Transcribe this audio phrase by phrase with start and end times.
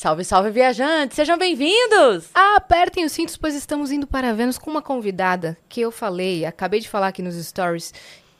[0.00, 1.14] Salve, salve, viajantes!
[1.14, 2.30] Sejam bem-vindos!
[2.32, 6.80] Apertem os cintos, pois estamos indo para Vênus com uma convidada que eu falei, acabei
[6.80, 7.92] de falar aqui nos stories,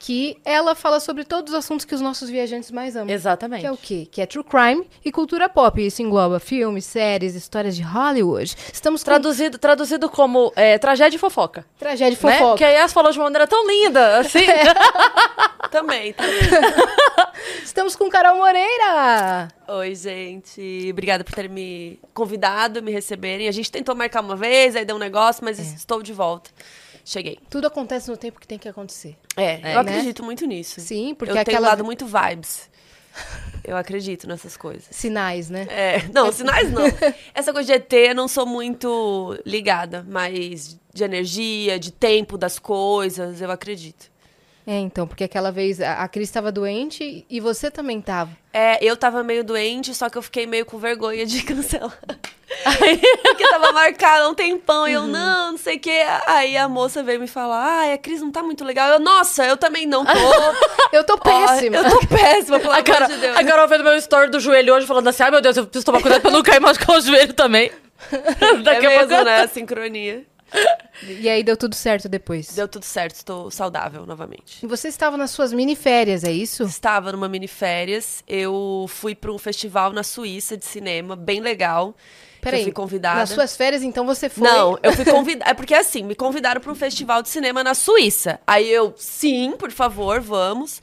[0.03, 3.13] que ela fala sobre todos os assuntos que os nossos viajantes mais amam.
[3.13, 3.61] Exatamente.
[3.61, 4.07] Que é o quê?
[4.11, 5.79] Que é true crime e cultura pop.
[5.85, 8.55] Isso engloba filmes, séries, histórias de Hollywood.
[8.73, 11.63] Estamos com Traduzido, traduzido como é, tragédia e fofoca.
[11.77, 12.33] tragédia e Né?
[12.39, 12.57] fofoca.
[12.57, 14.39] Que a Yas falou de uma maneira tão linda, assim.
[15.69, 16.39] Também, também.
[17.63, 19.47] Estamos com Carol Moreira.
[19.67, 20.89] Oi, gente.
[20.91, 23.47] Obrigada por terem me convidado, me receberem.
[23.47, 26.49] A gente tentou marcar uma vez, aí deu um negócio, mas estou de volta.
[27.03, 27.39] Cheguei.
[27.49, 29.15] Tudo acontece no tempo que tem que acontecer.
[29.35, 29.91] É, É, eu né?
[29.91, 30.79] acredito muito nisso.
[30.81, 32.69] Sim, porque eu tenho aquela um lado muito vibes.
[33.63, 34.87] Eu acredito nessas coisas.
[34.89, 35.67] sinais, né?
[35.69, 36.81] É, não, sinais não.
[37.35, 42.57] Essa coisa de ET eu não sou muito ligada, mas de energia, de tempo das
[42.57, 44.10] coisas, eu acredito.
[44.65, 48.29] É, então, porque aquela vez a, a Cris estava doente e você também estava.
[48.53, 51.97] É, eu tava meio doente, só que eu fiquei meio com vergonha de cancelar.
[53.23, 56.03] Porque tava marcado há um tempão e eu, não, não sei o quê.
[56.27, 57.57] Aí a moça veio me falar,
[57.89, 58.89] ah, a Cris não tá muito legal.
[58.89, 60.11] Eu, nossa, eu também não tô.
[60.91, 61.77] Eu tô péssima.
[61.77, 63.37] Ó, eu tô péssima, pelo A, amor Carol, de Deus.
[63.37, 65.85] a Carol fez meu story do joelho hoje falando assim: ai meu Deus, eu preciso
[65.85, 67.71] tomar cuidado pra não cair e machucar o joelho também.
[68.11, 69.23] É Daqui a mesmo, pouco.
[69.23, 69.41] né?
[69.43, 70.25] A sincronia.
[71.03, 72.53] E aí deu tudo certo depois.
[72.53, 74.63] Deu tudo certo, estou saudável novamente.
[74.63, 76.63] E você estava nas suas mini férias, é isso?
[76.63, 78.23] Estava numa mini férias.
[78.27, 81.95] Eu fui para um festival na Suíça de cinema, bem legal.
[82.41, 83.19] Peraí, eu fui convidada.
[83.19, 84.47] nas suas férias, então você foi...
[84.47, 85.51] Não, eu fui convidada.
[85.51, 88.39] É porque assim, me convidaram para um festival de cinema na Suíça.
[88.45, 90.81] Aí eu, sim, por favor, vamos.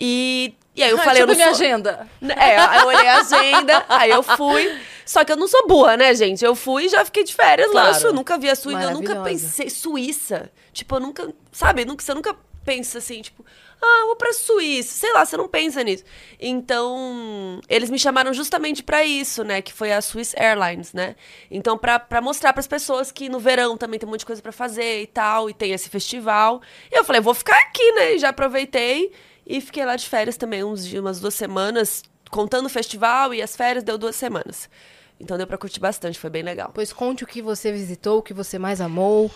[0.00, 1.88] E, e aí eu Ai, falei, eu deixa não eu ver minha sou...
[1.90, 2.08] agenda.
[2.42, 4.80] É, aí eu olhei a agenda, aí eu fui.
[5.04, 6.44] Só que eu não sou burra, né, gente?
[6.44, 7.88] Eu fui e já fiquei de férias lá.
[7.88, 8.06] Claro.
[8.06, 9.68] Eu nunca vi a Suíça, eu nunca pensei.
[9.68, 10.50] Suíça.
[10.72, 11.34] Tipo, eu nunca.
[11.50, 11.84] Sabe?
[11.84, 13.44] Nunca, você nunca pensa assim, tipo,
[13.82, 14.94] ah, vou pra Suíça.
[14.94, 16.04] Sei lá, você não pensa nisso.
[16.38, 19.60] Então, eles me chamaram justamente pra isso, né?
[19.60, 21.16] Que foi a Swiss Airlines, né?
[21.50, 24.42] Então, pra, pra mostrar pras pessoas que no verão também tem um monte de coisa
[24.42, 26.60] pra fazer e tal, e tem esse festival.
[26.92, 28.14] E eu falei, vou ficar aqui, né?
[28.14, 29.10] E já aproveitei
[29.50, 33.42] e fiquei lá de férias também, uns dias, umas duas semanas, contando o festival e
[33.42, 34.70] as férias, deu duas semanas.
[35.18, 36.70] Então deu pra curtir bastante, foi bem legal.
[36.72, 39.28] Pois conte o que você visitou, o que você mais amou.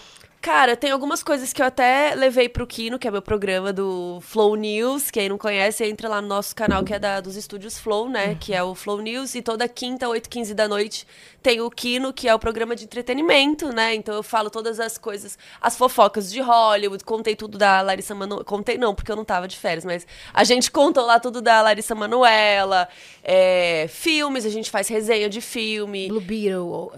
[0.44, 4.18] Cara, tem algumas coisas que eu até levei pro Kino, que é meu programa do
[4.20, 5.10] Flow News.
[5.10, 8.36] Quem não conhece, entra lá no nosso canal, que é da, dos estúdios Flow, né?
[8.38, 9.34] Que é o Flow News.
[9.34, 11.06] E toda quinta, 8h15 da noite,
[11.42, 13.94] tem o Kino, que é o programa de entretenimento, né?
[13.94, 17.02] Então eu falo todas as coisas, as fofocas de Hollywood.
[17.04, 18.44] Contei tudo da Larissa Manoela.
[18.44, 21.62] Contei não, porque eu não tava de férias, mas a gente contou lá tudo da
[21.62, 22.86] Larissa Manoela.
[23.22, 26.06] é, filmes, a gente faz resenha de filme.
[26.08, 26.92] Blue Beetle,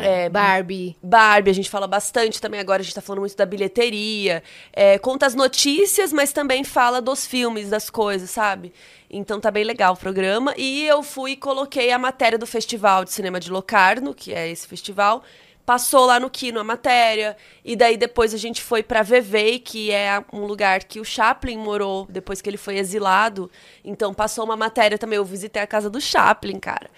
[0.00, 0.96] é, É, Barbie.
[1.02, 4.42] Barbie, a gente fala bastante também agora, a gente tá falando muito da bilheteria.
[4.72, 8.72] É, conta as notícias, mas também fala dos filmes, das coisas, sabe?
[9.10, 10.54] Então tá bem legal o programa.
[10.56, 14.48] E eu fui e coloquei a matéria do Festival de Cinema de Locarno, que é
[14.50, 15.22] esse festival.
[15.64, 17.36] Passou lá no Kino a matéria.
[17.64, 21.58] E daí depois a gente foi pra Vevey, que é um lugar que o Chaplin
[21.58, 23.50] morou depois que ele foi exilado.
[23.84, 25.18] Então passou uma matéria também.
[25.18, 26.90] Eu visitei a casa do Chaplin, cara.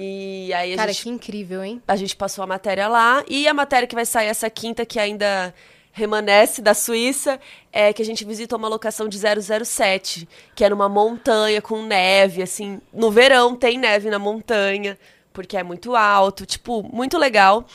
[0.00, 1.82] E aí a Cara, gente que incrível, hein?
[1.88, 3.24] a gente passou a matéria lá.
[3.26, 5.52] E a matéria que vai sair essa quinta, que ainda
[5.90, 7.40] remanesce da Suíça,
[7.72, 12.40] é que a gente visitou uma locação de 007, que é numa montanha com neve,
[12.40, 12.80] assim.
[12.92, 14.96] No verão tem neve na montanha,
[15.32, 16.46] porque é muito alto.
[16.46, 17.66] Tipo, muito legal.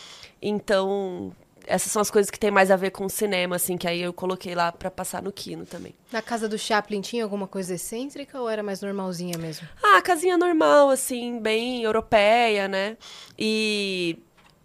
[0.41, 1.33] Então,
[1.65, 4.01] essas são as coisas que tem mais a ver com o cinema, assim, que aí
[4.01, 5.93] eu coloquei lá pra passar no Kino também.
[6.11, 9.67] Na casa do Chaplin tinha alguma coisa excêntrica ou era mais normalzinha mesmo?
[9.81, 12.97] Ah, casinha normal, assim, bem europeia, né?
[13.37, 14.19] E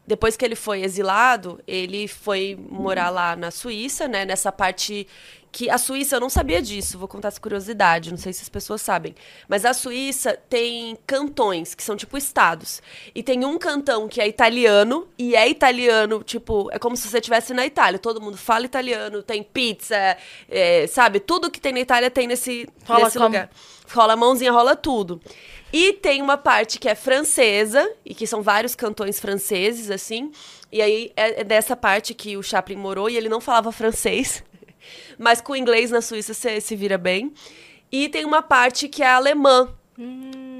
[0.08, 4.24] depois que ele foi exilado, ele foi morar lá na Suíça, né?
[4.24, 5.06] Nessa parte
[5.52, 8.48] que a Suíça, eu não sabia disso, vou contar essa curiosidade, não sei se as
[8.48, 9.14] pessoas sabem.
[9.46, 12.82] Mas a Suíça tem cantões, que são tipo estados.
[13.14, 17.18] E tem um cantão que é italiano, e é italiano, tipo, é como se você
[17.18, 17.98] estivesse na Itália.
[17.98, 20.16] Todo mundo fala italiano, tem pizza,
[20.48, 21.20] é, sabe?
[21.20, 23.50] Tudo que tem na Itália tem nesse, Rola nesse com lugar.
[23.92, 25.20] Rola a mãozinha, rola tudo.
[25.72, 30.32] E tem uma parte que é francesa, e que são vários cantões franceses, assim.
[30.72, 34.42] E aí é, é dessa parte que o Chaplin morou, e ele não falava francês.
[35.18, 37.32] Mas com inglês na Suíça você se vira bem.
[37.90, 39.68] E tem uma parte que é alemã.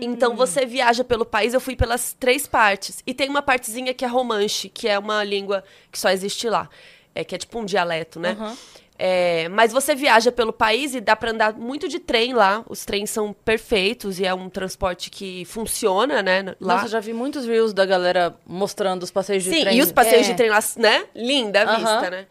[0.01, 3.03] Então você viaja pelo país, eu fui pelas três partes.
[3.07, 6.69] E tem uma partezinha que é romanche, que é uma língua que só existe lá.
[7.15, 8.37] É, que é tipo um dialeto, né?
[8.39, 8.57] Aham.
[9.01, 12.65] É, mas você viaja pelo país e dá pra andar muito de trem lá.
[12.69, 16.43] Os trens são perfeitos e é um transporte que funciona, né?
[16.61, 16.75] Lá.
[16.75, 19.77] Nossa, eu já vi muitos reels da galera mostrando os passeios de Sim, trem.
[19.79, 20.31] e os passeios É.
[20.33, 21.05] de trem lá, né?
[21.15, 21.79] Linda a Aham.
[21.79, 22.27] vista, né?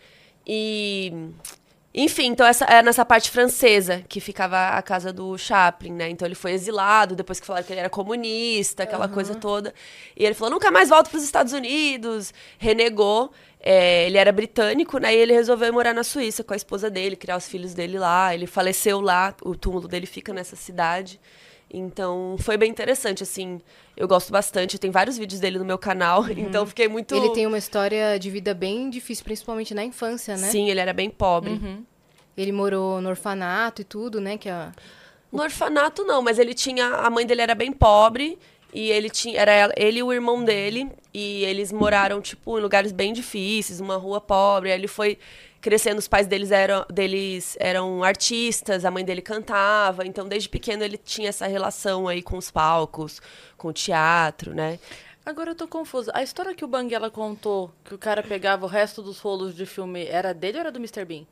[0.45, 1.13] E,
[1.99, 6.07] Enfim, então essa é nessa parte francesa que ficava a casa do Chaplin, né?
[6.11, 9.73] Então ele foi exilado depois que falaram que ele era comunista, aquela coisa toda.
[10.15, 12.31] E ele falou: nunca mais volto para os Estados Unidos.
[12.59, 13.31] Renegou.
[13.59, 15.11] É, ele era britânico, né?
[15.11, 18.31] E ele resolveu morar na Suíça com a esposa dele, criar os filhos dele lá.
[18.31, 21.19] Ele faleceu lá, o túmulo dele fica nessa cidade.
[21.73, 23.59] Então, foi bem interessante, assim.
[23.95, 27.13] Eu gosto bastante, tem vários vídeos dele no meu canal, então fiquei muito...
[27.15, 30.47] Ele tem uma história de vida bem difícil, principalmente na infância, né?
[30.49, 31.59] Sim, ele era bem pobre.
[32.37, 34.37] Ele morou no orfanato e tudo, né?
[34.37, 34.71] Que a...
[35.31, 36.87] No orfanato, não, mas ele tinha...
[36.87, 38.37] A mãe dele era bem pobre,
[38.73, 39.39] e ele tinha...
[39.39, 43.97] Era ele e o irmão dele, e eles moraram, tipo, em lugares bem difíceis, uma
[43.97, 44.71] rua pobre.
[44.71, 45.17] Aí ele foi
[45.67, 50.81] crescendo, os pais deles eram, deles eram artistas, a mãe dele cantava, então desde pequeno
[50.81, 53.21] ele tinha essa relação aí com os palcos,
[53.57, 54.79] com o teatro, né?
[55.25, 56.09] Agora eu tô confusa.
[56.15, 59.65] A história que o Banguela contou, que o cara pegava o resto dos rolos de
[59.65, 61.03] filme, era dele ou era do Mr.
[61.03, 61.25] Bean?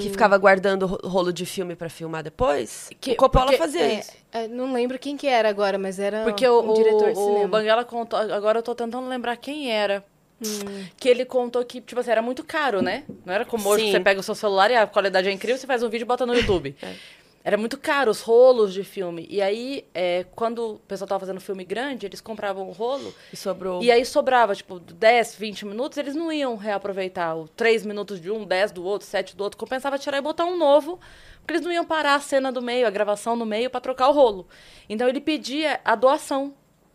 [0.00, 2.88] Que ficava guardando ro- rolo de filme pra filmar depois.
[3.00, 4.12] Que- o Coppola porque- fazia É, isso.
[4.32, 7.22] é, não lembro quem que era agora, mas era Porque um o, diretor de o,
[7.22, 7.48] o cinema.
[7.48, 8.18] Banguela contou.
[8.18, 10.02] Agora eu tô tentando lembrar quem era.
[10.44, 10.86] Hum.
[10.98, 13.04] Que ele contou que, tipo assim, era muito caro, né?
[13.24, 15.58] Não era como hoje que você pega o seu celular e a qualidade é incrível,
[15.58, 16.76] você faz um vídeo e bota no YouTube.
[16.82, 16.94] É.
[17.42, 19.24] Era muito caro os rolos de filme.
[19.30, 23.36] E aí, é, quando o pessoal tava fazendo filme grande, eles compravam o rolo E
[23.36, 23.80] sobrou.
[23.80, 28.32] e aí sobrava, tipo, 10, 20 minutos, eles não iam reaproveitar o 3 minutos de
[28.32, 29.56] um, 10 do outro, 7 do outro.
[29.56, 30.98] Compensava tirar e botar um novo,
[31.38, 34.08] porque eles não iam parar a cena do meio, a gravação no meio, pra trocar
[34.08, 34.48] o rolo.
[34.88, 36.52] Então ele pedia a doação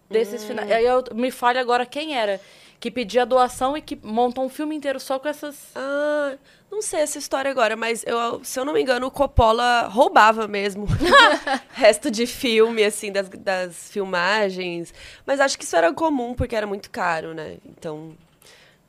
[0.10, 0.70] desses finais.
[0.70, 2.42] Aí eu, me fale agora quem era.
[2.82, 5.56] Que pedia a doação e que montou um filme inteiro só com essas.
[5.76, 6.34] Ah,
[6.72, 10.48] não sei essa história agora, mas eu, se eu não me engano, o Coppola roubava
[10.48, 10.88] mesmo
[11.74, 14.94] resto de filme, assim, das, das filmagens.
[15.26, 17.58] Mas acho que isso era comum, porque era muito caro, né?
[17.66, 18.14] Então,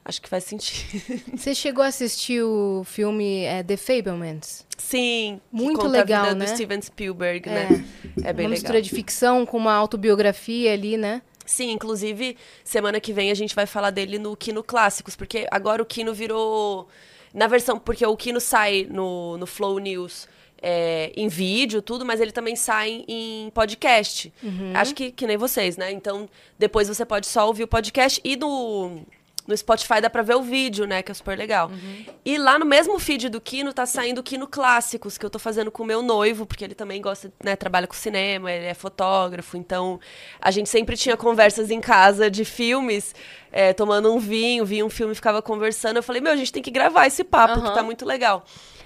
[0.04, 1.02] acho que faz sentido.
[1.36, 4.64] Você chegou a assistir o filme é, The Fablemans?
[4.78, 5.40] Sim.
[5.50, 6.44] que Muito conta legal, a vida né?
[6.46, 7.52] do Steven Spielberg, É.
[7.52, 7.84] né?
[8.24, 8.50] É bem uma legal.
[8.50, 11.20] mistura de ficção com uma autobiografia ali, né?
[11.52, 15.82] Sim, inclusive, semana que vem a gente vai falar dele no Kino Clássicos, porque agora
[15.82, 16.88] o Kino virou.
[17.34, 17.78] Na versão.
[17.78, 20.26] Porque o Kino sai no, no Flow News
[20.62, 24.32] é, em vídeo, tudo, mas ele também sai em podcast.
[24.74, 25.92] Acho que, que nem vocês, né?
[25.92, 26.28] Então,
[26.58, 29.02] depois você pode só ouvir o podcast e no.
[29.46, 31.02] No Spotify dá pra ver o vídeo, né?
[31.02, 31.70] Que é super legal.
[32.24, 35.38] E lá no mesmo feed do Kino tá saindo o Kino Clássicos, que eu tô
[35.38, 37.56] fazendo com o meu noivo, porque ele também gosta, né?
[37.56, 39.56] Trabalha com cinema, ele é fotógrafo.
[39.56, 39.98] Então,
[40.40, 43.14] a gente sempre tinha conversas em casa de filmes,
[43.50, 45.96] é, tomando um vinho, via um filme ficava conversando.
[45.96, 47.74] Eu falei, meu, a gente tem que gravar esse papo, que Aham.
[47.74, 48.44] tá muito legal.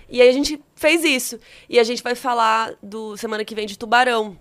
[0.09, 1.39] E aí a gente fez isso.
[1.69, 4.39] E a gente vai falar do semana que vem de Tubarão.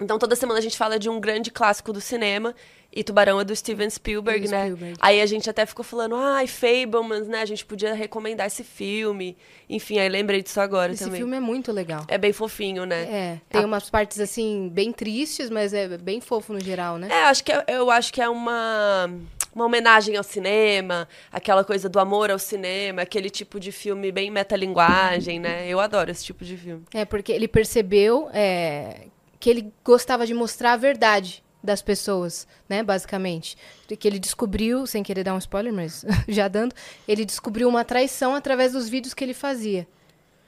[0.00, 2.54] Então, toda semana a gente fala de um grande clássico do cinema.
[2.98, 4.62] E Tubarão é do Steven Spielberg, Do né?
[4.62, 4.96] Spielberg.
[5.02, 7.42] Aí a gente até ficou falando, ai, Fablemans, né?
[7.42, 9.36] A gente podia recomendar esse filme.
[9.68, 11.18] Enfim, aí lembrei disso agora Esse também.
[11.20, 12.04] filme é muito legal.
[12.08, 13.02] É bem fofinho, né?
[13.02, 17.08] É, tem umas partes assim bem tristes, mas é bem fofo no geral, né?
[17.10, 19.10] É, acho que é- eu acho que é uma,
[19.54, 24.30] uma homenagem ao cinema, aquela coisa do amor ao cinema, aquele tipo de filme bem
[24.30, 25.68] metalinguagem, né?
[25.68, 26.82] Eu adoro esse tipo de filme.
[26.94, 29.02] É, porque ele percebeu é,
[29.38, 33.58] que ele gostava de mostrar a verdade das pessoas, né, basicamente.
[33.98, 36.74] Que ele descobriu, sem querer dar um spoiler, mas já dando,
[37.06, 39.86] ele descobriu uma traição através dos vídeos que ele fazia.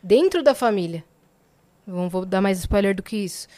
[0.02, 1.04] Dentro da família.
[1.86, 3.48] Não vou dar mais spoiler do que isso.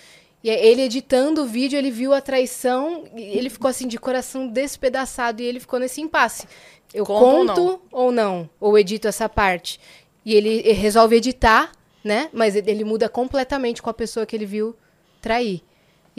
[0.42, 4.48] E ele editando o vídeo, ele viu a traição, e ele ficou assim, de coração
[4.48, 6.48] despedaçado, e ele ficou nesse impasse.
[6.94, 8.48] Eu Conta ou conto ou não?
[8.58, 9.78] Ou edito essa parte?
[10.24, 12.30] E ele resolve editar, né?
[12.32, 14.74] Mas ele muda completamente com a pessoa que ele viu
[15.20, 15.62] trair.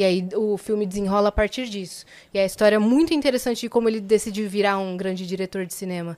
[0.02, 2.08] E aí o filme desenrola a partir disso.
[2.34, 5.76] E a história é muito interessante de como ele decidiu virar um grande diretor de
[5.76, 6.18] cinema.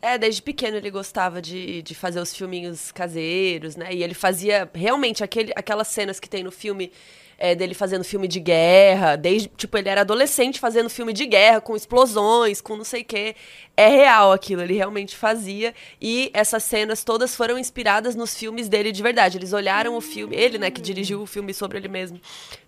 [0.00, 3.92] É, desde pequeno ele gostava de, de fazer os filminhos caseiros, né?
[3.92, 6.92] E ele fazia realmente aquele, aquelas cenas que tem no filme
[7.38, 11.60] é, dele fazendo filme de guerra, desde, tipo, ele era adolescente fazendo filme de guerra,
[11.60, 13.34] com explosões, com não sei o quê.
[13.76, 15.74] É real aquilo, ele realmente fazia.
[16.00, 19.38] E essas cenas todas foram inspiradas nos filmes dele de verdade.
[19.38, 22.20] Eles olharam o filme, ele, né, que dirigiu o filme sobre ele mesmo.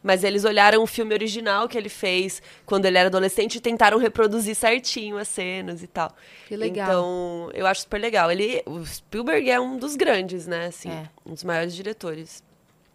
[0.02, 3.98] Mas eles olharam o filme original que ele fez quando ele era adolescente e tentaram
[3.98, 6.14] reproduzir certinho as cenas e tal.
[6.48, 6.86] Que legal.
[6.88, 8.30] Então, eu acho super legal.
[8.30, 10.66] Ele, o Spielberg é um dos grandes, né?
[10.66, 11.08] Assim, É.
[11.24, 12.42] um dos maiores diretores.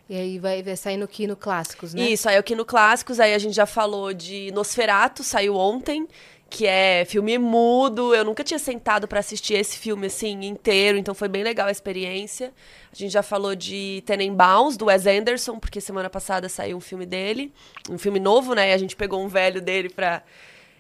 [0.10, 2.02] E aí vai, vai sair no Kino Clássicos, né?
[2.10, 6.06] Isso, aí aqui no Clássicos, aí a gente já falou de Nosferatu, saiu ontem,
[6.52, 8.14] que é filme mudo.
[8.14, 11.72] Eu nunca tinha sentado pra assistir esse filme assim inteiro, então foi bem legal a
[11.72, 12.54] experiência.
[12.92, 17.06] A gente já falou de Tenenbaums, do Wes Anderson, porque semana passada saiu um filme
[17.06, 17.54] dele,
[17.90, 18.72] um filme novo, né?
[18.72, 20.22] E a gente pegou um velho dele pra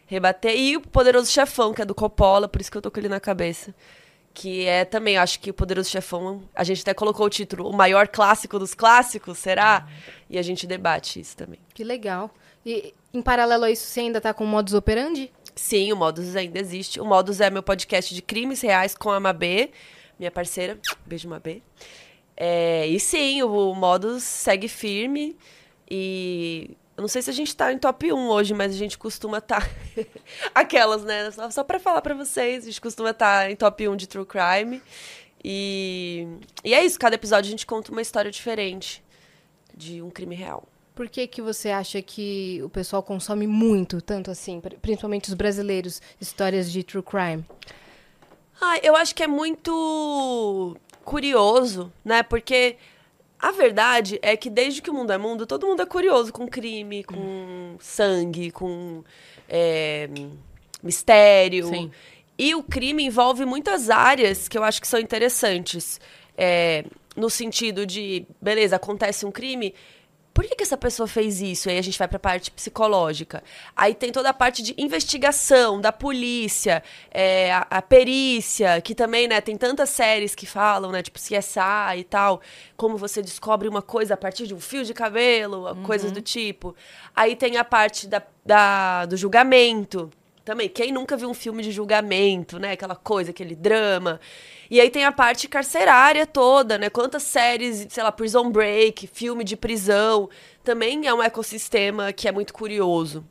[0.07, 0.53] rebater.
[0.55, 3.07] E o Poderoso Chefão, que é do Coppola, por isso que eu tô com ele
[3.09, 3.73] na cabeça.
[4.33, 7.73] que é também, acho que o Poderoso Chefão, a gente até colocou o título, o
[7.73, 9.87] maior clássico dos clássicos, será?
[10.29, 11.59] E a gente debate isso também.
[11.73, 12.29] Que legal.
[12.65, 15.31] E em paralelo a isso, você ainda tá com o modus operandi?
[15.55, 16.99] Sim, o Modus ainda existe.
[16.99, 19.71] O Modus é meu podcast de crimes reais com a Mabê,
[20.17, 20.79] minha parceira.
[21.05, 21.61] Beijo, Mabê.
[22.35, 25.37] É, e sim, o Modus segue firme
[25.89, 28.97] e eu não sei se a gente tá em top 1 hoje, mas a gente
[28.97, 29.61] costuma estar.
[29.61, 29.69] Tá...
[30.53, 31.31] Aquelas, né?
[31.31, 34.07] Só, só pra falar pra vocês, a gente costuma estar tá em top 1 de
[34.07, 34.81] True Crime.
[35.43, 36.27] E...
[36.63, 39.03] e é isso, cada episódio a gente conta uma história diferente
[39.75, 40.67] de um crime real.
[41.01, 45.99] Por que, que você acha que o pessoal consome muito, tanto assim, principalmente os brasileiros,
[46.21, 47.43] histórias de true crime?
[48.61, 52.21] Ah, eu acho que é muito curioso, né?
[52.21, 52.77] Porque
[53.39, 56.47] a verdade é que desde que o mundo é mundo, todo mundo é curioso com
[56.47, 59.03] crime, com sangue, com
[59.49, 60.07] é,
[60.83, 61.65] mistério.
[61.65, 61.91] Sim.
[62.37, 65.99] E o crime envolve muitas áreas que eu acho que são interessantes.
[66.37, 69.73] É, no sentido de, beleza, acontece um crime,
[70.33, 71.69] por que, que essa pessoa fez isso?
[71.69, 73.43] Aí a gente vai para a parte psicológica.
[73.75, 79.27] Aí tem toda a parte de investigação da polícia, é, a, a, perícia, que também,
[79.27, 82.41] né, tem tantas séries que falam, né, tipo CSI e tal,
[82.77, 85.83] como você descobre uma coisa a partir de um fio de cabelo, uhum.
[85.83, 86.75] coisas do tipo.
[87.13, 90.09] Aí tem a parte da, da, do julgamento.
[90.45, 92.71] Também, quem nunca viu um filme de julgamento, né?
[92.71, 94.19] Aquela coisa, aquele drama.
[94.71, 96.89] E aí tem a parte carcerária toda, né?
[96.89, 100.29] Quantas séries, sei lá, Prison Break, filme de prisão,
[100.63, 103.21] também é um ecossistema que é muito curioso.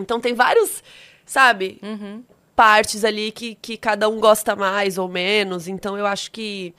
[0.00, 0.82] Então tem vários,
[1.24, 2.24] sabe, uhum.
[2.56, 5.68] partes ali que, que cada um gosta mais ou menos.
[5.68, 6.74] Então eu acho que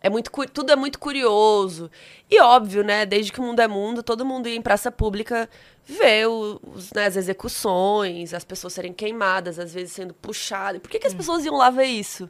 [0.00, 1.88] é muito tudo é muito curioso.
[2.28, 3.06] E óbvio, né?
[3.06, 5.48] Desde que o mundo é mundo, todo mundo ia em praça pública
[5.84, 10.82] ver os, né, as execuções, as pessoas serem queimadas, às vezes sendo puxadas.
[10.82, 11.18] Por que, que as hum.
[11.18, 12.28] pessoas iam lá ver isso?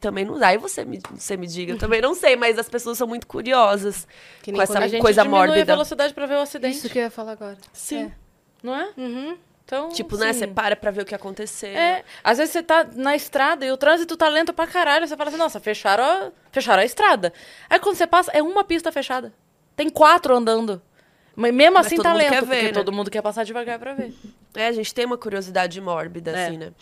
[0.00, 0.48] Também não dá.
[0.48, 1.72] Aí você me, você me diga.
[1.72, 4.06] Eu também não sei, mas as pessoas são muito curiosas
[4.42, 5.60] que com essa a coisa mórbida.
[5.60, 6.76] a velocidade para ver o acidente.
[6.76, 7.58] Isso que eu ia falar agora.
[7.72, 8.04] Sim.
[8.04, 8.12] É.
[8.62, 8.90] Não é?
[8.96, 9.36] Uhum.
[9.64, 10.22] Então, tipo, sim.
[10.22, 10.32] né?
[10.32, 11.70] Você para pra ver o que aconteceu.
[11.70, 12.02] É.
[12.24, 15.06] Às vezes você tá na estrada e o trânsito tá lento pra caralho.
[15.06, 17.32] Você fala assim, nossa, fecharam a, fecharam a estrada.
[17.68, 19.32] Aí quando você passa, é uma pista fechada.
[19.76, 20.80] Tem quatro andando.
[21.36, 22.72] Mas mesmo Mas assim tá lento, ver, porque né?
[22.72, 24.12] todo mundo quer passar devagar pra ver.
[24.54, 26.46] É, a gente tem uma curiosidade mórbida, é.
[26.46, 26.72] assim, né?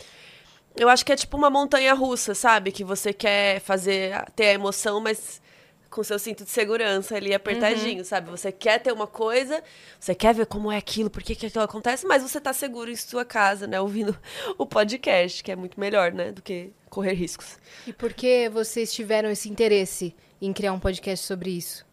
[0.77, 2.71] Eu acho que é tipo uma montanha russa, sabe?
[2.71, 5.41] Que você quer fazer, ter a emoção, mas
[5.89, 8.05] com seu cinto de segurança ali apertadinho, uhum.
[8.05, 8.31] sabe?
[8.31, 9.63] Você quer ter uma coisa,
[9.99, 12.91] você quer ver como é aquilo, por que, que aquilo acontece, mas você tá seguro
[12.91, 13.81] em sua casa, né?
[13.81, 14.15] Ouvindo
[14.59, 16.33] o podcast, que é muito melhor, né?
[16.33, 17.59] Do que correr riscos.
[17.87, 21.86] E por que vocês tiveram esse interesse em criar um podcast sobre isso?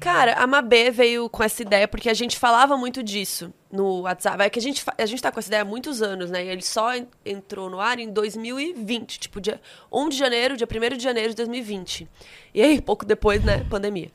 [0.00, 4.42] Cara, a Mabê veio com essa ideia porque a gente falava muito disso no WhatsApp.
[4.42, 6.44] É que a gente, a gente tá com essa ideia há muitos anos, né?
[6.44, 6.90] E ele só
[7.24, 11.36] entrou no ar em 2020, tipo, dia 1 de janeiro, dia 1 de janeiro de
[11.36, 12.08] 2020.
[12.52, 14.10] E aí, pouco depois, né, pandemia.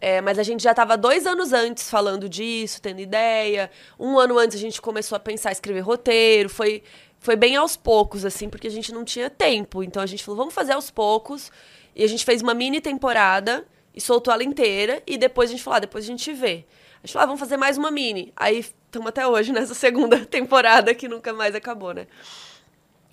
[0.00, 3.70] É, mas a gente já estava dois anos antes falando disso, tendo ideia.
[3.98, 6.48] Um ano antes a gente começou a pensar, escrever roteiro.
[6.48, 6.82] Foi,
[7.18, 9.82] foi bem aos poucos, assim, porque a gente não tinha tempo.
[9.82, 11.50] Então a gente falou, vamos fazer aos poucos.
[11.96, 13.66] E a gente fez uma mini temporada
[14.00, 15.02] e soltou ela inteira.
[15.06, 16.64] E depois a gente falou, ah, depois a gente vê.
[17.02, 18.32] A gente falou, ah, vamos fazer mais uma mini.
[18.34, 22.06] Aí estamos até hoje nessa segunda temporada que nunca mais acabou, né?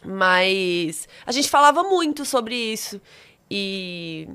[0.06, 3.02] Mas a gente falava muito sobre isso.
[3.52, 4.28] E.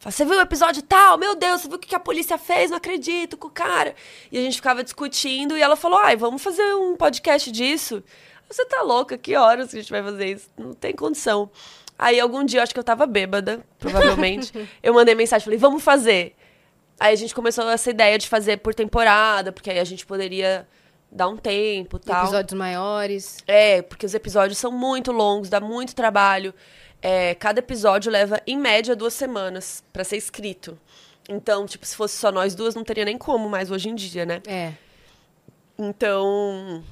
[0.00, 1.16] Você viu o episódio tal?
[1.16, 2.70] Meu Deus, você viu o que a polícia fez?
[2.70, 3.94] Não acredito com o cara.
[4.32, 8.02] E a gente ficava discutindo e ela falou: ai, vamos fazer um podcast disso.
[8.48, 9.16] Você tá louca?
[9.16, 10.50] Que horas que a gente vai fazer isso?
[10.58, 11.48] Não tem condição.
[12.02, 14.52] Aí algum dia, eu acho que eu tava bêbada, provavelmente.
[14.82, 16.34] eu mandei mensagem, falei, vamos fazer.
[16.98, 20.66] Aí a gente começou essa ideia de fazer por temporada, porque aí a gente poderia
[21.10, 22.24] dar um tempo tal.
[22.24, 23.38] Episódios maiores.
[23.46, 26.52] É, porque os episódios são muito longos, dá muito trabalho.
[27.00, 30.76] É, cada episódio leva, em média, duas semanas para ser escrito.
[31.28, 34.26] Então, tipo, se fosse só nós duas, não teria nem como mais hoje em dia,
[34.26, 34.42] né?
[34.44, 34.72] É.
[35.78, 36.82] Então,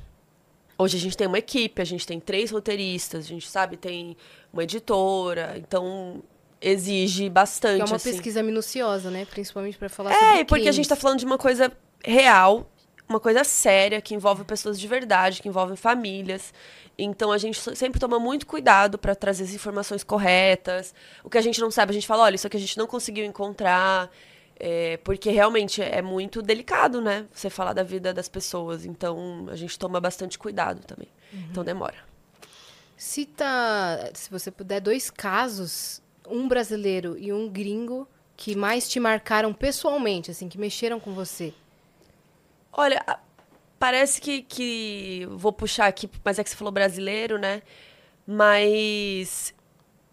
[0.81, 4.17] hoje a gente tem uma equipe, a gente tem três roteiristas, a gente sabe, tem
[4.53, 6.23] uma editora, então
[6.61, 7.77] exige bastante.
[7.77, 8.13] Que é uma assim.
[8.13, 9.25] pesquisa minuciosa, né?
[9.25, 10.41] Principalmente para falar é, sobre.
[10.41, 11.71] É, porque a gente está falando de uma coisa
[12.05, 12.71] real,
[13.09, 16.53] uma coisa séria, que envolve pessoas de verdade, que envolve famílias.
[16.99, 20.95] Então a gente sempre toma muito cuidado para trazer as informações corretas.
[21.25, 22.87] O que a gente não sabe, a gente fala, olha, isso aqui a gente não
[22.87, 24.11] conseguiu encontrar.
[24.63, 27.27] É, porque realmente é muito delicado, né?
[27.33, 28.85] Você falar da vida das pessoas.
[28.85, 31.09] Então a gente toma bastante cuidado também.
[31.33, 31.47] Uhum.
[31.51, 31.97] Então demora.
[32.95, 39.55] Cita, se você puder, dois casos, um brasileiro e um gringo, que mais te marcaram
[39.55, 41.55] pessoalmente, assim, que mexeram com você.
[42.71, 43.03] Olha,
[43.79, 47.63] parece que, que vou puxar aqui, mas é que você falou brasileiro, né?
[48.27, 49.55] Mas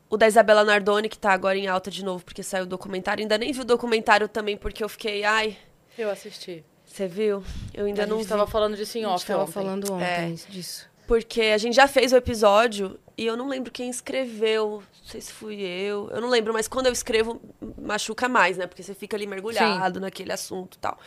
[0.09, 3.21] o da Isabela Nardoni, que tá agora em alta de novo, porque saiu o documentário.
[3.21, 5.57] Ainda nem vi o documentário também, porque eu fiquei, ai,
[5.97, 6.63] Eu assisti.
[6.85, 7.43] você viu?
[7.73, 8.29] Eu ainda a não gente vi.
[8.29, 9.51] tava falando disso em A gente off tava ontem.
[9.51, 10.35] falando ontem É.
[10.49, 10.87] disso.
[11.07, 14.83] Porque a gente já fez o episódio e eu não lembro quem escreveu.
[15.01, 16.09] Não sei se fui eu.
[16.11, 17.41] Eu não lembro, mas quando eu escrevo,
[17.77, 18.67] machuca mais, né?
[18.67, 20.97] Porque você fica ali mergulhado naquele assunto e tal.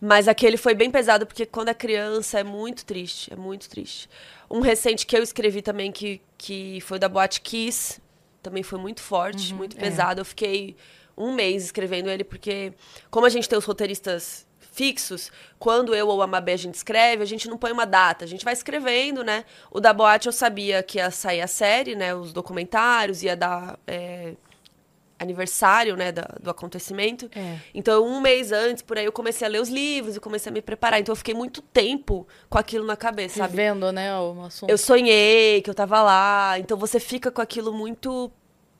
[0.00, 3.30] Mas aquele foi bem pesado, porque quando é criança é muito triste.
[3.32, 4.08] É muito triste.
[4.50, 8.00] Um recente que eu escrevi também, que, que foi da Boate Kiss,
[8.42, 10.20] também foi muito forte, muito pesado.
[10.20, 10.76] Eu fiquei
[11.16, 12.72] um mês escrevendo ele, porque
[13.10, 14.46] como a gente tem os roteiristas
[14.78, 18.24] fixos, quando eu ou a Mabé a gente escreve, a gente não põe uma data,
[18.24, 19.44] a gente vai escrevendo, né?
[19.72, 22.14] O da Boate eu sabia que ia sair a série, né?
[22.14, 24.34] Os documentários, ia dar é,
[25.18, 26.12] aniversário, né?
[26.12, 27.28] da- do acontecimento.
[27.34, 27.58] É.
[27.74, 30.52] Então, um mês antes, por aí, eu comecei a ler os livros e comecei a
[30.52, 31.00] me preparar.
[31.00, 33.50] Então, eu fiquei muito tempo com aquilo na cabeça, sabe?
[33.50, 34.70] Vivendo, né, o assunto.
[34.70, 36.58] Eu sonhei que eu tava lá.
[36.58, 38.30] Então você fica com aquilo muito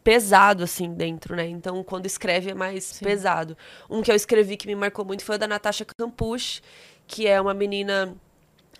[0.05, 1.47] pesado, assim, dentro, né?
[1.47, 3.57] Então, quando escreve é mais pesado.
[3.91, 6.61] Um que eu escrevi que me marcou muito foi o da Natasha Campusch,
[7.07, 8.15] que é uma menina,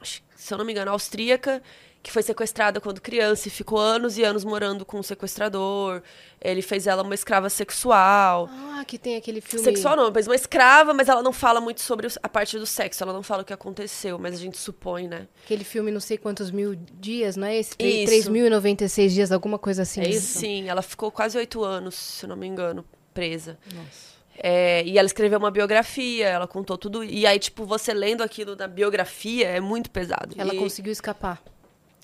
[0.03, 1.63] se eu não me engano, austríaca,
[2.09, 6.03] que foi sequestrada quando criança e ficou anos e anos morando com um sequestrador.
[6.41, 8.49] Ele fez ela uma escrava sexual.
[8.51, 9.63] Ah, que tem aquele filme.
[9.63, 13.03] Sexual não, mas uma escrava, mas ela não fala muito sobre a parte do sexo,
[13.05, 15.29] ela não fala o que aconteceu, mas a gente supõe, né?
[15.45, 17.75] Aquele filme, não sei quantos mil dias, não é esse?
[17.79, 18.31] Isso.
[18.31, 20.01] 3.096 dias, alguma coisa assim.
[20.01, 20.39] É isso?
[20.39, 23.59] Sim, ela ficou quase oito anos, se eu não me engano, presa.
[23.75, 24.17] Nossa.
[24.41, 27.05] É, e ela escreveu uma biografia, ela contou tudo.
[27.05, 30.35] E aí, tipo, você lendo aquilo da biografia é muito pesado.
[30.39, 31.43] Ela e, conseguiu escapar.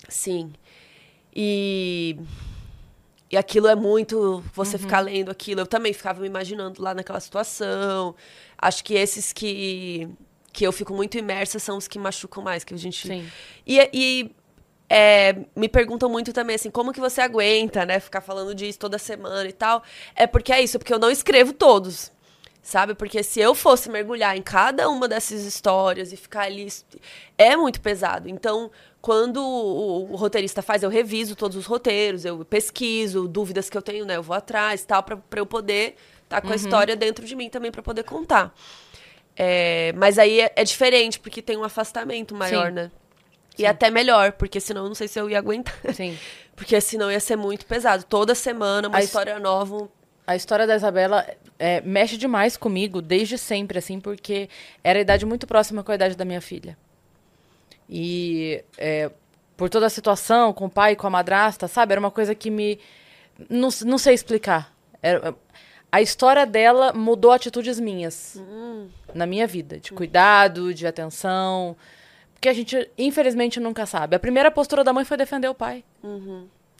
[0.07, 0.53] Sim.
[1.33, 2.17] E.
[3.31, 4.43] E aquilo é muito.
[4.53, 5.61] Você ficar lendo aquilo.
[5.61, 8.15] Eu também ficava me imaginando lá naquela situação.
[8.57, 10.07] Acho que esses que.
[10.53, 13.05] Que eu fico muito imersa são os que machucam mais, que a gente.
[13.07, 13.29] Sim.
[13.67, 14.31] E, e
[14.89, 17.99] é, me perguntam muito também assim, como que você aguenta, né?
[17.99, 19.83] Ficar falando disso toda semana e tal.
[20.15, 22.11] É porque é isso, porque eu não escrevo todos.
[22.61, 22.95] Sabe?
[22.95, 26.67] Porque se eu fosse mergulhar em cada uma dessas histórias e ficar ali.
[27.37, 28.27] É muito pesado.
[28.27, 28.71] Então,
[29.05, 33.81] quando o, o roteirista faz, eu reviso todos os roteiros, eu pesquiso, dúvidas que eu
[33.83, 34.15] tenho, né?
[34.15, 37.35] Eu vou atrás e tal, pra, pra eu poder estar com a história dentro de
[37.35, 38.51] mim também, pra poder contar.
[39.37, 42.73] É, mas aí é, é diferente, porque tem um afastamento maior, Sim.
[42.73, 42.91] né?
[43.59, 45.75] E até melhor, porque senão eu não sei se eu ia aguentar.
[45.93, 46.17] Sim.
[46.55, 48.05] Porque senão ia ser muito pesado.
[48.05, 49.89] Toda semana, uma A his- história nova.
[50.25, 51.27] A história da Isabela
[51.59, 54.49] é, mexe demais comigo desde sempre, assim, porque
[54.81, 56.77] era a idade muito próxima com a idade da minha filha.
[57.89, 59.11] E é,
[59.55, 61.91] por toda a situação com o pai e com a madrasta, sabe?
[61.93, 62.79] Era uma coisa que me.
[63.49, 64.73] Não, não sei explicar.
[65.01, 65.35] Era-
[65.91, 68.41] a história dela mudou atitudes minhas
[69.13, 71.75] na minha vida, de cuidado, de atenção.
[72.33, 74.15] Porque a gente, infelizmente, nunca sabe.
[74.15, 75.85] A primeira postura da mãe foi defender o pai.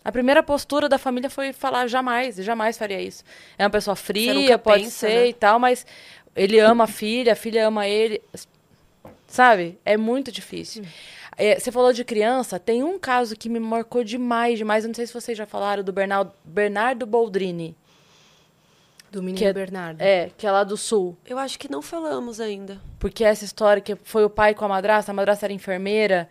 [0.04, 3.24] A primeira postura da família foi falar jamais, jamais faria isso.
[3.58, 5.28] É uma pessoa fria, pode pensa, ser né?
[5.30, 5.86] e tal, mas
[6.36, 8.22] ele ama a filha, a filha ama ele.
[9.36, 9.78] Sabe?
[9.84, 10.86] É muito difícil.
[11.38, 14.86] É, você falou de criança, tem um caso que me marcou demais, demais.
[14.86, 17.76] Eu não sei se vocês já falaram do Bernardo, Bernardo Boldrini.
[19.12, 20.02] Do menino Que é- Bernardo.
[20.02, 21.18] É, que é lá do sul.
[21.26, 22.80] Eu acho que não falamos ainda.
[22.98, 26.30] Porque essa história que foi o pai com a madrasta, a madrasta era enfermeira.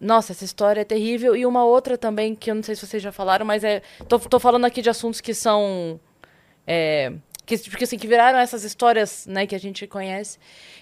[0.00, 1.36] Nossa, essa história é terrível.
[1.36, 3.82] E uma outra também, que eu não sei se vocês já falaram, mas é.
[4.08, 6.00] Tô, tô falando aqui de assuntos que são.
[6.66, 7.12] É,
[7.48, 10.38] que, porque, assim, que viraram essas histórias né, que a gente conhece.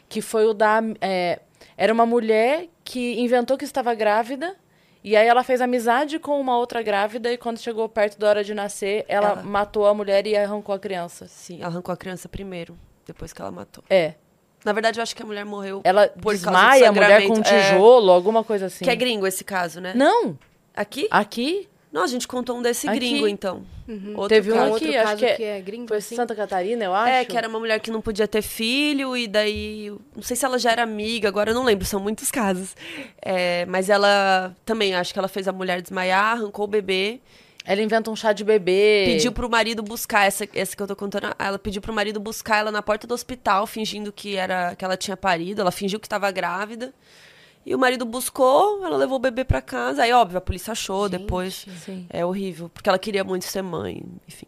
[0.08, 0.80] Que foi o da.
[1.00, 1.40] é,
[1.76, 4.56] era uma mulher que inventou que estava grávida.
[5.04, 7.32] E aí ela fez amizade com uma outra grávida.
[7.32, 10.74] E quando chegou perto da hora de nascer, ela, Ela- matou a mulher e arrancou
[10.74, 11.28] a criança.
[11.28, 12.76] Sim, ela arrancou a criança primeiro,
[13.06, 13.84] depois que ela matou.
[13.88, 14.14] É.
[14.64, 15.80] Na verdade, eu acho que a mulher morreu.
[15.84, 17.40] Ela por desmaia a mulher com um.
[17.40, 17.42] É.
[17.70, 18.84] tijolo, alguma coisa assim.
[18.84, 19.92] Que é gringo esse caso, né?
[19.94, 20.36] Não,
[20.74, 21.06] Aqui?
[21.10, 22.98] aqui Não, a gente contou um desse Aqui.
[22.98, 23.64] gringo, então.
[24.14, 24.68] Outro Teve um caso.
[24.68, 26.14] Um outro aqui, acho caso que que é- é, gringo, foi assim.
[26.14, 27.10] Santa Catarina, eu acho.
[27.10, 29.90] É, que era uma mulher que não podia ter filho, e daí.
[30.14, 32.76] Não sei se ela já era amiga, agora eu não lembro, são muitos casos.
[33.22, 37.18] É, mas ela também, acho que ela fez a mulher desmaiar, arrancou o bebê,
[37.64, 39.04] Ela inventa um chá de bebê.
[39.06, 42.58] pediu pro marido buscar, essa, essa que eu tô contando, ela pediu pro marido buscar
[42.58, 46.06] ela na porta do hospital, fingindo que, era, que ela tinha parido, ela fingiu que
[46.06, 46.92] estava grávida.
[47.66, 50.04] E o marido buscou, ela levou o bebê pra casa.
[50.04, 51.66] Aí, óbvio, a polícia achou depois.
[51.84, 52.06] Sim.
[52.08, 54.46] É horrível, porque ela queria muito ser mãe, enfim.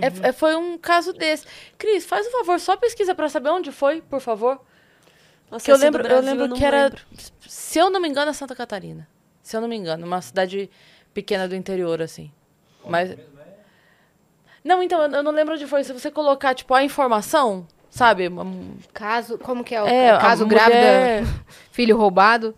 [0.00, 1.46] É- é- foi um caso desse.
[1.76, 4.58] Cris, faz um favor, só pesquisa pra saber onde foi, por favor.
[5.50, 7.02] Nossa, Que eu lembro, eu Brasil lembro não que era, lembro.
[7.46, 9.06] se eu não me engano, é Santa Catarina.
[9.42, 10.68] Se eu não me engano, uma cidade
[11.14, 12.32] pequena do interior, assim.
[12.84, 13.14] Mas.
[14.64, 15.84] Não, então, eu eu não lembro onde foi.
[15.84, 17.66] Se você colocar, tipo, a informação,
[17.96, 18.24] sabe?
[18.92, 22.54] Caso, como que é o É, a caso mulher- grávida, filho roubado?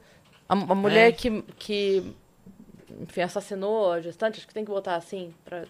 [0.48, 1.12] A, a mulher É.
[1.12, 2.14] que, que
[3.01, 5.64] enfim, assassinou a gestante, acho que tem que botar assim, pra...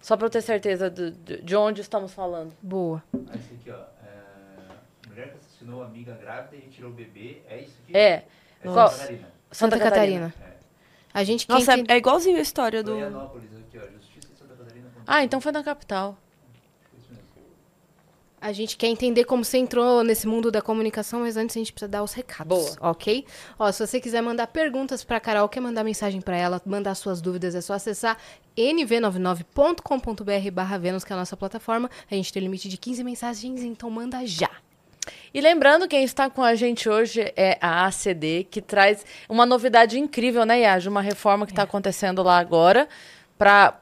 [0.00, 2.52] Só pra eu ter certeza de, de onde estamos falando.
[2.62, 3.02] Boa.
[3.14, 3.74] Ah, esse aqui, ó.
[4.06, 5.08] É...
[5.08, 7.42] Mulher que assassinou a amiga grávida e retirou o bebê.
[7.48, 7.96] É isso aqui?
[7.96, 8.24] É,
[8.62, 9.28] É Santa Catarina.
[9.50, 10.34] Santa, Catarina.
[10.40, 10.48] É.
[11.12, 12.92] A gente quem Nossa, é, é igualzinho a história do.
[12.94, 13.80] Aqui, ó.
[13.98, 14.86] Justiça de Santa Catarina.
[15.06, 16.16] Ah, então foi na capital.
[18.40, 21.72] A gente quer entender como você entrou nesse mundo da comunicação, mas antes a gente
[21.72, 22.76] precisa dar os recados.
[22.76, 22.90] Boa.
[22.90, 23.24] Ok?
[23.58, 27.20] Ó, se você quiser mandar perguntas pra Carol, quer mandar mensagem pra ela, mandar suas
[27.20, 28.16] dúvidas, é só acessar
[28.56, 31.90] nv99.com.br barra Vênus, que é a nossa plataforma.
[32.10, 34.50] A gente tem limite de 15 mensagens, então manda já.
[35.32, 39.98] E lembrando, quem está com a gente hoje é a ACD, que traz uma novidade
[39.98, 40.86] incrível, né, Yaj?
[40.86, 42.88] Uma reforma que está acontecendo lá agora
[43.36, 43.78] para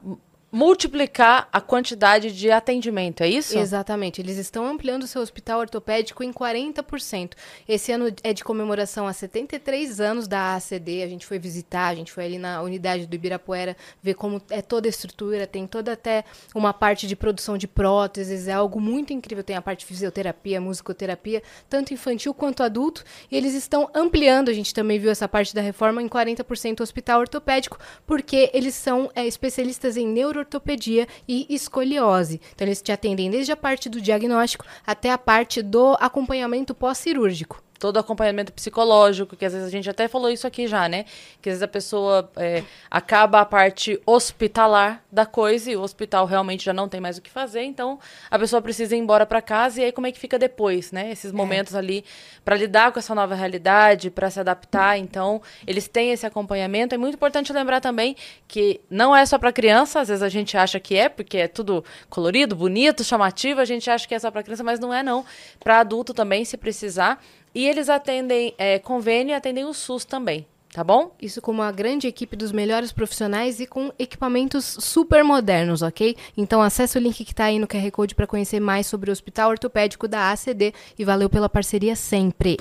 [0.51, 3.57] multiplicar a quantidade de atendimento, é isso?
[3.57, 4.21] Exatamente.
[4.21, 7.33] Eles estão ampliando o seu hospital ortopédico em 40%.
[7.67, 11.03] Esse ano é de comemoração a 73 anos da ACD.
[11.03, 14.61] A gente foi visitar, a gente foi ali na unidade do Ibirapuera ver como é
[14.61, 16.23] toda a estrutura, tem toda até
[16.55, 19.43] uma parte de produção de próteses, é algo muito incrível.
[19.43, 23.03] Tem a parte de fisioterapia, musicoterapia, tanto infantil quanto adulto.
[23.29, 26.83] E eles estão ampliando, a gente também viu essa parte da reforma, em 40% o
[26.83, 32.39] hospital ortopédico, porque eles são é, especialistas em neuroortopedia e escoliose.
[32.53, 37.61] Então, eles te atendem desde a parte do diagnóstico até a parte do acompanhamento pós-cirúrgico.
[37.79, 41.05] Todo acompanhamento psicológico, que às vezes a gente até falou isso aqui já, né?
[41.41, 46.25] Que às vezes a pessoa é, acaba a parte hospitalar da coisa e o hospital
[46.25, 49.41] realmente já não tem mais o que fazer, então a pessoa precisa ir embora para
[49.41, 51.11] casa e aí como é que fica depois, né?
[51.11, 52.03] Esses momentos ali
[52.43, 56.95] para lidar com essa nova realidade, para se adaptar, então eles têm esse acompanhamento.
[56.95, 58.15] É muito importante lembrar também
[58.47, 61.47] que não é só para criança, às vezes a gente acha que é, porque é
[61.47, 65.03] tudo colorido, bonito, chamativo, a gente acha que é só para criança, mas não é
[65.03, 65.25] não.
[65.59, 67.21] Para adulto também, se precisar.
[67.55, 71.15] E eles atendem é, convênio e atendem o SUS também, tá bom?
[71.21, 76.15] Isso com uma grande equipe dos melhores profissionais e com equipamentos super modernos, ok?
[76.37, 79.13] Então acesse o link que está aí no QR Code para conhecer mais sobre o
[79.13, 82.57] Hospital Ortopédico da ACD e valeu pela parceria sempre.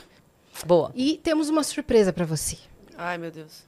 [0.64, 0.90] Boa.
[0.94, 2.57] E temos uma surpresa para você.
[2.96, 3.64] Ai, meu Deus.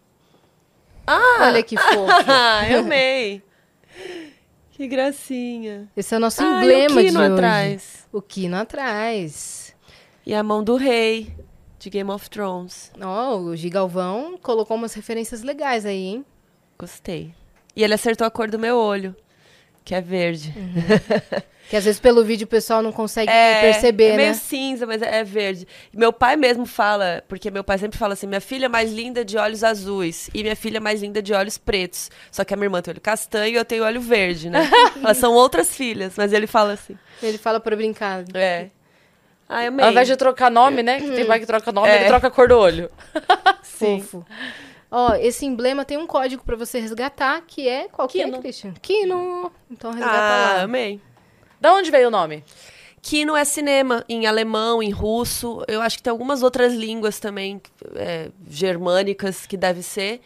[1.40, 2.06] Olha que fofo.
[2.26, 3.42] Ah, eu amei.
[4.70, 5.88] Que gracinha.
[5.96, 7.32] Esse é o nosso Ah, e o emblema de Kino hoje.
[7.32, 8.08] atrás.
[8.12, 9.67] O Kino atrás.
[10.28, 11.32] E a mão do rei
[11.78, 12.92] de Game of Thrones.
[13.00, 16.24] Ó, o Gigalvão colocou umas referências legais aí, hein?
[16.78, 17.32] Gostei.
[17.74, 19.16] E ele acertou a cor do meu olho,
[19.84, 20.52] que é verde.
[21.68, 24.34] Que às vezes pelo vídeo o pessoal não consegue É, perceber, é meio né?
[24.34, 25.68] cinza, mas é verde.
[25.92, 29.22] Meu pai mesmo fala, porque meu pai sempre fala assim: minha filha é mais linda
[29.22, 32.10] de olhos azuis e minha filha é mais linda de olhos pretos.
[32.32, 34.66] Só que a minha irmã tem olho castanho e eu tenho olho verde, né?
[34.96, 36.96] Elas são outras filhas, mas ele fala assim.
[37.22, 38.24] Ele fala pra brincar.
[38.32, 38.70] É.
[39.48, 39.84] Ah, eu amei.
[39.84, 41.00] Ao invés de trocar nome, né?
[41.00, 41.96] Que tem pai que troca nome, É.
[42.00, 42.90] ele troca a cor do olho.
[43.62, 44.00] Sim.
[44.00, 44.26] Fofo.
[44.90, 48.38] Ó, esse emblema tem um código pra você resgatar, que é qual que é, Kino.
[48.40, 48.72] Christian?
[48.80, 49.52] Kino.
[49.70, 50.62] Então resgata Ah, lá.
[50.62, 51.00] amei.
[51.60, 52.44] Da onde veio o nome?
[53.00, 55.62] Kino é cinema, em alemão, em russo.
[55.68, 57.60] Eu acho que tem algumas outras línguas também,
[57.94, 60.20] é, germânicas, que deve ser.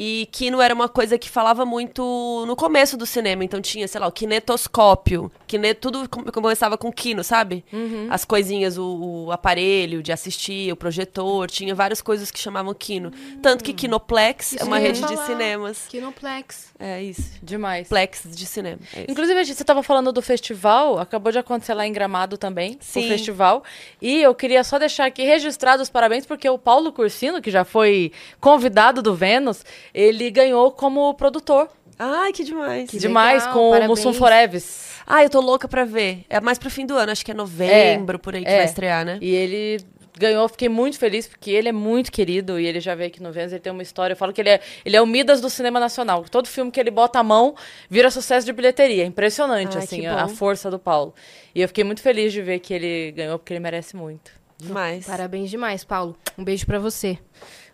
[0.00, 3.42] E Kino era uma coisa que falava muito no começo do cinema.
[3.42, 5.28] Então tinha, sei lá, o kinetoscópio.
[5.46, 7.64] Kine, tudo com- começava com Kino, sabe?
[8.08, 11.50] As coisinhas, o, o aparelho de assistir, o projetor.
[11.50, 13.10] Tinha várias coisas que chamavam Kino.
[13.42, 15.26] Tanto que Kinoplex Isso é uma rede de falar.
[15.26, 15.86] cinemas.
[15.88, 16.68] Kinoplex.
[16.78, 17.32] É isso.
[17.42, 17.88] Demais.
[17.88, 18.78] Plex de cinema.
[18.94, 19.04] É.
[19.08, 22.76] Inclusive, a gente- você estava falando do festival, acabou de acontecer lá em Gramado também,
[22.80, 23.04] Sim.
[23.04, 23.64] o festival.
[24.00, 27.64] E eu queria só deixar aqui registrado os parabéns, porque o Paulo Cursino, que já
[27.64, 31.68] foi convidado do Vênus, ele ganhou como produtor.
[31.98, 32.88] Ai, que demais.
[32.88, 33.86] Que Demais, legal, com parabéns.
[33.86, 34.88] o Mussum Foreves.
[35.04, 36.24] Ah, eu tô louca pra ver.
[36.28, 38.58] É mais pro fim do ano, acho que é novembro, por aí que é.
[38.58, 39.18] vai estrear, né?
[39.20, 39.84] E ele
[40.18, 43.32] ganhou, fiquei muito feliz, porque ele é muito querido e ele já veio aqui no
[43.32, 44.12] Vênus, ele tem uma história.
[44.12, 46.24] Eu falo que ele é, ele é o Midas do cinema nacional.
[46.30, 47.54] Todo filme que ele bota a mão
[47.88, 49.04] vira sucesso de bilheteria.
[49.04, 51.14] Impressionante, Ai, assim, a, a força do Paulo.
[51.54, 54.30] E eu fiquei muito feliz de ver que ele ganhou, porque ele merece muito.
[54.58, 55.06] Demais.
[55.06, 56.16] Parabéns demais, Paulo.
[56.36, 57.18] Um beijo pra você.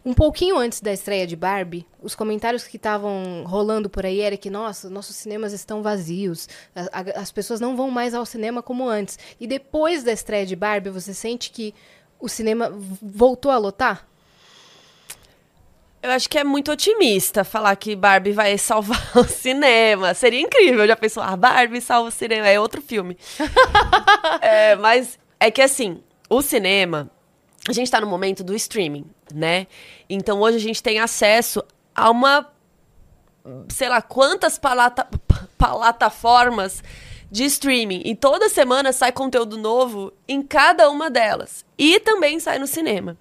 [0.05, 4.37] Um pouquinho antes da estreia de Barbie, os comentários que estavam rolando por aí era
[4.37, 8.63] que, nossa, nossos cinemas estão vazios, a- a- as pessoas não vão mais ao cinema
[8.63, 9.19] como antes.
[9.41, 11.75] E depois da estreia de Barbie, você sente que
[12.21, 14.07] o cinema voltou a lotar?
[16.03, 20.13] Eu acho que é muito otimista falar que Barbie vai salvar o cinema.
[20.13, 20.87] Seria incrível.
[20.87, 22.47] Já pensou, ah, Barbie salva o cinema.
[22.47, 23.17] É outro filme.
[24.43, 27.11] É, mas é que assim, o cinema,
[27.69, 29.67] a gente tá no momento do streaming, né?
[30.09, 31.63] Então hoje a gente tem acesso
[31.95, 32.51] a uma,
[33.69, 35.09] sei lá, quantas palata,
[35.57, 36.83] plataformas
[37.31, 38.03] de streaming.
[38.05, 41.65] E toda semana sai conteúdo novo em cada uma delas.
[41.79, 43.17] E também sai no cinema.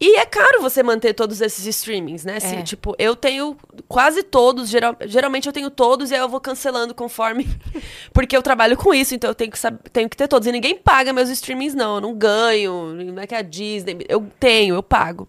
[0.00, 2.36] E é caro você manter todos esses streamings, né?
[2.36, 2.62] Assim, É.
[2.62, 3.56] Tipo, eu tenho
[3.88, 7.46] quase todos, geral- geralmente eu tenho todos e aí eu vou cancelando conforme.
[8.12, 9.58] Porque eu trabalho com isso, então eu tenho que,
[9.92, 10.46] tenho que ter todos.
[10.48, 11.94] E ninguém paga meus streamings, não.
[11.96, 13.98] Eu não ganho, não é que a Disney.
[14.08, 15.28] Eu tenho, eu pago.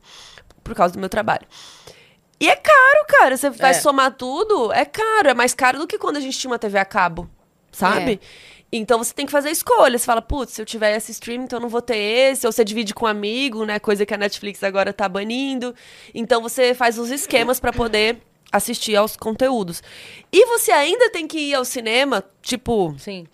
[0.63, 1.45] Por causa do meu trabalho.
[2.39, 3.37] E é caro, cara.
[3.37, 3.73] Você vai É.
[3.75, 5.29] somar tudo, é caro.
[5.29, 7.29] É mais caro do que quando a gente tinha uma TV a cabo,
[7.71, 8.19] sabe?
[8.71, 9.97] Então você tem que fazer escolha.
[9.97, 12.45] Você fala, putz, se eu tiver esse stream, então eu não vou ter esse.
[12.45, 13.79] Ou você divide com um amigo, né?
[13.79, 15.73] Coisa que a Netflix agora tá banindo.
[16.13, 18.17] Então você faz os esquemas pra poder
[18.51, 19.83] assistir aos conteúdos.
[20.31, 23.27] E você ainda tem que ir ao cinema, tipo, Sim.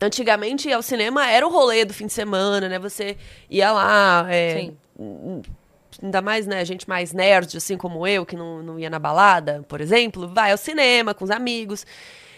[0.00, 2.78] antigamente ir ao cinema era o rolê do fim de semana, né?
[2.78, 3.16] Você
[3.50, 5.42] ia lá, é, Sim.
[6.02, 9.64] ainda mais, né, gente mais nerd, assim como eu, que não, não ia na balada,
[9.66, 11.86] por exemplo, vai ao cinema com os amigos.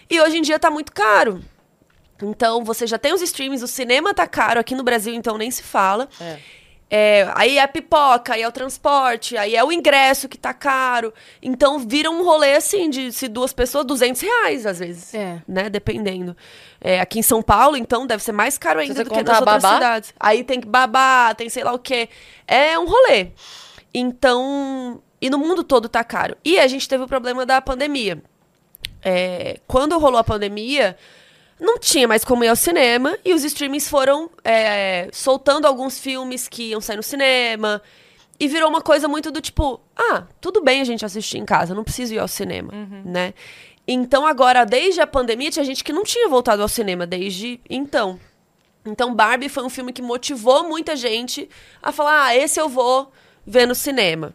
[0.09, 1.43] E hoje em dia tá muito caro.
[2.23, 5.51] Então, você já tem os streams, o cinema tá caro aqui no Brasil, então nem
[5.51, 6.09] se fala.
[6.21, 6.39] É.
[6.91, 10.55] É, aí é a pipoca, aí é o transporte, aí é o ingresso que tá
[10.55, 11.13] caro.
[11.43, 15.15] Então vira um rolê assim de se duas pessoas, 200 reais às vezes.
[15.15, 15.43] É.
[15.47, 15.69] Né?
[15.69, 16.35] Dependendo.
[16.81, 19.63] É, aqui em São Paulo, então, deve ser mais caro ainda do que nas outras
[19.63, 19.75] babá?
[19.75, 20.15] cidades.
[20.19, 22.09] Aí tem que babar, tem sei lá o quê.
[22.47, 23.29] É um rolê.
[23.93, 25.03] Então.
[25.21, 26.37] E no mundo todo tá caro.
[26.45, 28.23] E a gente teve o problema da pandemia.
[29.03, 30.97] É, quando rolou a pandemia,
[31.61, 36.49] não tinha mais como ir ao cinema e os streamings foram é, soltando alguns filmes
[36.49, 37.83] que iam sair no cinema.
[38.41, 41.75] E virou uma coisa muito do tipo, ah, tudo bem a gente assistir em casa,
[41.75, 42.73] não preciso ir ao cinema,
[43.05, 43.35] né?
[43.87, 48.21] Então agora, desde a pandemia, tinha gente que não tinha voltado ao cinema desde então.
[48.87, 51.49] Então Barbie foi um filme que motivou muita gente
[51.83, 53.11] a falar, ah, esse eu vou
[53.45, 54.35] ver no cinema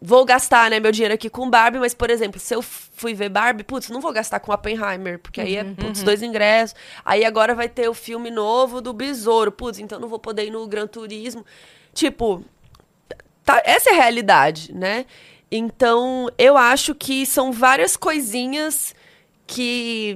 [0.00, 3.28] vou gastar, né, meu dinheiro aqui com Barbie, mas, por exemplo, se eu fui ver
[3.28, 6.76] Barbie, putz, não vou gastar com Oppenheimer, porque aí é, putz, dois ingressos.
[7.04, 10.50] Aí agora vai ter o filme novo do Besouro, putz, então não vou poder ir
[10.50, 11.44] no Gran Turismo.
[11.94, 12.44] Tipo,
[13.44, 15.06] tá- essa é a realidade, né?
[15.50, 18.94] Então, eu acho que são várias coisinhas
[19.46, 20.14] que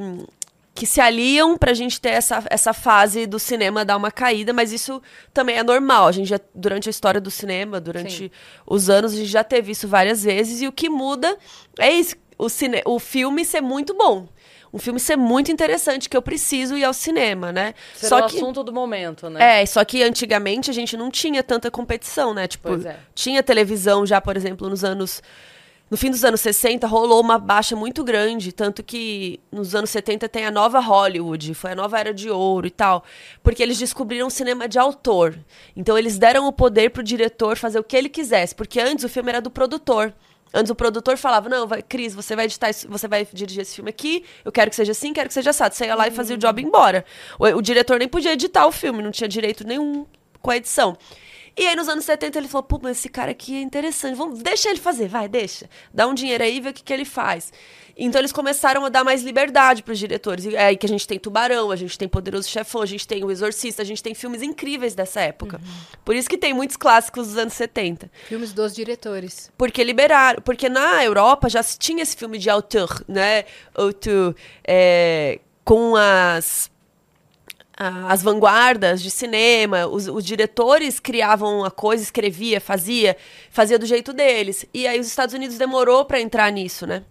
[0.80, 4.72] que se aliam pra gente ter essa, essa fase do cinema dar uma caída, mas
[4.72, 6.06] isso também é normal.
[6.06, 8.30] A gente já, durante a história do cinema, durante Sim.
[8.66, 11.36] os anos, a gente já teve isso várias vezes, e o que muda
[11.78, 14.26] é isso, o, cine, o filme ser muito bom.
[14.72, 17.74] Um filme ser muito interessante, que eu preciso ir ao cinema, né?
[17.94, 19.60] Ser só o que, assunto do momento, né?
[19.60, 22.48] é, só que antigamente a gente não tinha tanta competição, né?
[22.48, 22.96] Tipo, é.
[23.14, 25.22] tinha televisão já, por exemplo, nos anos.
[25.90, 28.52] No fim dos anos 60, rolou uma baixa muito grande.
[28.52, 32.66] Tanto que nos anos 70 tem a nova Hollywood, foi a nova era de ouro
[32.68, 33.02] e tal.
[33.42, 35.36] Porque eles descobriram o cinema de autor.
[35.74, 38.54] Então eles deram o poder pro diretor fazer o que ele quisesse.
[38.54, 40.14] Porque antes o filme era do produtor.
[40.54, 43.76] Antes o produtor falava, não, vai, Cris, você vai editar isso, você vai dirigir esse
[43.76, 45.74] filme aqui, eu quero que seja assim, quero que seja assado.
[45.74, 47.04] Você ia lá e fazia o job e embora.
[47.38, 50.06] O, o diretor nem podia editar o filme, não tinha direito nenhum
[50.40, 50.96] com a edição.
[51.56, 54.40] E aí, nos anos 70, ele falou, pô, mas esse cara aqui é interessante, vamos,
[54.40, 55.68] deixa ele fazer, vai, deixa.
[55.92, 57.52] Dá um dinheiro aí e vê o que, que ele faz.
[57.96, 60.46] Então, eles começaram a dar mais liberdade para os diretores.
[60.46, 63.06] E é aí que a gente tem Tubarão, a gente tem Poderoso Chefão, a gente
[63.06, 65.60] tem O Exorcista, a gente tem filmes incríveis dessa época.
[66.02, 68.10] Por isso que tem muitos clássicos dos anos 70.
[68.26, 69.52] Filmes dos diretores.
[69.58, 70.40] Porque liberaram.
[70.40, 73.44] Porque na Europa já se tinha esse filme de autor, né?
[73.74, 74.34] Autor,
[74.66, 76.70] é, com as
[77.76, 83.16] as vanguardas de cinema, os, os diretores criavam a coisa, escrevia, fazia,
[83.50, 84.66] fazia do jeito deles.
[84.74, 87.02] E aí os Estados Unidos demorou pra entrar nisso, né?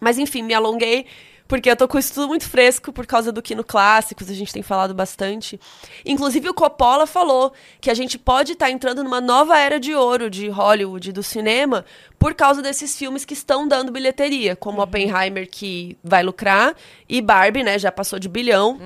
[0.00, 1.06] Mas enfim, me alonguei
[1.46, 4.52] porque eu tô com isso tudo muito fresco por causa do Kino Clássicos, a gente
[4.52, 5.60] tem falado bastante.
[6.04, 10.30] Inclusive o Coppola falou que a gente pode estar entrando numa nova era de ouro
[10.30, 11.84] de Hollywood, do cinema,
[12.18, 16.74] por causa desses filmes que estão dando bilheteria, como Oppenheimer que vai lucrar
[17.08, 18.78] e Barbie, né, já passou de bilhão.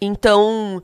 [0.00, 0.82] Então,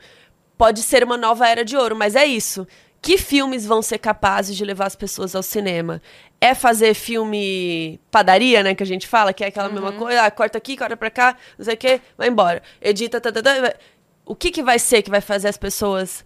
[0.57, 2.67] pode ser uma nova era de ouro, mas é isso.
[3.01, 6.01] Que filmes vão ser capazes de levar as pessoas ao cinema?
[6.41, 10.31] É fazer filme padaria, né, que a gente fala, que é aquela mesma coisa, ah,
[10.31, 12.63] corta aqui, corta pra cá, não sei o quê, vai embora.
[12.81, 13.75] Edita, tá, tá, tá,
[14.25, 16.25] o que que vai ser que vai fazer as pessoas,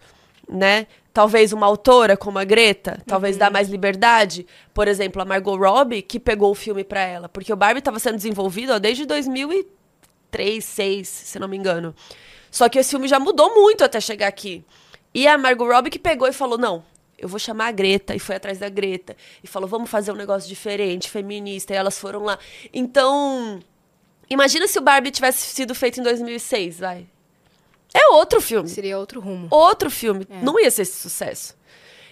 [0.49, 0.87] né?
[1.15, 4.47] Talvez uma autora como a Greta, talvez dar mais liberdade.
[4.75, 7.27] Por exemplo, a Margot Robbie, que pegou o filme pra ela.
[7.27, 9.67] Porque o Barbie estava sendo desenvolvido ó, desde 2003,
[10.31, 11.95] 2006, se não me engano.
[12.51, 14.65] Só que esse filme já mudou muito até chegar aqui.
[15.15, 16.85] E a Margot Robbie que pegou e falou: não,
[17.19, 18.15] eu vou chamar a Greta.
[18.15, 19.17] E foi atrás da Greta.
[19.43, 21.73] E falou: vamos fazer um negócio diferente, feminista.
[21.73, 22.39] E elas foram lá.
[22.73, 23.61] Então,
[24.29, 27.07] imagina se o Barbie tivesse sido feito em 2006, vai.
[27.95, 28.69] É outro filme.
[28.69, 29.49] Seria outro rumo.
[29.51, 30.27] Outro filme.
[30.43, 31.57] Não ia ser esse sucesso.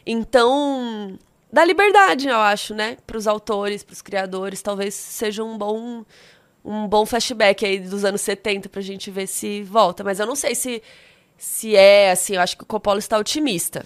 [0.07, 1.19] Então,
[1.53, 2.97] dá liberdade, eu acho, né?
[3.07, 4.63] Para os autores, para os criadores.
[4.63, 6.05] Talvez seja um bom
[6.65, 10.03] um bom flashback aí dos anos 70 pra gente ver se volta.
[10.03, 10.83] Mas eu não sei se,
[11.37, 12.35] se é assim.
[12.35, 13.85] Eu acho que o Coppola está otimista.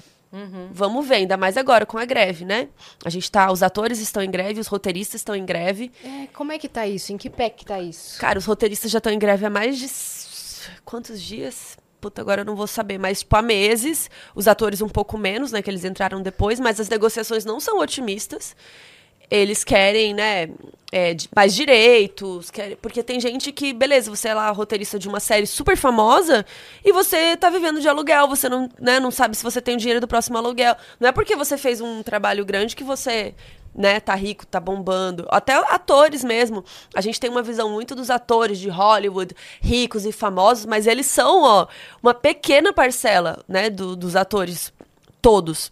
[0.72, 2.68] Vamos ver, ainda mais agora com a greve, né?
[3.02, 5.90] A gente tá, os atores estão em greve, os roteiristas estão em greve.
[6.04, 7.12] É, como é que tá isso?
[7.12, 8.20] Em que pé que tá isso?
[8.20, 9.88] Cara, os roteiristas já estão em greve há mais de
[10.84, 11.78] quantos dias?
[11.98, 15.50] Puta, agora eu não vou saber, mas tipo há meses, os atores um pouco menos,
[15.50, 18.54] né, que eles entraram depois, mas as negociações não são otimistas.
[19.30, 20.48] Eles querem, né,
[20.90, 25.20] é, mais direitos, querem, porque tem gente que, beleza, você é lá roteirista de uma
[25.20, 26.46] série super famosa
[26.82, 29.78] e você tá vivendo de aluguel, você não, né, não sabe se você tem o
[29.78, 30.74] dinheiro do próximo aluguel.
[30.98, 33.34] Não é porque você fez um trabalho grande que você,
[33.74, 35.26] né, tá rico, tá bombando.
[35.28, 36.64] Até atores mesmo.
[36.94, 41.04] A gente tem uma visão muito dos atores de Hollywood, ricos e famosos, mas eles
[41.04, 41.66] são, ó,
[42.02, 44.72] uma pequena parcela, né, do- dos atores
[45.20, 45.70] todos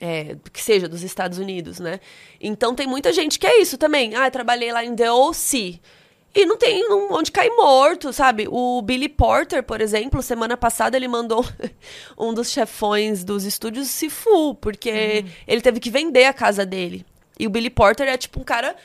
[0.00, 2.00] é, que seja dos Estados Unidos, né?
[2.40, 4.14] Então tem muita gente que é isso também.
[4.14, 5.80] Ah, trabalhei lá em The O.C.
[6.34, 8.46] E não tem um- onde cair morto, sabe?
[8.50, 11.42] O Billy Porter, por exemplo, semana passada ele mandou
[12.18, 17.06] um dos chefões dos estúdios se fu, porque ele teve que vender a casa dele.
[17.38, 18.76] E o Billy Porter é tipo um cara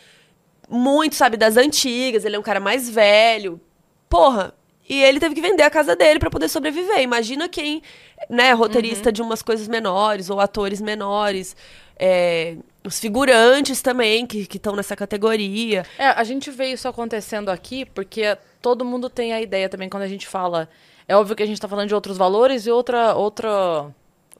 [0.69, 3.59] muito, sabe, das antigas, ele é um cara mais velho.
[4.07, 4.53] Porra,
[4.91, 6.99] e ele teve que vender a casa dele pra poder sobreviver.
[6.99, 7.81] Imagina quem,
[8.29, 11.55] né, é roteirista de umas coisas menores ou atores menores,
[11.97, 15.85] é, os figurantes também que estão nessa categoria.
[15.97, 20.03] É, a gente vê isso acontecendo aqui porque todo mundo tem a ideia também quando
[20.03, 20.67] a gente fala.
[21.07, 23.87] É óbvio que a gente tá falando de outros valores e outra, outra,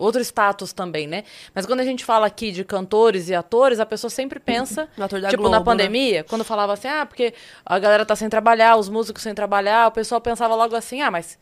[0.02, 1.24] outro status também, né?
[1.54, 4.88] Mas quando a gente fala aqui de cantores e atores, a pessoa sempre pensa.
[5.30, 5.66] Tipo, Globo, na né?
[5.66, 7.34] pandemia, quando falava assim, ah, porque
[7.66, 11.12] a galera tá sem trabalhar, os músicos sem trabalhar, o pessoal pensava logo assim, ah,
[11.12, 11.38] mas.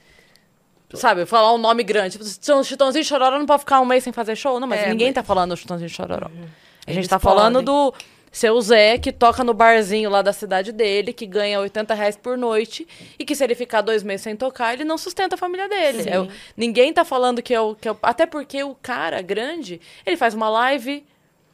[0.96, 2.14] Sabe, falar um nome grande.
[2.14, 4.60] Tipo, Chitão- Chitãozinho Chororó não pode ficar um mês sem fazer show.
[4.60, 6.26] Não, mas É, ninguém mas- tá falando Chitãozinho Chororó.
[6.28, 7.66] A gente Eles tá falando podem.
[7.66, 7.94] do
[8.32, 12.38] seu Zé, que toca no barzinho lá da cidade dele, que ganha 80 reais por
[12.38, 12.88] noite,
[13.18, 16.04] e que se ele ficar dois meses sem tocar, ele não sustenta a família dele.
[16.04, 16.10] Sim.
[16.10, 19.82] É ninguém tá falando que é, o, que é o- Até porque o cara grande,
[20.06, 21.06] ele faz uma live.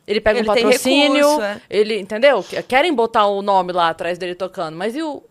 [0.07, 1.61] Ele pega Ele um patrocínio, recurso, é.
[1.69, 2.43] ele, entendeu?
[2.43, 5.23] Que- Querem botar o nome lá atrás dele tocando, mas e o,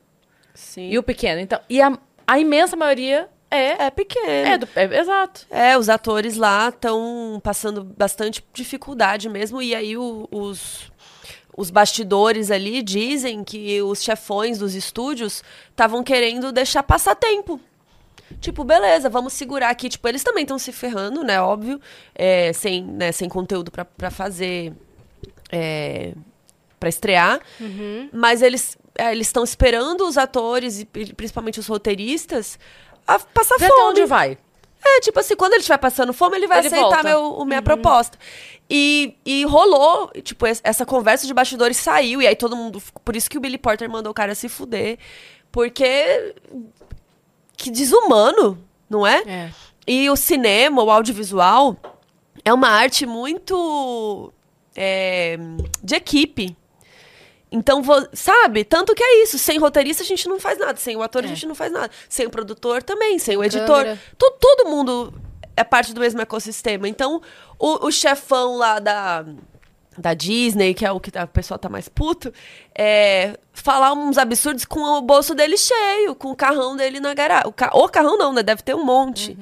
[0.53, 0.89] Sim.
[0.91, 1.41] e o pequeno?
[1.41, 4.27] Então, e a, a imensa maioria é, É pequeno.
[4.27, 5.47] é, do- é- exato.
[5.49, 10.91] É, os atores lá estão passando bastante dificuldade mesmo, e aí o- os,
[11.57, 17.61] os bastidores ali dizem que os chefões dos estúdios estavam querendo deixar passar tempo.
[18.41, 19.89] Tipo, beleza, vamos segurar aqui.
[19.89, 21.41] Tipo, eles também estão se ferrando, né?
[21.41, 21.81] Óbvio.
[22.15, 24.73] é, sem, né, sem conteúdo pra, pra fazer.
[25.53, 26.15] É,
[26.81, 27.41] pra estrear.
[28.13, 32.59] Mas eles é, eles estão esperando os atores, e pri- principalmente os roteiristas,
[33.07, 33.91] a passar Vê até fome.
[33.91, 34.39] onde vai.
[34.87, 37.03] É, tipo assim, quando ele estiver passando fome, ele vai Ele aceitar volta.
[37.05, 38.19] meu, minha proposta.
[38.69, 42.83] E, e rolou, tipo, es- essa conversa de bastidores saiu, e aí todo mundo.
[43.05, 44.99] Por isso que o Billy Porter mandou o cara se fuder.
[45.51, 46.35] Porque.
[47.57, 48.59] Que desumano,
[48.91, 49.23] não é?
[49.27, 49.51] É.
[49.87, 51.77] E o cinema, o audiovisual,
[52.45, 54.33] é uma arte muito.
[54.77, 55.39] é,
[55.83, 56.57] de equipe.
[57.57, 58.65] Então, vo- sabe?
[58.65, 59.39] Tanto que é isso.
[59.39, 60.77] Sem roteirista a gente não faz nada.
[60.77, 61.29] Sem o ator a É.
[61.29, 61.91] gente não faz nada.
[62.09, 63.19] Sem o produtor também.
[63.19, 63.85] Sem o editor.
[64.19, 65.15] To- todo mundo
[65.57, 66.89] é parte do mesmo ecossistema.
[66.89, 67.23] Então,
[67.59, 69.25] o, o chefão lá da,
[69.97, 72.33] da Disney, que é o que o pessoal tá mais puto,
[72.77, 77.47] é, falar uns absurdos com o bolso dele cheio, com o carrão dele na garagem.
[77.49, 78.43] O, ca o carrão não, né?
[78.43, 79.39] Deve ter um monte.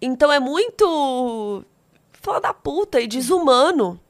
[0.00, 1.62] Então é muito.
[2.12, 4.00] Fala da puta e desumano.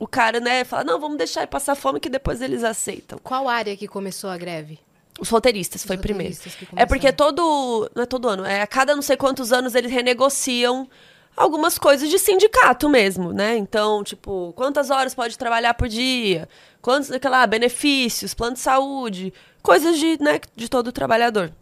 [0.00, 3.18] O cara, né, fala, não, vamos deixar ele passar fome que depois eles aceitam.
[3.22, 4.78] Qual área que começou a greve?
[5.20, 6.32] Os roteiristas, foi Os primeiro.
[6.32, 7.90] roteiristas que É porque todo.
[7.94, 10.88] Não é todo ano, é a cada não sei quantos anos eles renegociam
[11.36, 13.58] algumas coisas de sindicato mesmo, né?
[13.58, 16.48] Então, tipo, quantas horas pode trabalhar por dia?
[16.80, 21.52] Quantos, aquela, benefícios, plano de saúde, coisas de, né, de todo trabalhador.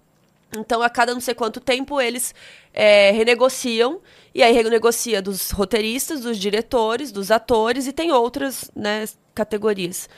[0.57, 2.35] Então, a cada não sei quanto tempo, eles
[2.73, 4.01] é, renegociam.
[4.35, 9.05] E aí, renegocia dos roteiristas, dos diretores, dos atores e tem outras né,
[9.35, 10.09] categorias.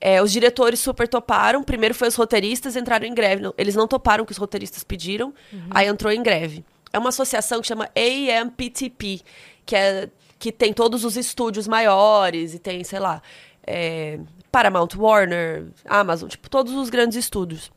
[0.00, 1.62] É, os diretores super toparam.
[1.62, 3.42] Primeiro foi os roteiristas, entraram em greve.
[3.42, 5.34] Não, eles não toparam o que os roteiristas pediram.
[5.70, 6.64] Aí entrou em greve.
[6.92, 9.20] É uma associação que chama AMPTP,
[9.66, 13.20] que, é, que tem todos os estúdios maiores e tem, sei lá,
[13.66, 14.18] é,
[14.50, 17.70] Paramount, Warner, Amazon, tipo, todos os grandes estúdios.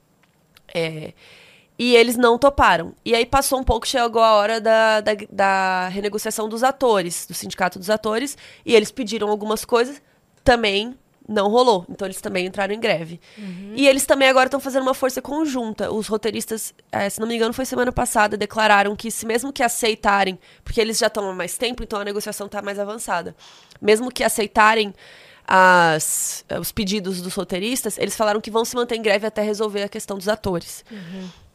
[0.73, 1.13] É,
[1.81, 2.93] e eles não toparam.
[3.03, 7.33] E aí passou um pouco, chegou a hora da, da, da renegociação dos atores, do
[7.33, 9.99] sindicato dos atores, e eles pediram algumas coisas,
[10.43, 10.95] também
[11.27, 11.83] não rolou.
[11.89, 13.19] Então eles também entraram em greve.
[13.75, 15.91] E eles também agora estão fazendo uma força conjunta.
[15.91, 19.63] Os roteiristas, eh, se não me engano, foi semana passada, declararam que se mesmo que
[19.63, 23.35] aceitarem, porque eles já estão há mais tempo, então a negociação está mais avançada.
[23.81, 24.93] Mesmo que aceitarem
[25.47, 29.81] as, os pedidos dos roteiristas, eles falaram que vão se manter em greve até resolver
[29.81, 30.85] a questão dos atores.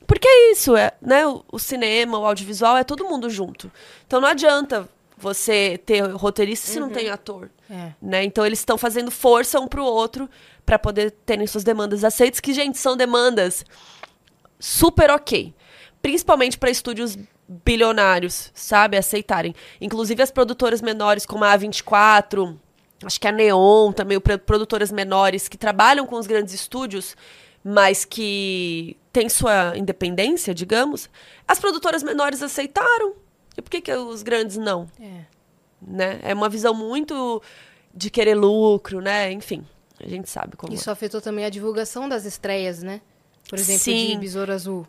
[0.06, 1.26] Porque é isso, é, né?
[1.26, 3.70] O, o cinema, o audiovisual é todo mundo junto.
[4.06, 7.50] Então não adianta você ter roteirista se não tem ator.
[7.70, 7.92] É.
[8.00, 8.24] Né?
[8.24, 10.28] Então eles estão fazendo força um pro outro
[10.64, 13.64] para poder terem suas demandas aceitas, que, gente, são demandas
[14.58, 15.54] super ok.
[16.02, 17.16] Principalmente para estúdios
[17.48, 19.54] bilionários, sabe, aceitarem.
[19.80, 22.56] Inclusive as produtoras menores, como a A24,
[23.04, 27.16] acho que a Neon também, produtoras menores que trabalham com os grandes estúdios,
[27.64, 31.08] mas que têm sua independência, digamos,
[31.48, 33.14] as produtoras menores aceitaram.
[33.56, 34.86] E por que, que os grandes não?
[35.00, 35.24] É.
[35.80, 36.20] Né?
[36.22, 37.42] É uma visão muito
[37.94, 39.32] de querer lucro, né?
[39.32, 39.64] Enfim,
[39.98, 40.76] a gente sabe como é.
[40.76, 43.00] Isso afetou também a divulgação das estreias, né?
[43.48, 44.08] Por exemplo, Sim.
[44.08, 44.86] de Besouro Azul.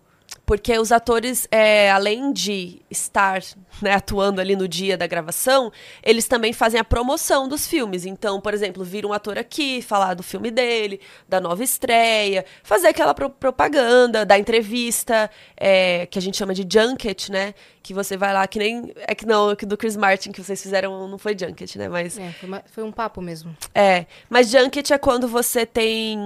[0.47, 3.41] Porque os atores, é, além de estar
[3.81, 5.69] né, atuando ali no dia da gravação,
[6.01, 8.05] eles também fazem a promoção dos filmes.
[8.05, 12.87] Então, por exemplo, vir um ator aqui, falar do filme dele, da nova estreia, fazer
[12.87, 17.53] aquela pro- propaganda, da entrevista, é, que a gente chama de junket, né?
[17.83, 18.91] Que você vai lá, que nem.
[18.97, 21.87] É que não, que do Chris Martin que vocês fizeram não foi junket, né?
[21.89, 23.55] Mas É, foi, uma- foi um papo mesmo.
[23.75, 26.17] é, mas junket é quando você tem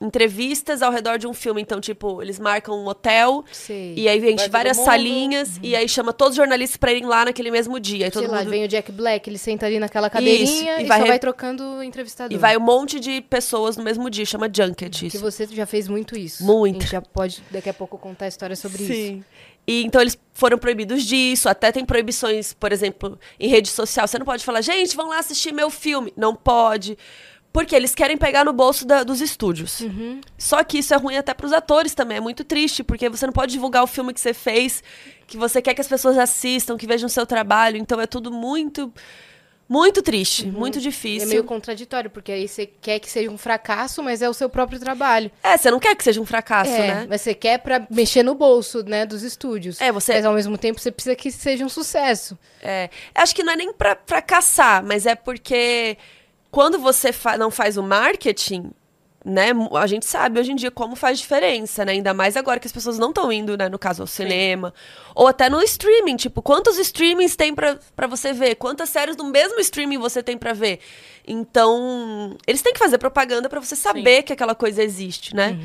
[0.00, 1.60] entrevistas ao redor de um filme.
[1.62, 3.94] Então, tipo, eles marcam um hotel Sei.
[3.96, 7.06] e aí enche Vai todo várias salinhas e aí chama todos os jornalistas pra irem
[7.06, 8.06] lá naquele mesmo dia.
[8.06, 8.50] E, todo Sei lá, mundo...
[8.50, 11.82] vem o Jack Black, ele senta ali naquela cadeirinha e e, vai re- vai trocando
[11.82, 12.36] entrevistador.
[12.36, 15.20] e vai um monte de pessoas no mesmo dia, chama junket Que isso.
[15.20, 16.44] você já fez muito isso.
[16.44, 16.76] Muito.
[16.76, 18.92] A gente já pode, daqui a pouco, contar a história sobre isso.
[18.92, 19.24] Sim.
[19.68, 24.06] E então eles foram proibidos disso, até tem proibições, por exemplo, em rede social.
[24.06, 26.12] Você não pode falar, gente, vão lá assistir meu filme.
[26.16, 26.96] Não pode.
[27.56, 29.80] Porque eles querem pegar no bolso da- dos estúdios.
[29.80, 30.20] Uhum.
[30.36, 32.18] Só que isso é ruim até pros atores também.
[32.18, 34.82] É muito triste, porque você não pode divulgar o filme que você fez,
[35.26, 37.78] que você quer que as pessoas assistam, que vejam o seu trabalho.
[37.78, 38.92] Então é tudo muito,
[39.66, 41.28] muito triste, muito É difícil.
[41.30, 44.78] meio contraditório, porque aí você quer que seja um fracasso, mas é o seu próprio
[44.78, 45.30] trabalho.
[45.42, 47.06] É, você não quer que seja um fracasso, é, né?
[47.08, 49.80] mas você quer pra mexer no bolso, né, dos estúdios.
[49.80, 52.38] É, você- Mas ao mesmo tempo você precisa que seja um sucesso.
[52.62, 55.96] É, acho que não é nem pra, caçar, mas é porque
[56.56, 58.70] quando você fa- não faz o marketing,
[59.22, 59.48] né?
[59.78, 61.92] A gente sabe hoje em dia como faz diferença, né?
[61.92, 63.68] Ainda mais agora que as pessoas não estão indo, né?
[63.68, 64.72] No caso, ao cinema.
[65.14, 66.16] Ou até no streaming.
[66.16, 68.54] Tipo, quantos streamings tem pra, pra você ver?
[68.54, 70.78] Quantas séries no mesmo streaming você tem pra ver?
[71.26, 75.58] Então, eles têm que fazer propaganda pra você saber que aquela coisa existe, né?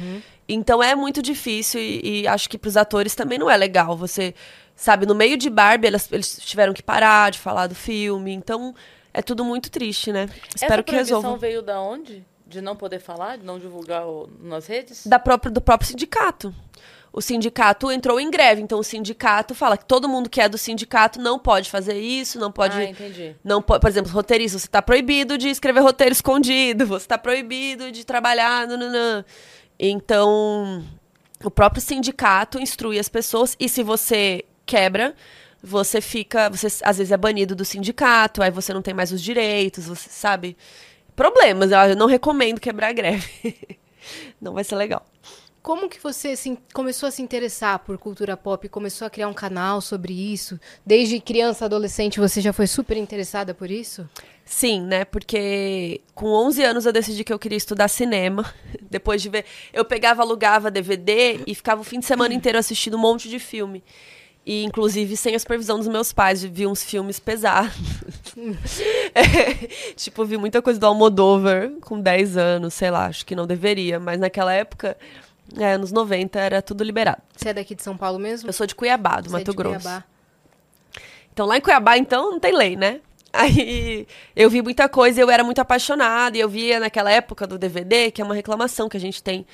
[0.49, 3.95] Então é muito difícil e, e acho que pros atores também não é legal.
[3.95, 4.33] Você,
[4.75, 8.33] sabe, no meio de Barbie, elas- eles tiveram que parar de falar do filme.
[8.33, 8.75] Então
[9.13, 10.29] é tudo muito triste, né?
[10.55, 11.37] Espero Essa que proibição resolvam.
[11.39, 12.25] veio da onde?
[12.47, 15.05] De não poder falar, de não divulgar o- nas redes?
[15.07, 16.53] Da própria, do próprio sindicato.
[17.13, 20.57] O sindicato entrou em greve, então o sindicato fala que todo mundo que é do
[20.57, 22.77] sindicato não pode fazer isso, não pode.
[22.77, 23.35] Ah, entendi.
[23.43, 27.91] Não pode, por exemplo, roteirista, você está proibido de escrever roteiro escondido, você está proibido
[27.91, 28.65] de trabalhar.
[28.65, 29.25] Nananã.
[29.77, 30.83] Então,
[31.43, 35.13] o próprio sindicato instrui as pessoas, e se você quebra,
[35.61, 36.49] você fica.
[36.49, 40.09] Você às vezes é banido do sindicato, aí você não tem mais os direitos, você
[40.09, 40.57] sabe?
[41.15, 43.79] Problemas, eu não recomendo quebrar a greve.
[44.41, 45.05] não vai ser legal.
[45.61, 48.67] Como que você se começou a se interessar por cultura pop?
[48.67, 50.59] Começou a criar um canal sobre isso?
[50.83, 54.09] Desde criança, adolescente, você já foi super interessada por isso?
[54.43, 55.05] Sim, né?
[55.05, 58.51] Porque com 11 anos eu decidi que eu queria estudar cinema.
[58.89, 59.45] Depois de ver.
[59.71, 63.37] Eu pegava, alugava DVD e ficava o fim de semana inteiro assistindo um monte de
[63.37, 63.83] filme.
[64.45, 67.73] E, inclusive, sem a supervisão dos meus pais, vi uns filmes pesados.
[69.13, 73.45] É, tipo, vi muita coisa do Almodóvar com 10 anos, sei lá, acho que não
[73.45, 73.99] deveria.
[73.99, 74.97] Mas naquela época,
[75.57, 77.21] é, anos 90, era tudo liberado.
[77.35, 78.47] Você é daqui de São Paulo mesmo?
[78.47, 79.81] Eu sou de Cuiabá, do Você é Mato de Grosso.
[79.81, 80.05] Cuiabá.
[81.33, 83.01] Então, lá em Cuiabá, então, não tem lei, né?
[83.33, 86.37] Aí eu vi muita coisa eu era muito apaixonada.
[86.37, 89.45] E eu via naquela época do DVD, que é uma reclamação que a gente tem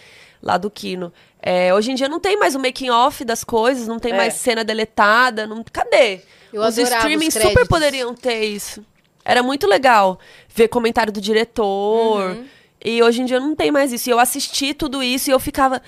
[0.41, 1.13] lá do Kino.
[1.49, 4.17] É, hoje em dia não tem mais o making off das coisas, não tem É.
[4.17, 5.47] mais cena deletada.
[5.47, 6.19] Não, cadê?
[6.51, 8.83] Eu os adorava os streamings super poderiam ter isso.
[9.23, 10.19] Era muito legal
[10.53, 12.31] ver comentário do diretor.
[12.31, 12.45] Uhum.
[12.83, 14.09] E hoje em dia não tem mais isso.
[14.09, 15.81] E eu assisti tudo isso e eu ficava.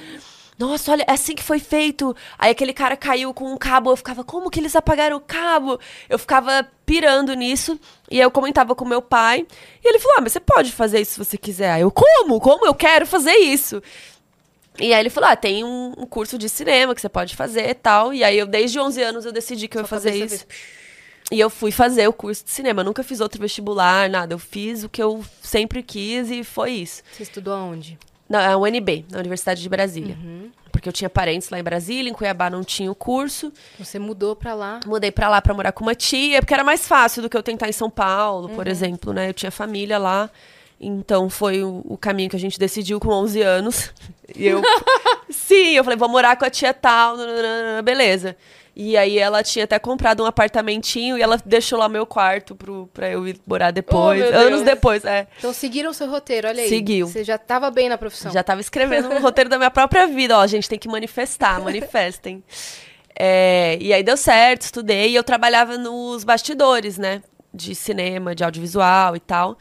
[0.58, 2.16] Nossa, olha, é assim que foi feito.
[2.38, 5.78] Aí aquele cara caiu com um cabo, eu ficava, como que eles apagaram o cabo?
[6.08, 7.78] Eu ficava pirando nisso.
[8.10, 9.46] E aí eu comentava com meu pai.
[9.84, 11.72] E ele falou: Ah, mas você pode fazer isso se você quiser.
[11.72, 12.40] Aí eu, como?
[12.40, 13.84] Como eu quero fazer isso?
[14.78, 17.70] E aí ele falou: Ah, tem um, um curso de cinema que você pode fazer
[17.70, 18.14] e tal.
[18.14, 20.46] E aí eu, desde 11 anos, eu decidi que eu ia Só fazer isso.
[21.32, 22.82] E eu fui fazer o curso de cinema.
[22.82, 24.34] Eu nunca fiz outro vestibular, nada.
[24.34, 27.04] Eu fiz o que eu sempre quis e foi isso.
[27.12, 27.98] Você estudou aonde?
[28.28, 30.16] Na UNB, na Universidade de Brasília.
[30.22, 30.50] Uhum.
[30.72, 33.52] Porque eu tinha parentes lá em Brasília, em Cuiabá não tinha o curso.
[33.78, 34.80] Você mudou pra lá.
[34.86, 37.44] Mudei pra lá pra morar com uma tia, porque era mais fácil do que eu
[37.44, 38.72] tentar em São Paulo, por Uhum.
[38.72, 39.30] exemplo, né?
[39.30, 40.30] Eu tinha família lá.
[40.80, 43.94] Então foi o, caminho que a gente decidiu com 11 anos.
[44.34, 44.62] E eu,
[45.30, 47.18] sim, eu falei, vou morar com a tia tal,
[47.84, 48.38] beleza.
[48.82, 52.88] E aí ela tinha até comprado um apartamentinho e ela deixou lá meu quarto pro,
[52.94, 54.24] pra eu ir morar depois.
[54.24, 55.28] Oh, anos depois, é.
[55.38, 56.70] Então seguiram o seu roteiro, olha aí.
[56.70, 57.08] Seguiu.
[57.08, 58.32] Você já tava bem na profissão.
[58.32, 60.38] Já tava escrevendo um roteiro da minha própria vida.
[60.38, 62.42] Ó, a gente tem que manifestar, manifestem.
[63.18, 65.10] É, e aí deu certo, estudei.
[65.10, 67.22] E eu trabalhava nos bastidores, né?
[67.54, 69.58] De cinema, de audiovisual e tal.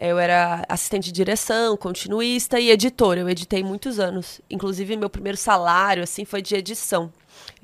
[0.00, 3.20] Eu era assistente de direção, continuista e editora.
[3.20, 4.40] Eu editei muitos anos.
[4.48, 7.12] Inclusive, meu primeiro salário, assim, foi de edição.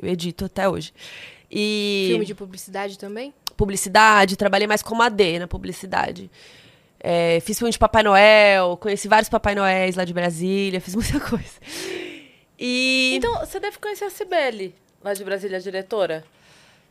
[0.01, 0.93] Eu edito até hoje.
[1.51, 3.32] E Filme de publicidade também?
[3.57, 6.30] publicidade, trabalhei mais como AD na publicidade.
[7.01, 11.18] É, fiz filme de Papai Noel, conheci vários Papai Noéis lá de Brasília, fiz muita
[11.26, 11.55] coisa.
[12.59, 13.14] E.
[13.16, 16.22] Então, você deve conhecer a Cibele, lá de Brasília, a diretora.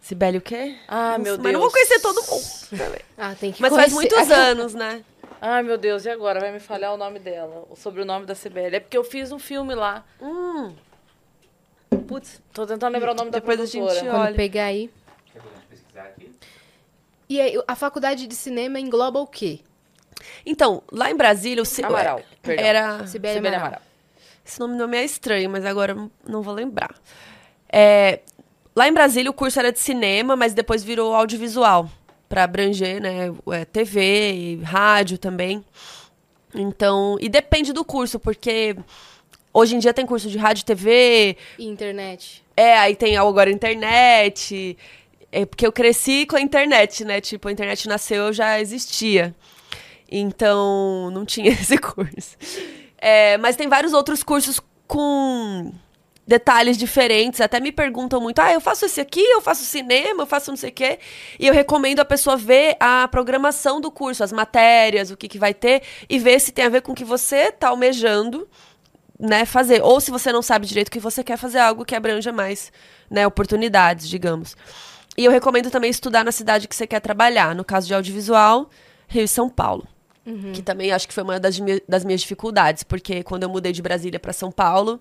[0.02, 0.76] Sibeli o quê?
[0.88, 1.54] Ah, meu Mas Deus.
[1.54, 2.96] não vou conhecer todo mundo.
[3.18, 4.16] Ah, tem que Mas faz conhecer.
[4.16, 5.04] muitos anos, né?
[5.48, 6.40] Ai, meu Deus, e agora?
[6.40, 8.78] Vai me falhar o nome dela, o sobrenome da Cibele.
[8.78, 10.04] É porque eu fiz um filme lá.
[10.20, 10.74] Hum.
[12.08, 14.12] Putz, tô tentando lembrar o nome Depois da a gente produtora.
[14.12, 14.26] olha.
[14.30, 14.90] Quando pegar aí.
[15.32, 16.32] Quer pesquisar aqui?
[17.30, 19.60] E aí, a faculdade de cinema engloba o quê?
[20.44, 22.66] Então, lá em Brasília, o ci- Amaral, perdão.
[22.66, 23.08] era.
[23.08, 23.68] Sibeli Cibele Amaral.
[23.68, 23.82] Amaral.
[24.44, 25.96] Esse nome não me é estranho, mas agora
[26.28, 26.96] não vou lembrar.
[27.72, 28.22] É,
[28.76, 31.88] lá em Brasília, o curso era de cinema, mas depois virou audiovisual,
[32.28, 35.64] para abranger, né, é, TV e rádio também.
[36.54, 38.76] Então, e depende do curso, porque
[39.54, 42.44] hoje em dia tem curso de rádio e TV, E internet.
[42.56, 44.78] é, aí tem agora internet.
[45.32, 47.20] É porque eu cresci com a internet, né?
[47.20, 49.36] Tipo, a internet nasceu, já existia.
[50.10, 52.38] Então, não tinha esse curso.
[52.98, 55.74] É, mas tem vários outros cursos com
[56.28, 57.42] detalhes diferentes.
[57.42, 60.58] Até me perguntam muito: ah, eu faço esse aqui, eu faço cinema, eu faço não
[60.58, 61.00] sei o quê.
[61.40, 65.38] E eu recomendo a pessoa ver a programação do curso, as matérias, o que, que
[65.38, 68.48] vai ter, e ver se tem a ver com o que você tá almejando
[69.20, 69.82] né, fazer.
[69.82, 72.72] Ou se você não sabe direito o que você quer fazer algo que abranja mais,
[73.10, 74.56] né, oportunidades, digamos.
[75.18, 77.56] E eu recomendo também estudar na cidade que você quer trabalhar.
[77.56, 78.70] No caso de audiovisual,
[79.08, 79.88] Rio e São Paulo.
[80.54, 83.82] Que também acho que foi uma das, das minhas dificuldades, porque quando eu mudei de
[83.82, 85.00] Brasília para São Paulo,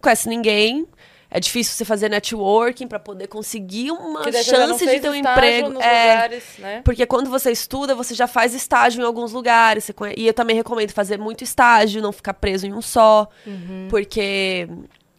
[0.00, 0.86] conhece ninguém.
[1.32, 5.66] É difícil você fazer networking para poder conseguir uma chance de ter um emprego.
[5.80, 6.82] É, lugares, né?
[6.84, 9.88] porque quando você estuda, você já faz estágio em alguns lugares.
[9.94, 13.28] conhe- E eu também recomendo fazer muito estágio, não ficar preso em um só.
[13.88, 14.68] Porque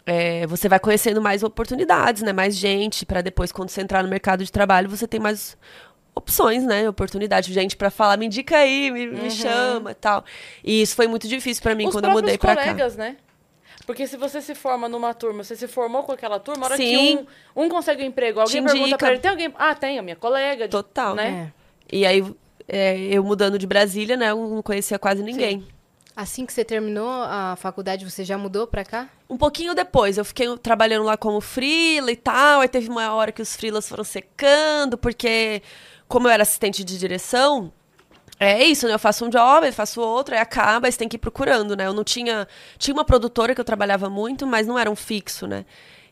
[0.06, 2.34] é, você vai conhecendo mais oportunidades, né?
[2.34, 5.58] Mais gente, para depois, quando você entrar no mercado de trabalho, você tem mais
[6.14, 6.90] opções, né?
[6.90, 10.26] Oportunidade, gente para falar, me indica aí, me, me chama e tal.
[10.62, 12.64] E isso foi muito difícil para mim Os quando eu mudei pra cá.
[12.64, 13.16] colegas, né?
[13.86, 16.78] Porque se você se forma numa turma, você se formou com aquela turma, a hora
[16.78, 17.18] Sim.
[17.18, 17.28] que
[17.60, 18.98] um, um consegue um emprego, alguém Te pergunta indica.
[18.98, 19.54] pra ele, tem alguém...
[19.58, 20.66] Ah, tem, a minha colega.
[20.68, 21.16] de- Total.
[21.16, 21.52] Né?
[21.92, 21.96] É.
[21.98, 22.24] E aí,
[22.68, 24.32] é, eu mudando de Brasília, né?
[24.32, 25.68] Eu não conhecia quase ninguém.
[26.16, 29.10] Assim que você terminou a faculdade, você já mudou pra cá?
[29.30, 33.32] Um pouquinho depois, eu fiquei trabalhando lá como freela e tal, aí teve uma hora
[33.32, 35.62] que os freelas foram secando, porque
[36.10, 37.72] como eu era assistente de direção,
[38.50, 38.94] é isso, né?
[38.94, 41.76] Eu faço um job, eu faço outro, aí acaba, aí você tem que ir procurando,
[41.76, 41.88] né?
[41.88, 42.48] Eu não tinha...
[42.78, 45.66] Tinha uma produtora que eu trabalhava muito, mas não era um fixo, né?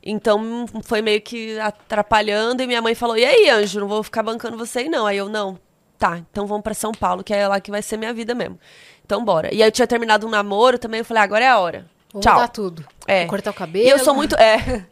[0.04, 4.24] Então, foi meio que atrapalhando, e minha mãe falou, e aí, Anjo, não vou ficar
[4.24, 5.06] bancando você aí não.
[5.06, 5.60] Aí eu, não,
[5.98, 8.58] tá, então vamos pra São Paulo, que é lá que vai ser minha vida mesmo.
[9.06, 9.54] Então, bora.
[9.54, 11.86] E aí eu tinha terminado um namoro também, eu falei, ah, agora é a hora.
[12.12, 12.34] Vou Tchau.
[12.34, 12.86] mudar tudo.
[13.08, 13.22] É.
[13.22, 13.86] Vou cortar o cabelo.
[13.86, 14.36] E eu sou muito.
[14.36, 14.86] É.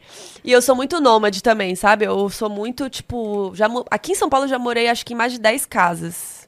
[0.44, 2.04] E eu sou muito nômade também, sabe?
[2.04, 3.50] Eu sou muito, tipo.
[3.54, 6.47] Já, aqui em São Paulo eu já morei, acho que em mais de 10 casas.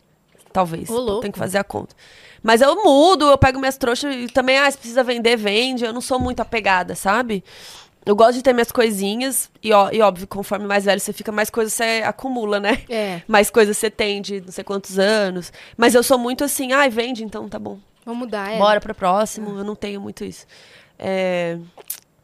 [0.53, 0.89] Talvez.
[0.91, 1.21] Ô, louco.
[1.23, 1.95] Tenho que fazer a conta.
[2.43, 5.85] Mas eu mudo, eu pego minhas trouxas e também, ah, se precisa vender, vende.
[5.85, 7.45] Eu não sou muito apegada, sabe?
[8.05, 9.51] Eu gosto de ter minhas coisinhas.
[9.63, 12.83] E, ó, e óbvio, conforme mais velho você fica, mais coisas você acumula, né?
[12.89, 15.53] É, Mais coisas você tem de não sei quantos anos.
[15.77, 17.79] Mas eu sou muito assim, ai, vende, então tá bom.
[18.07, 18.59] vamos mudar, é.
[18.59, 19.59] Bora pro próximo.
[19.59, 20.47] Eu não tenho muito isso.
[20.99, 21.59] É,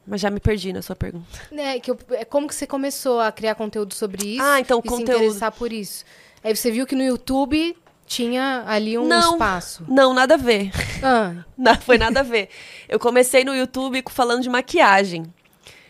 [0.07, 1.27] Mas já me perdi na sua pergunta.
[1.53, 4.43] É, que eu- é como que você começou a criar conteúdo sobre isso?
[4.43, 5.13] Ah, então, e conteúdo.
[5.13, 6.05] se interessar por isso?
[6.45, 9.33] Aí você viu que no YouTube tinha ali um Não.
[9.33, 9.85] espaço.
[9.89, 10.71] Não, nada a ver.
[11.03, 12.49] Ah, Não, foi nada a ver.
[12.89, 15.25] Eu comecei no YouTube falando de maquiagem.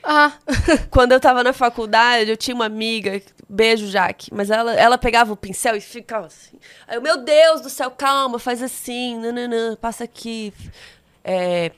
[0.02, 0.32] ah.
[0.90, 5.32] Quando eu tava na faculdade, eu tinha uma amiga, beijo, Jaque, mas ela, ela pegava
[5.32, 6.58] o pincel e ficava assim.
[6.88, 10.52] Aí eu, meu Deus do céu, calma, faz assim, nananã, passa aqui.
[11.24, 11.70] É,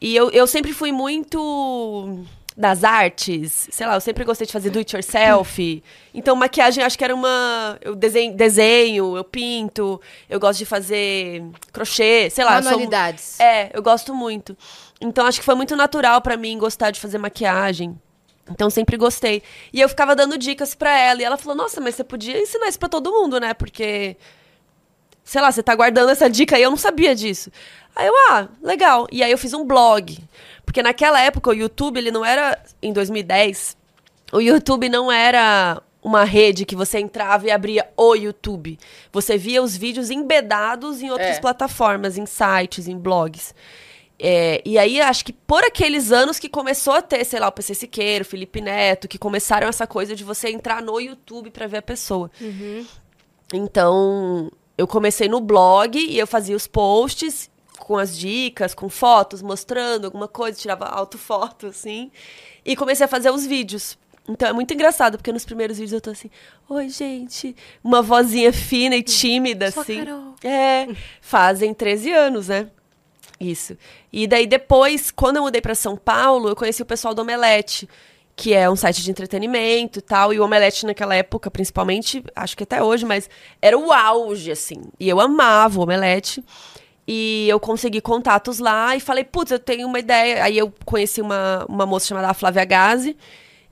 [0.00, 2.24] e eu, eu sempre fui muito
[2.56, 5.82] das artes, sei lá, eu sempre gostei de fazer do it yourself.
[6.12, 7.78] Então, maquiagem acho que era uma.
[7.80, 11.42] Eu desenho, desenho eu pinto, eu gosto de fazer
[11.72, 12.56] crochê, sei lá.
[12.58, 13.40] eu sou- Manualidades.
[13.40, 14.56] é, eu gosto muito.
[15.00, 17.98] Então acho que foi muito natural pra mim gostar de fazer maquiagem.
[18.50, 19.42] Então sempre gostei.
[19.72, 22.68] E eu ficava dando dicas pra ela e ela falou: "Nossa, mas você podia ensinar
[22.68, 23.54] isso pra todo mundo, né?
[23.54, 24.16] Porque
[25.24, 27.50] sei lá, você tá guardando essa dica aí, eu não sabia disso.
[27.94, 29.06] Aí eu, ah, legal.
[29.12, 30.18] E aí eu fiz um blog.
[30.64, 33.76] Porque naquela época o YouTube, ele não era, em 2010,
[34.32, 38.78] o YouTube não era uma rede que você entrava e abria o YouTube.
[39.12, 41.40] Você via os vídeos embedados em outras É.
[41.40, 43.54] plataformas, em sites, em blogs.
[44.18, 47.52] É, e aí, acho que por aqueles anos que começou a ter, sei lá, o
[47.52, 51.66] PC Siqueiro, o Felipe Neto, que começaram essa coisa de você entrar no YouTube pra
[51.66, 52.30] ver a pessoa.
[53.52, 57.50] Então, eu comecei no blog e eu fazia os posts
[57.82, 62.12] com as dicas, com fotos, mostrando alguma coisa, tirava autofoto, assim.
[62.64, 63.98] E comecei a fazer os vídeos.
[64.28, 66.30] Então é muito engraçado, porque nos primeiros vídeos eu tô assim,
[66.68, 70.04] oi, gente, uma vozinha fina e tímida, a assim.
[70.04, 70.34] Carol.
[70.44, 70.88] É,
[71.20, 72.68] fazem 13 anos, né?
[73.40, 73.76] Isso.
[74.12, 77.88] E daí depois, quando eu mudei pra São Paulo, eu conheci o pessoal do Omelete,
[78.36, 80.32] que é um site de entretenimento e tal.
[80.32, 83.28] E o Omelete naquela época, principalmente, acho que até hoje, mas
[83.60, 84.82] era o auge, assim.
[85.00, 86.44] E eu amava o Omelete.
[87.06, 90.44] E eu consegui contatos lá e falei, putz, eu tenho uma ideia.
[90.44, 93.16] Aí eu conheci uma, uma moça chamada Flávia Gazi.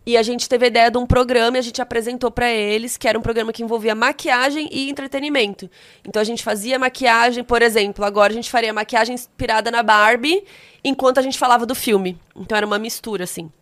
[0.04, 2.96] E a gente teve a ideia de um programa e a gente apresentou pra eles,
[2.96, 5.70] que era um programa que envolvia maquiagem e entretenimento.
[6.04, 10.42] Então a gente fazia maquiagem, por exemplo, agora a gente faria maquiagem inspirada na Barbie,
[10.82, 12.18] enquanto a gente falava do filme.
[12.34, 13.52] Então era uma mistura, assim.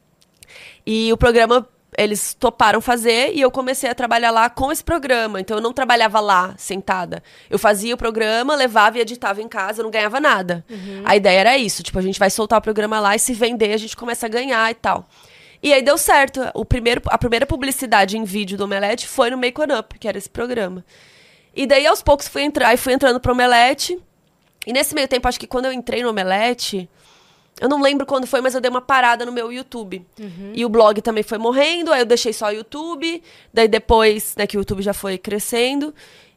[0.87, 5.41] E o programa eles toparam fazer e eu comecei a trabalhar lá com esse programa.
[5.41, 7.23] Então eu não trabalhava lá, sentada.
[7.51, 10.65] Eu fazia o programa, levava e editava em casa, eu não ganhava nada.
[11.05, 13.73] A ideia era isso, tipo, a gente vai soltar o programa lá e se vender,
[13.73, 15.09] a gente começa a ganhar e tal.
[15.61, 16.41] E aí deu certo.
[16.55, 20.07] O primeiro, a primeira publicidade em vídeo do Omelete foi no Make On Up, que
[20.07, 20.85] era esse programa.
[21.53, 23.99] E daí aos poucos fui entrar, e fui entrando pro Omelete.
[24.65, 26.89] E nesse meio tempo, acho que quando eu entrei no Omelete,
[27.61, 30.05] eu não lembro quando foi, mas eu dei uma parada no meu YouTube.
[30.55, 33.23] E o blog também foi morrendo, aí eu deixei só o YouTube.
[33.53, 35.95] Daí depois, né, que o YouTube já foi crescendo.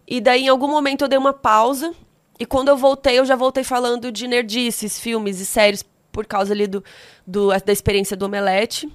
[0.07, 1.93] E daí em algum momento eu dei uma pausa.
[2.39, 6.53] E quando eu voltei, eu já voltei falando de nerdices, filmes e séries por causa
[6.53, 6.83] ali do,
[7.25, 8.91] do- da experiência do Omelete.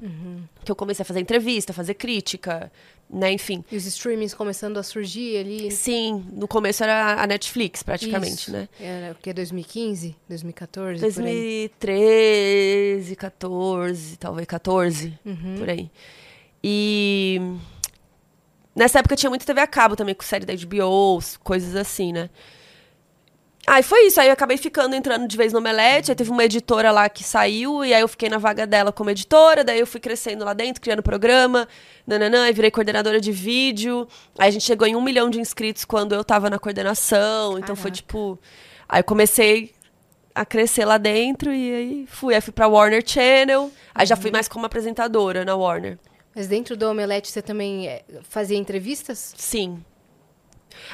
[0.65, 2.71] Que eu comecei a fazer entrevista, fazer crítica,
[3.09, 3.65] né, enfim.
[3.71, 5.71] E os streamings começando a surgir ali.
[5.71, 8.53] Sim, no começo era a Netflix, praticamente, Isso.
[8.53, 8.69] né?
[8.81, 9.33] Era o que?
[9.33, 10.17] 2015?
[10.29, 11.01] 2014?
[11.01, 11.71] por aí.
[11.79, 15.19] 2013, 14, talvez 14,
[15.59, 15.91] por aí.
[16.63, 17.41] E
[18.75, 22.29] nessa época tinha muito TV a cabo também, com série da HBO, coisas assim, né?
[23.69, 26.45] Aí foi isso, aí eu acabei ficando, entrando de vez no Omelete, aí teve uma
[26.45, 29.87] editora lá que saiu, e aí eu fiquei na vaga dela como editora, daí eu
[29.87, 31.67] fui crescendo lá dentro, criando programa,
[32.07, 34.07] nananã, aí virei coordenadora de vídeo,
[34.39, 37.75] aí a gente chegou em um milhão de inscritos quando eu tava na coordenação, então
[37.75, 37.97] foi Caraca.
[37.97, 38.39] tipo...
[38.89, 39.75] Aí eu comecei
[40.33, 44.31] a crescer lá dentro, e aí fui, aí fui pra Warner Channel, aí já fui
[44.31, 45.99] mais como apresentadora na Warner.
[46.37, 49.35] Mas dentro do Omelete você também eh, fazia entrevistas?
[49.37, 49.83] Sim.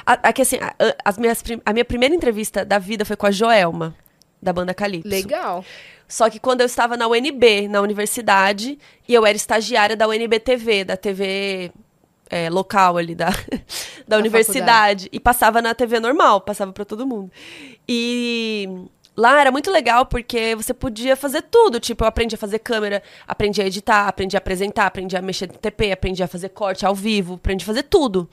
[0.05, 0.73] A, a, que, assim, a,
[1.03, 3.95] as minhas, a minha primeira entrevista da vida foi com a Joelma,
[4.41, 5.07] da banda Calypso.
[5.07, 5.63] Legal.
[6.07, 8.77] Só que quando eu estava na UNB, na universidade,
[9.07, 11.71] e eu era estagiária da UNB TV, da TV
[12.29, 13.29] é, local ali da,
[14.07, 15.09] da universidade.
[15.11, 17.31] E passava na TV normal, passava pra todo mundo.
[17.87, 18.67] E
[19.15, 21.79] lá era muito legal porque você podia fazer tudo.
[21.79, 25.47] Tipo, eu aprendi a fazer câmera, aprendi a editar, aprendi a apresentar, aprendi a mexer
[25.47, 28.29] no TP, aprendi a fazer corte ao vivo, aprendi a fazer tudo.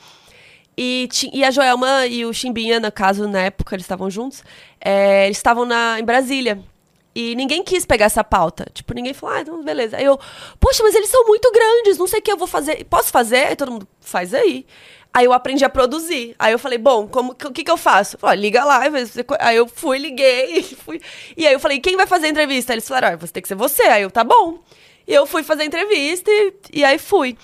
[0.76, 4.42] E, e a Joelma e o Chimbinha, no caso, na época, eles estavam juntos,
[4.80, 6.62] é, eles estavam na, em Brasília.
[7.14, 8.66] E ninguém quis pegar essa pauta.
[8.72, 9.96] Tipo, ninguém falou, ah, então beleza.
[9.96, 10.18] Aí eu,
[10.60, 12.84] poxa, mas eles são muito grandes, não sei o que eu vou fazer.
[12.84, 13.48] Posso fazer?
[13.48, 14.64] Aí todo mundo, faz aí.
[15.12, 16.36] Aí eu aprendi a produzir.
[16.38, 18.16] Aí eu falei, bom, como, o que, que eu faço?
[18.22, 18.86] "Ah, liga lá.
[18.86, 20.62] e vê se você co-" Aí eu fui, liguei.
[20.84, 21.00] Fui.
[21.36, 22.72] E aí eu falei, quem vai fazer a entrevista?
[22.72, 23.82] Aí eles falaram, ah, você tem que ser você.
[23.82, 24.60] Aí eu, tá bom.
[25.06, 27.36] E eu fui fazer a entrevista e, e aí fui.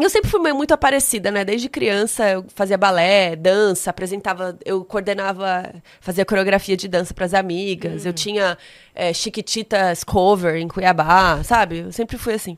[0.00, 1.44] Eu sempre fui muito aparecida, né?
[1.44, 8.06] Desde criança eu fazia balé, dança, apresentava, eu coordenava, fazia coreografia de dança pras amigas.
[8.06, 8.56] Eu tinha
[8.94, 11.78] é, Chiquititas cover em Cuiabá, sabe?
[11.80, 12.56] Eu sempre fui assim.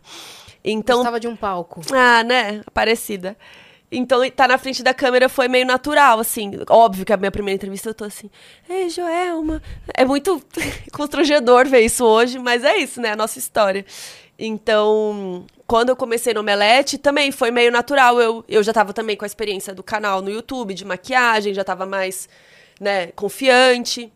[0.65, 1.81] Então, Gostava de um palco.
[1.93, 2.61] ah, né?
[2.67, 3.37] Aparecida.
[3.91, 6.53] Então, tá na frente da câmera foi meio natural, assim.
[6.71, 8.31] Óbvio que a minha primeira entrevista eu tô assim,
[8.69, 9.63] ei, Joelma.
[9.95, 10.43] É muito
[10.93, 13.13] constrangedor ver isso hoje, mas é isso, né?
[13.13, 13.85] A nossa história.
[14.39, 18.21] Então, quando eu comecei no Omelete, também foi meio natural.
[18.21, 21.65] Eu, eu já tava também com a experiência do canal no YouTube, de maquiagem, já
[21.65, 22.29] tava mais,
[22.81, 24.13] né, confiante.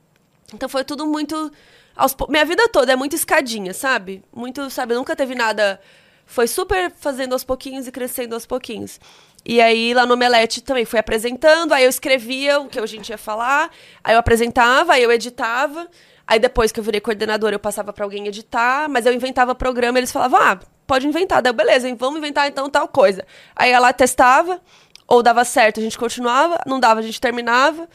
[0.53, 1.51] Então foi tudo muito.
[1.97, 4.23] aos Minha vida toda é muito escadinha, sabe?
[4.35, 4.95] Muito, sabe?
[4.95, 5.81] Nunca teve nada.
[6.27, 9.01] Foi super fazendo aos pouquinhos e crescendo aos pouquinhos.
[9.45, 13.11] E aí, lá no Omelete também fui apresentando, aí eu escrevia o que a gente
[13.11, 13.71] ia falar,
[14.03, 15.89] aí eu apresentava, aí eu editava.
[16.27, 19.99] Aí depois que eu virei coordenadora, eu passava pra alguém editar, mas eu inventava programa,
[19.99, 21.43] eles falavam, ah, pode inventar.
[21.43, 23.25] Daí beleza, vamos inventar então tal coisa.
[23.55, 24.61] Aí ela testava,
[25.09, 27.89] Ou dava certo, a gente continuava, não dava, a gente terminava.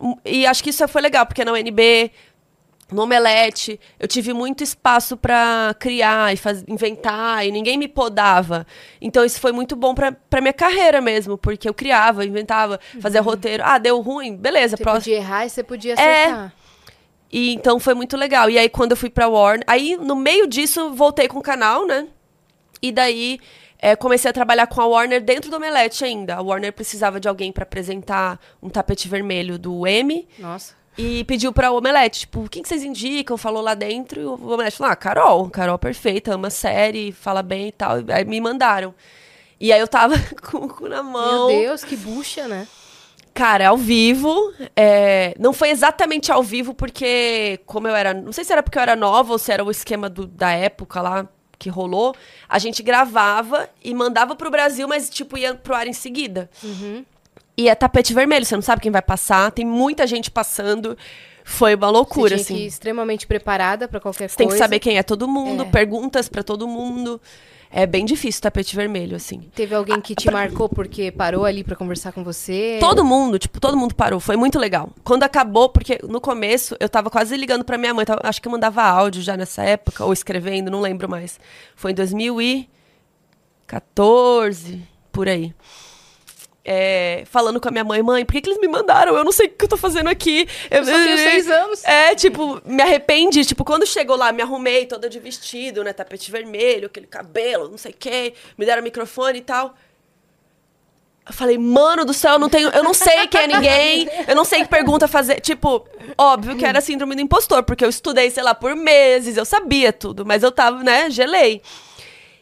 [0.00, 2.12] Hum, E acho que isso foi legal, porque na UNB,
[2.92, 8.64] no Omelete, eu tive muito espaço pra criar e faz- inventar, e ninguém me podava.
[9.00, 13.20] Então isso foi muito bom pra pra minha carreira mesmo, porque eu criava, inventava, fazia
[13.20, 13.62] roteiro.
[13.66, 15.00] Ah, deu ruim, beleza, Você próximo.
[15.02, 16.50] podia errar e você podia É.
[17.30, 18.48] E então foi muito legal.
[18.48, 19.64] E aí, quando eu fui pra Warner.
[19.66, 22.06] Aí, no meio disso, voltei com o canal, né?
[22.80, 23.38] E daí
[23.78, 26.36] é, comecei a trabalhar com a Warner dentro do Omelete ainda.
[26.36, 30.26] A Warner precisava de alguém pra apresentar um tapete vermelho do M.
[30.38, 30.74] Nossa.
[30.96, 33.36] E pediu pra Omelete, tipo, quem que vocês indicam?
[33.36, 34.20] Falou lá dentro.
[34.20, 35.48] E o Omelete falou, ah, Carol.
[35.48, 37.98] Carol perfeita, ama a série, fala bem e tal.
[38.08, 38.92] Aí me mandaram.
[39.60, 40.14] E aí eu tava
[40.50, 41.48] com o cu na mão.
[41.48, 42.66] Meu Deus, que bucha, né?
[43.38, 44.52] Cara, ao vivo.
[44.76, 48.12] é, Não foi exatamente ao vivo, porque, como eu era.
[48.12, 50.50] Não sei se era porque eu era nova ou se era o esquema do- da
[50.52, 51.28] época lá
[51.58, 52.14] que rolou.
[52.48, 56.50] A gente gravava e mandava pro Brasil, mas, tipo, ia pro ar em seguida.
[57.56, 59.50] E é tapete vermelho, você não sabe quem vai passar.
[59.52, 60.96] Tem muita gente passando.
[61.44, 62.62] Foi uma loucura, você tinha que assim.
[62.64, 64.58] ir extremamente preparada pra qualquer Você tem coisa.
[64.58, 65.66] que saber quem é todo mundo, É.
[65.66, 67.20] perguntas pra todo mundo.
[67.70, 69.40] É bem difícil tapete vermelho, assim.
[69.54, 72.78] Teve alguém que te marcou porque parou ali pra conversar com você?
[72.80, 74.18] Todo mundo, tipo, todo mundo parou.
[74.20, 74.88] Foi muito legal.
[75.04, 78.06] Quando acabou, porque no começo eu tava quase ligando pra minha mãe.
[78.06, 81.38] tava- acho que eu mandava áudio já nessa época, ou escrevendo, não lembro mais.
[81.76, 84.80] Foi em 2014,
[85.12, 85.52] por aí.
[86.70, 89.16] É, falando com a minha mãe, mãe, por que, que eles me mandaram?
[89.16, 90.46] Eu não sei o que eu tô fazendo aqui.
[90.70, 91.82] Eu só tenho seis anos.
[91.82, 93.42] É, tipo, me arrependi.
[93.42, 95.94] Tipo, quando chegou lá, me arrumei toda de vestido, né?
[95.94, 98.34] Tapete vermelho, aquele cabelo, não sei o quê.
[98.58, 99.74] Me deram microfone e tal.
[101.26, 102.68] Eu falei, mano do céu, eu não tenho.
[102.68, 104.08] Eu não sei quem é ninguém.
[104.28, 105.40] Eu não sei que pergunta fazer.
[105.40, 105.88] Tipo,
[106.18, 109.90] óbvio que era síndrome do impostor, porque eu estudei, sei lá, por meses, eu sabia
[109.90, 111.62] tudo, mas eu tava, né, gelei.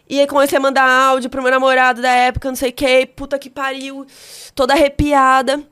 [0.09, 3.07] E aí comecei a mandar áudio pro meu namorado da época, não sei o que,
[3.07, 4.07] puta que pariu,
[4.55, 5.63] toda arrepiada.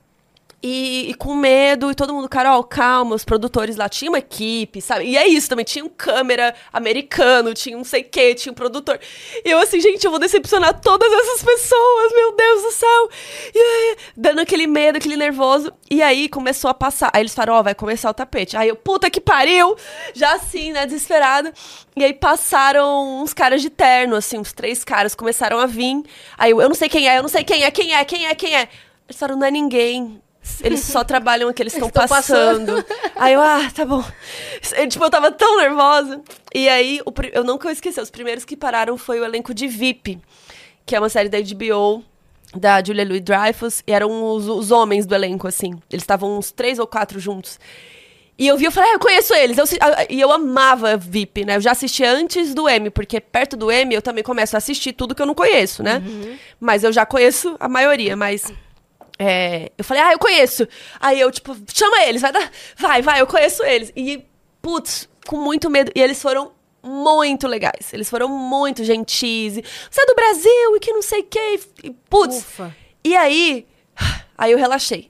[0.67, 4.81] E, e com medo, e todo mundo, Carol, calma, os produtores lá tinham uma equipe,
[4.81, 5.05] sabe?
[5.05, 8.55] E é isso também, tinha um câmera americano, tinha um sei o quê, tinha um
[8.55, 8.99] produtor.
[9.45, 13.11] E eu assim, gente, eu vou decepcionar todas essas pessoas, meu Deus do céu!
[13.55, 15.71] E aí, dando aquele medo, aquele nervoso.
[15.91, 17.11] E aí começou a passar.
[17.13, 18.57] Aí eles falaram, ó, vai começar o tapete.
[18.57, 19.77] Aí eu, puta que pariu!
[20.15, 21.53] Já assim, né, desesperada.
[21.95, 26.03] E aí passaram uns caras de terno, assim, uns três caras começaram a vir.
[26.39, 28.27] Aí eu, eu não sei quem é, eu não sei quem é, quem é, quem
[28.27, 28.67] é, quem é.
[29.07, 30.24] Eles falaram, não é ninguém.
[30.63, 32.85] Eles só trabalham aqui, eles estão Estão passando.
[33.17, 34.05] Aí eu, ah, tá bom.
[34.77, 36.21] Eu, tipo, eu tava tão nervosa.
[36.55, 39.67] E aí, o eu nunca vou esquecer, os primeiros que pararam foi o elenco de
[39.67, 40.19] VIP,
[40.87, 42.05] que é uma série da HBO,
[42.55, 45.73] da Julia Louis-Dreyfus, e eram os, os homens do elenco, assim.
[45.91, 47.59] Eles estavam uns três ou quatro juntos.
[48.37, 49.57] E eu vi, eu falei, ah, eu conheço eles.
[49.59, 49.65] Eu,
[50.11, 51.57] e eu amava VIP, né?
[51.57, 54.93] Eu já assistia antes do M, porque perto do M eu também começo a assistir
[54.93, 56.03] tudo que eu não conheço, né?
[56.59, 58.53] Mas eu já conheço a maioria, mas.
[59.19, 60.67] É, eu falei, ah, eu conheço.
[61.01, 62.51] Aí eu, tipo, chama eles, vai dar.
[62.77, 63.93] Vai, vai, eu conheço eles.
[63.97, 64.25] E,
[64.61, 65.93] putz, com muito medo.
[65.95, 66.53] E eles foram
[66.83, 67.93] muito legais.
[67.93, 69.57] Eles foram muito gentis.
[69.57, 71.61] e, Você é do Brasil e que não sei o quê.
[71.83, 72.39] E, putz.
[72.39, 72.75] Ufa.
[73.03, 73.67] E aí.
[74.37, 75.09] Aí eu relaxei.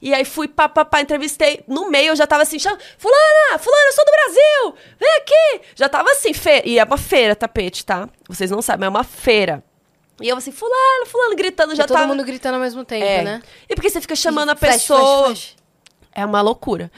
[0.00, 1.64] E aí fui, pá, pá, pá, entrevistei.
[1.66, 5.66] No meio eu já tava assim, chama, fulana, fulana, eu sou do Brasil, vem aqui.
[5.74, 6.68] Já tava assim, feira.
[6.68, 8.08] E é uma feira, tapete, tá?
[8.28, 9.64] Vocês não sabem, é uma feira.
[10.22, 12.08] E eu assim, fulano, fulano, gritando, já Já todo tava...
[12.08, 13.22] mundo gritando ao mesmo tempo, É.
[13.22, 13.42] né?
[13.68, 14.98] E porque você fica chamando a Flash, pessoa...
[14.98, 15.56] flash, flash.
[16.14, 16.90] É uma loucura.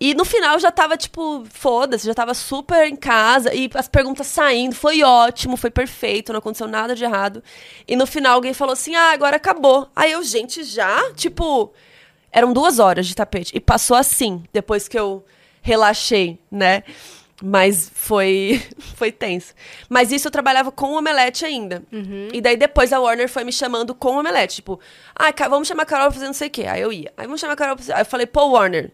[0.00, 4.26] E no final já tava, tipo, foda-se, já tava super em casa e as perguntas
[4.26, 4.74] saindo.
[4.74, 7.42] Foi ótimo, foi perfeito, não aconteceu nada de errado.
[7.86, 9.88] E no final alguém falou assim: ah, agora acabou.
[9.94, 11.12] Aí eu, gente, já?
[11.14, 11.72] Tipo,
[12.30, 13.56] eram duas horas de tapete.
[13.56, 15.24] E passou assim, depois que eu
[15.62, 16.82] relaxei, né?
[17.42, 18.62] Mas foi,
[18.96, 19.54] foi tenso.
[19.88, 21.82] Mas isso eu trabalhava com o Omelete ainda.
[22.32, 24.56] E daí depois a Warner foi me chamando com o Omelete.
[24.56, 24.78] Tipo,
[25.14, 26.64] ah, vamos chamar a Carol pra fazer não sei o quê.
[26.64, 27.12] Aí eu ia.
[27.16, 27.94] Aí vamos chamar a Carol pra fazer...
[27.94, 28.90] Aí eu falei, pô, Warner,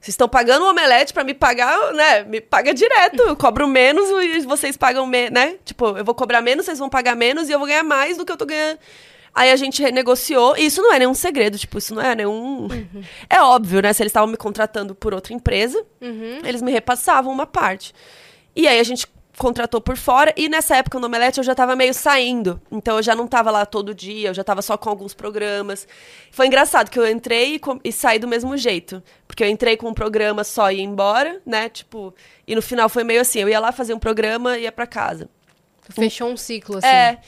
[0.00, 2.24] vocês estão pagando o Omelete pra me pagar, né?
[2.24, 3.22] Me paga direto.
[3.22, 5.56] Eu cobro menos e vocês pagam, me né?
[5.64, 8.24] Tipo, eu vou cobrar menos, vocês vão pagar menos e eu vou ganhar mais do
[8.24, 8.78] que eu tô ganhando.
[9.34, 12.68] Aí a gente renegociou, e isso não é nenhum segredo, tipo, isso não é nenhum.
[13.30, 13.92] É óbvio, né?
[13.92, 15.82] Se eles estavam me contratando por outra empresa,
[16.44, 17.94] eles me repassavam uma parte.
[18.54, 19.06] E aí a gente
[19.38, 22.60] contratou por fora, e nessa época no Omelete eu já tava meio saindo.
[22.70, 25.88] Então eu já não tava lá todo dia, eu já tava só com alguns programas.
[26.30, 29.02] Foi engraçado que eu entrei e, e saí do mesmo jeito.
[29.26, 31.70] Porque eu entrei com um programa só e ia embora, né?
[31.70, 32.14] Tipo,
[32.46, 34.86] e no final foi meio assim, eu ia lá fazer um programa e ia pra
[34.86, 35.30] casa.
[35.88, 36.86] Fechou um ciclo, assim.
[36.86, 37.18] É.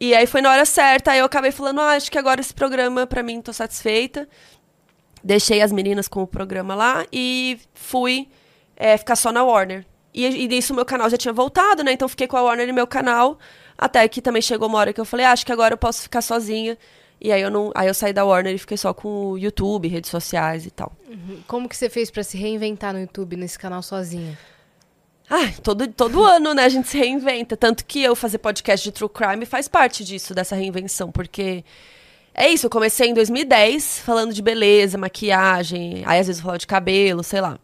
[0.00, 2.52] E aí foi na hora certa, aí eu acabei falando, ah, acho que agora esse
[2.52, 4.28] programa, pra mim, tô satisfeita.
[5.24, 8.28] Deixei as meninas com o programa lá e fui
[8.76, 9.84] é, ficar só na Warner.
[10.12, 11.92] E, e nisso meu canal já tinha voltado, né?
[11.92, 13.38] Então fiquei com a Warner no meu canal.
[13.76, 16.02] Até que também chegou uma hora que eu falei, ah, acho que agora eu posso
[16.02, 16.78] ficar sozinha.
[17.20, 19.88] E aí eu não, aí eu saí da Warner e fiquei só com o YouTube,
[19.88, 20.92] redes sociais e tal.
[21.46, 24.38] Como que você fez pra se reinventar no YouTube, nesse canal sozinha?
[25.28, 27.56] Ah, todo, todo ano, né, a gente se reinventa.
[27.56, 31.64] Tanto que eu fazer podcast de true crime faz parte disso, dessa reinvenção, porque
[32.32, 36.58] é isso, eu comecei em 2010 falando de beleza, maquiagem, aí às vezes eu falava
[36.58, 37.58] de cabelo, sei lá.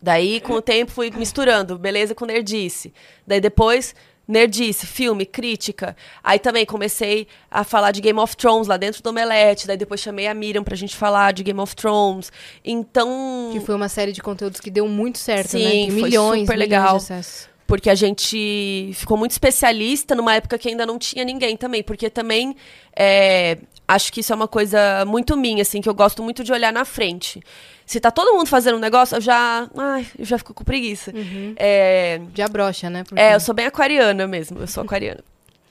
[0.00, 2.94] Daí, com o tempo, fui misturando beleza com nerdice.
[3.26, 3.94] Daí depois,
[4.28, 5.96] nerdice, filme, crítica.
[6.22, 9.66] Aí também comecei a falar de Game of Thrones lá dentro do Omelete.
[9.66, 12.30] Daí depois chamei a Miriam pra gente falar de Game of Thrones.
[12.62, 13.48] Então.
[13.52, 15.70] Que foi uma série de conteúdos que deu muito certo, Sim, né?
[15.70, 16.98] Tem foi milhões, super milhões legal.
[16.98, 17.48] de acessos.
[17.66, 21.82] Porque a gente ficou muito especialista numa época que ainda não tinha ninguém também.
[21.82, 22.54] Porque também
[22.94, 26.52] é, acho que isso é uma coisa muito minha, assim, que eu gosto muito de
[26.52, 27.42] olhar na frente.
[27.88, 29.66] Se tá todo mundo fazendo um negócio, eu já.
[29.76, 31.10] Ai, eu já fico com preguiça.
[31.56, 33.02] É, Já brocha, né?
[33.02, 34.60] Porque- é, eu sou bem aquariana mesmo.
[34.60, 35.24] Eu sou aquariana.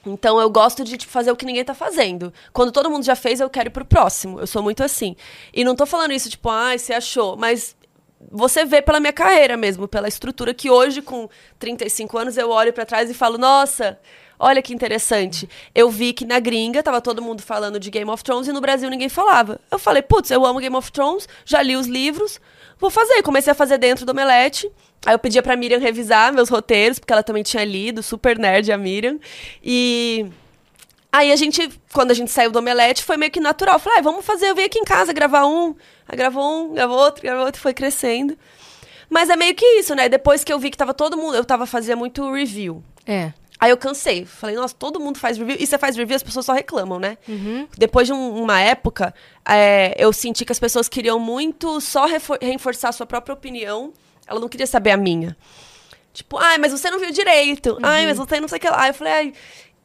[0.04, 2.34] Então eu gosto de tipo, fazer o que ninguém tá fazendo.
[2.52, 4.40] Quando todo mundo já fez, eu quero ir pro próximo.
[4.40, 5.16] Eu sou muito assim.
[5.54, 7.38] E não tô falando isso, tipo, ai, você achou.
[7.38, 7.76] Mas
[8.32, 12.74] você vê pela minha carreira mesmo, pela estrutura que hoje, com 35 anos, eu olho
[12.74, 14.00] pra trás e falo, nossa,
[14.40, 15.50] olha que interessante.
[15.74, 18.62] Eu vi que na gringa tava todo mundo falando de Game of Thrones e no
[18.62, 19.60] Brasil ninguém falava.
[19.72, 22.40] Eu falei, putz, eu amo Game of Thrones, já li os livros,
[22.80, 23.22] vou fazer.
[23.24, 24.70] Comecei a fazer dentro do Omelete.
[25.06, 28.72] Aí eu pedia pra Miriam revisar meus roteiros, porque ela também tinha lido, super nerd
[28.72, 29.20] a Miriam.
[29.64, 30.26] E
[31.12, 33.76] Aí a gente, quando a gente saiu do Omelete, foi meio que natural.
[33.76, 35.76] Eu Falei, ah, vamos fazer, eu venho aqui em casa gravar um.
[36.08, 38.38] Aí gravou um, gravou outro, gravou outro, foi crescendo.
[39.10, 40.10] Mas é meio que isso, né?
[40.10, 42.84] Depois que eu vi que tava todo mundo, eu tava fazendo muito review.
[43.06, 43.32] É.
[43.60, 44.26] Aí eu cansei.
[44.26, 45.58] Falei, nossa, todo mundo faz review.
[45.60, 47.18] E você faz review, as pessoas só reclamam, né?
[47.78, 49.14] Depois de um- uma época,
[49.48, 53.92] é, eu senti que as pessoas queriam muito só refor- reforçar a sua própria opinião.
[54.28, 55.36] Ela não queria saber a minha.
[56.14, 57.78] Tipo, ai, mas você não viu direito.
[57.82, 58.82] Ai, mas você não sei o que lá.
[58.84, 59.34] Aí eu falei, ai.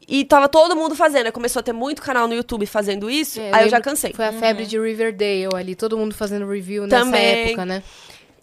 [0.07, 1.27] E tava todo mundo fazendo.
[1.27, 3.39] Aí começou a ter muito canal no YouTube fazendo isso.
[3.39, 4.11] É, aí eu já cansei.
[4.13, 7.45] Foi a febre de Riverdale ali, todo mundo fazendo review nessa Também.
[7.45, 7.81] época, né?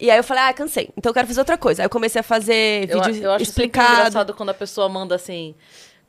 [0.01, 0.89] E aí eu falei, ah, cansei.
[0.97, 1.83] Então eu quero fazer outra coisa.
[1.83, 3.93] Aí eu comecei a fazer vídeo eu acho explicado.
[3.99, 5.53] engraçado quando a pessoa manda assim.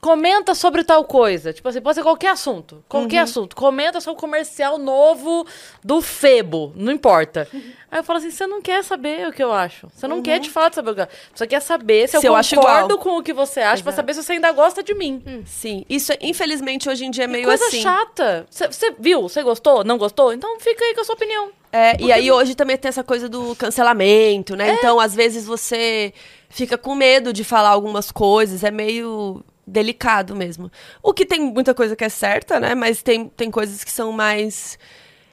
[0.01, 1.53] Comenta sobre tal coisa.
[1.53, 2.83] Tipo assim, pode ser qualquer assunto.
[2.89, 3.23] Qualquer Uhum.
[3.23, 3.55] assunto.
[3.55, 5.47] Comenta sobre o comercial novo
[5.85, 6.73] do Febo.
[6.75, 7.47] Não importa.
[7.89, 9.87] Aí eu falo assim: você não quer saber o que eu acho.
[9.95, 11.13] Você não quer de fato saber o que eu acho.
[11.33, 12.21] Você quer saber se, Uhum.
[12.21, 14.83] Se eu eu concordo com o que você acha, pra saber se você ainda gosta
[14.83, 15.23] de mim.
[15.47, 15.85] Sim.
[15.89, 17.83] Isso, é- infelizmente, hoje em dia é meio coisa assim.
[17.83, 18.45] chata.
[18.51, 19.23] Você- Você viu?
[19.23, 19.85] Você gostou?
[19.85, 20.33] Não gostou?
[20.33, 21.51] Então fica aí com a sua opinião.
[21.73, 24.75] É, e aí hoje também tem essa coisa do cancelamento, né?
[24.75, 26.13] Então, às vezes você
[26.51, 30.71] fica com medo de falar algumas coisas, é meio delicado mesmo.
[31.03, 32.75] O que tem muita coisa que é certa, né?
[32.75, 34.79] Mas tem, tem coisas que são mais.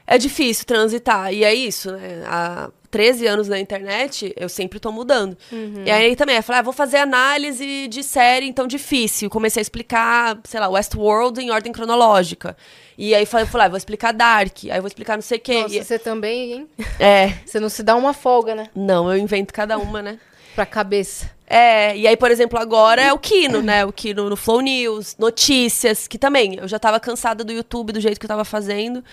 [0.08, 1.34] É difícil transitar.
[1.34, 2.24] E é isso, né?
[2.26, 5.38] Há 13 anos na internet, eu sempre tô mudando.
[5.86, 9.30] E aí também, eu falei, ah, vou fazer análise de série, então difícil.
[9.30, 12.58] Comecei a explicar, sei lá, Westworld em ordem cronológica.
[12.98, 15.42] E aí falei, falei ah, vou explicar Dark, aí eu vou explicar não sei o
[15.42, 15.62] quê.
[15.62, 16.68] Nossa, E- você também, hein?
[17.00, 18.70] é, Você não se dá uma folga, né?
[18.76, 20.20] não, eu invento cada uma, né?
[20.56, 21.30] Pra cabeça.
[21.48, 23.86] É, e aí, por exemplo, agora é o Kino, né?
[23.86, 28.00] O Kino no Flow News, notícias, que também, eu já tava cansada do YouTube, do
[28.02, 29.04] jeito que eu tava fazendo.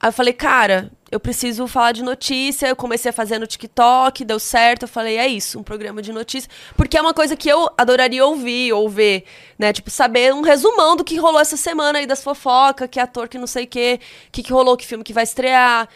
[0.00, 2.66] Aí eu falei, cara, eu preciso falar de notícia.
[2.66, 4.82] Eu comecei a fazer no TikTok, deu certo.
[4.82, 6.50] Eu falei, é isso, um programa de notícia.
[6.74, 9.24] Porque é uma coisa que eu adoraria ouvir ou ver,
[9.58, 9.72] né?
[9.74, 13.36] Tipo, saber um resumão do que rolou essa semana aí das fofocas, que ator que
[13.36, 14.00] não sei o quê,
[14.32, 15.86] que, que rolou, que filme que vai estrear.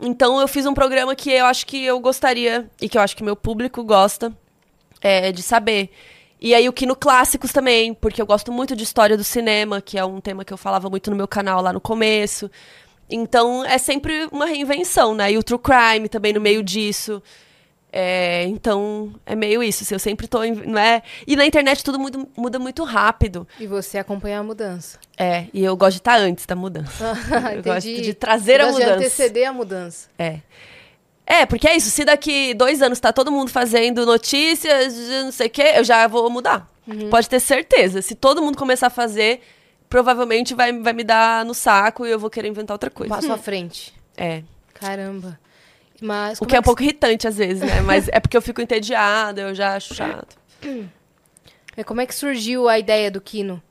[0.00, 3.16] Então eu fiz um programa que eu acho que eu gostaria e que eu acho
[3.16, 4.32] que meu público gosta
[5.00, 5.90] é, de saber.
[6.40, 9.98] E aí o Kino Clássicos também, porque eu gosto muito de história do cinema, que
[9.98, 12.48] é um tema que eu falava muito no meu canal lá no começo.
[13.10, 15.32] Então é sempre uma reinvenção, né?
[15.32, 17.22] E o True Crime também no meio disso.
[17.90, 19.82] É, então é meio isso.
[19.82, 20.44] assim, eu sempre tô.
[20.44, 21.02] em- Não é?
[21.26, 23.48] E na internet tudo muda, muda muito rápido.
[23.58, 24.98] E você acompanha a mudança.
[25.16, 27.16] É, e eu gosto de estar antes da mudança.
[27.56, 28.98] eu gosto de trazer a Você gosta mudança.
[29.00, 30.08] de anteceder a mudança.
[30.18, 30.40] É.
[31.26, 31.90] É, porque é isso.
[31.90, 34.94] Se daqui dois anos tá todo mundo fazendo notícias,
[35.24, 36.70] não sei o quê, eu já vou mudar.
[36.86, 37.10] Uhum.
[37.10, 38.00] Pode ter certeza.
[38.02, 39.40] Se todo mundo começar a fazer,
[39.88, 43.14] provavelmente vai, vai me dar no saco e eu vou querer inventar outra coisa.
[43.14, 43.96] Passo à frente.
[44.20, 44.42] É.
[44.74, 45.38] Caramba.
[46.02, 47.80] Mas O como que é um que pouco irritante às vezes, né?
[47.82, 50.36] Mas é porque eu fico entediada, eu já acho chato.
[51.76, 53.62] É, Como é que surgiu a ideia do Kino?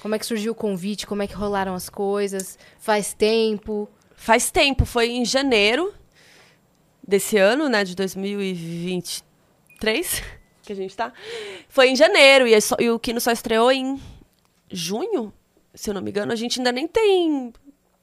[0.00, 1.06] Como é que surgiu o convite?
[1.06, 2.58] Como é que rolaram as coisas?
[2.78, 3.86] Faz tempo?
[4.16, 5.92] Faz tempo, foi em janeiro
[7.06, 10.22] desse ano, né, de 2023,
[10.62, 11.12] que a gente tá.
[11.68, 14.00] Foi em janeiro e, é só- e o Kino só estreou em
[14.70, 15.32] junho,
[15.74, 16.32] se eu não me engano.
[16.32, 17.52] A gente ainda nem tem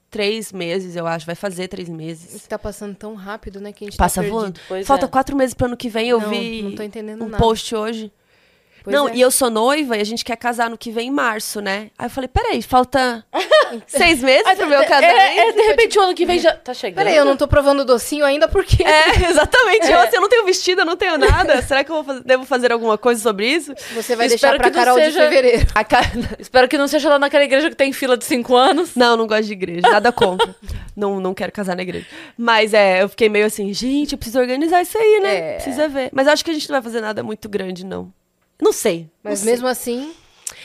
[0.09, 1.25] três meses, eu acho.
[1.25, 2.41] Vai fazer três meses.
[2.43, 3.71] Que tá passando tão rápido, né?
[3.71, 4.59] Que a gente Passa tá voando.
[4.67, 5.09] Pois Falta é.
[5.09, 6.09] quatro meses pro ano que vem.
[6.09, 7.43] Eu Não, vi não tô entendendo um nada.
[7.43, 8.11] post hoje.
[8.87, 9.15] Pois não, é.
[9.15, 11.89] e eu sou noiva e a gente quer casar no que vem em março, né?
[11.97, 13.25] Aí eu falei, peraí, falta
[13.85, 15.19] seis meses pro meu casamento?
[15.19, 16.97] É, é, de repente o ano que vem já tá chegando.
[17.03, 18.83] Peraí, eu não tô provando o docinho ainda porque.
[18.83, 19.91] É, exatamente.
[19.91, 21.61] Eu, assim, eu não tenho vestido, eu não tenho nada.
[21.61, 23.73] Será que eu vou fazer- devo fazer alguma coisa sobre isso?
[23.93, 25.67] Você vai Eu deixar pra Carol de seja- fevereiro.
[25.75, 26.05] A cara...
[26.39, 28.95] Espero que não seja lá naquela igreja que tem fila de cinco anos.
[28.95, 30.55] Não, não gosto de igreja, nada contra.
[30.95, 32.05] não, não quero casar na igreja.
[32.37, 35.35] Mas é, eu fiquei meio assim, gente, eu preciso organizar isso aí, né?
[35.35, 35.53] É.
[35.55, 36.09] Precisa ver.
[36.13, 38.11] Mas acho que a gente não vai fazer nada muito grande, não.
[38.61, 39.09] Não sei.
[39.23, 39.51] Mas não sei.
[39.51, 40.13] mesmo assim,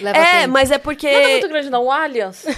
[0.01, 0.53] leva É, tempo.
[0.53, 1.11] mas é porque.
[1.11, 1.85] Não é muito grande, não.
[1.85, 2.45] O Allianz.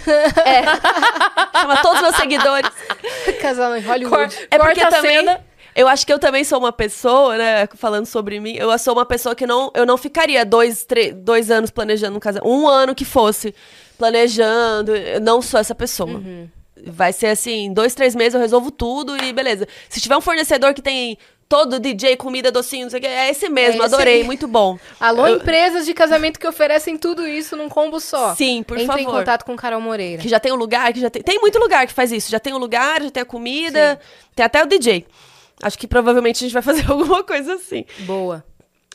[1.60, 2.70] Chama todos os meus seguidores.
[3.40, 4.36] Casal em Hollywood.
[4.50, 5.16] É porque Corta a também.
[5.18, 5.44] cena.
[5.76, 7.66] Eu acho que eu também sou uma pessoa, né?
[7.76, 11.50] Falando sobre mim, eu sou uma pessoa que não, eu não ficaria dois, três, dois
[11.50, 12.48] anos planejando um casamento.
[12.48, 13.52] Um ano que fosse
[13.98, 14.94] planejando.
[14.94, 16.10] Eu não sou essa pessoa.
[16.10, 16.48] Uhum.
[16.86, 19.66] Vai ser assim, dois, três meses eu resolvo tudo e beleza.
[19.88, 21.18] Se tiver um fornecedor que tem
[21.48, 24.24] todo DJ, comida, docinho, não sei o que, é esse mesmo, É esse adorei, aí.
[24.24, 24.78] muito bom.
[24.98, 28.34] Alô, Eu- empresas de casamento que oferecem tudo isso num combo só.
[28.34, 29.18] Sim, por Entre em favor.
[29.18, 30.22] contato com Carol Moreira.
[30.22, 31.22] Que já tem um lugar, que já tem.
[31.22, 32.30] Tem muito lugar que faz isso.
[32.30, 34.00] Já tem o lugar, já tem a comida,
[34.34, 35.06] tem até o DJ.
[35.62, 37.84] Acho que provavelmente a gente vai fazer alguma coisa assim.
[38.00, 38.44] Boa.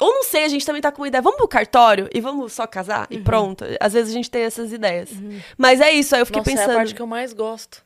[0.02, 1.22] Ou não sei, a gente também tá com uma ideia.
[1.22, 3.18] Vamos pro cartório e vamos só casar Uhum.
[3.18, 3.66] e pronto.
[3.82, 5.10] Às vezes a gente tem essas ideias.
[5.58, 6.70] Mas é isso, aí eu fiquei Nossa, pensando.
[6.70, 7.84] é a parte que eu mais gosto.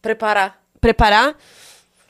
[0.00, 0.58] Preparar.
[0.80, 1.36] Preparar?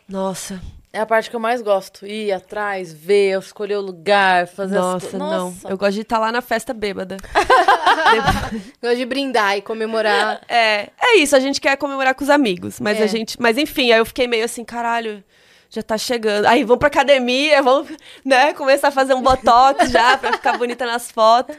[0.08, 0.60] Nossa,
[0.94, 2.06] É a parte que eu mais gosto.
[2.06, 5.18] Ir atrás, ver, escolher o lugar, fazer as nossa, coisas.
[5.18, 5.52] não.
[5.68, 7.16] Eu gosto de estar lá na festa bêbada.
[8.80, 10.40] Gosto de brindar e comemorar.
[10.48, 13.02] É, é isso, a gente quer comemorar com os amigos, mas É.
[13.04, 15.22] a gente, mas enfim, aí eu fiquei meio assim, caralho,
[15.70, 16.46] já tá chegando.
[16.46, 17.88] Aí vamos pra academia, vamos,
[18.24, 21.56] né, começar a fazer um botox já pra ficar bonita nas fotos.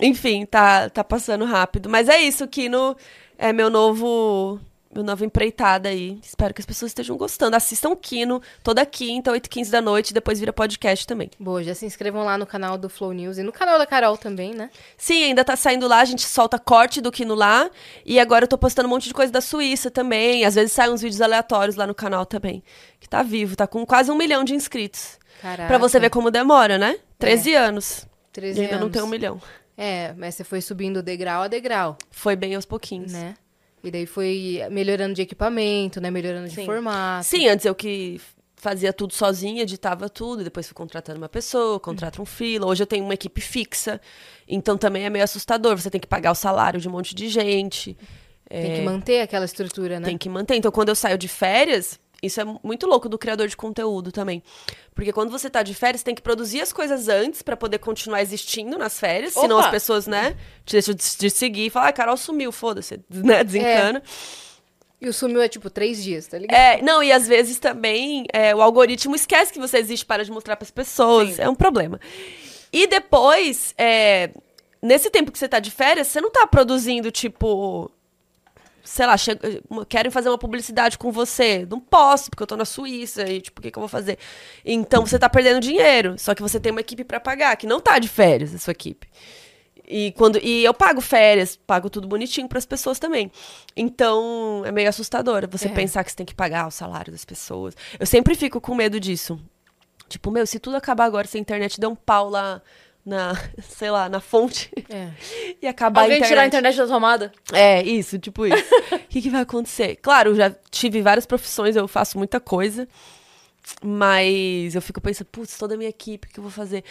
[0.00, 2.96] Enfim, tá tá passando rápido, mas é isso, Kino
[3.38, 4.58] é meu novo
[4.94, 6.18] meu novo empreitada aí.
[6.22, 7.56] Espero que as pessoas estejam gostando.
[7.56, 11.30] Assistam o Kino toda quinta, 8h15 da noite, depois vira podcast também.
[11.38, 14.16] Boa, já se inscrevam lá no canal do Flow News e no canal da Carol
[14.16, 14.70] também, né?
[14.96, 17.68] Sim, ainda tá saindo lá, a gente solta corte do Kino lá.
[18.06, 20.44] E agora eu tô postando um monte de coisa da Suíça também.
[20.44, 22.62] Às vezes saem uns vídeos aleatórios lá no canal também.
[23.00, 25.18] Que tá vivo, tá com quase um milhão de inscritos.
[25.42, 25.66] Caraca.
[25.66, 26.96] Pra você ver como demora, né?
[27.18, 28.06] 13 anos.
[28.32, 28.92] 13 E ainda não anos.
[28.92, 29.40] tem um milhão.
[29.76, 33.12] É, mas você foi subindo degrau a degrau, Foi bem aos pouquinhos.
[33.12, 33.34] né?
[33.84, 36.10] E daí foi melhorando de equipamento, né?
[36.10, 36.64] Melhorando de Sim.
[36.64, 37.26] formato.
[37.26, 38.20] Sim, antes eu que
[38.56, 42.66] fazia tudo sozinha, editava tudo, depois fui contratando uma pessoa, contrato um freela.
[42.66, 44.00] Hoje eu tenho uma equipe fixa,
[44.48, 45.76] então também é meio assustador.
[45.76, 47.94] Você tem que pagar o salário de um monte de gente.
[48.48, 50.06] Tem que manter aquela estrutura, né?
[50.06, 50.54] Tem que manter.
[50.56, 54.42] Então, quando eu saio de férias, isso é muito louco do criador de conteúdo também.
[54.94, 58.22] Porque quando você tá de férias, tem que produzir as coisas antes pra poder continuar
[58.22, 59.34] existindo nas férias.
[59.34, 59.66] Senão Opa!
[59.66, 63.44] as pessoas, né, te deixam de, de seguir e falam, ah, Carol sumiu, foda-se, né,
[63.44, 64.02] desencana.
[65.00, 66.56] E o sumiu é tipo três dias, tá ligado?
[66.56, 70.30] É, não, e às vezes também é, o algoritmo esquece que você existe para de
[70.30, 71.38] mostrar pras pessoas.
[71.38, 72.00] É um problema.
[72.72, 74.30] E depois, é,
[74.80, 77.90] nesse tempo que você tá de férias, você não tá produzindo, tipo.
[78.86, 79.14] Sei lá,
[79.88, 81.66] querem fazer uma publicidade com você.
[81.70, 84.18] Não posso, porque eu tô na Suíça e, tipo, o que, que eu vou fazer?
[84.62, 86.16] Então você tá perdendo dinheiro.
[86.18, 88.72] Só que você tem uma equipe pra pagar, que não tá de férias, a sua
[88.72, 89.08] equipe.
[89.86, 93.30] E, quando, e eu pago férias, pago tudo bonitinho pras pessoas também.
[93.76, 95.70] Então, é meio assustador você É.
[95.70, 97.74] pensar que você tem que pagar o salário das pessoas.
[97.98, 99.38] Eu sempre fico com medo disso.
[100.08, 102.60] Tipo, meu, se tudo acabar agora, se a internet der um pau lá
[103.04, 105.08] na, sei lá, na fonte É.
[105.60, 106.28] e acabar Alguém a internet.
[106.30, 107.32] tirar a internet da tomada?
[107.52, 108.64] É, isso, tipo isso.
[108.94, 109.96] O que, que vai acontecer?
[110.02, 112.88] Claro, já tive várias profissões, eu faço muita coisa,
[113.82, 116.82] mas eu fico pensando, putz, toda a minha equipe, o que eu vou fazer?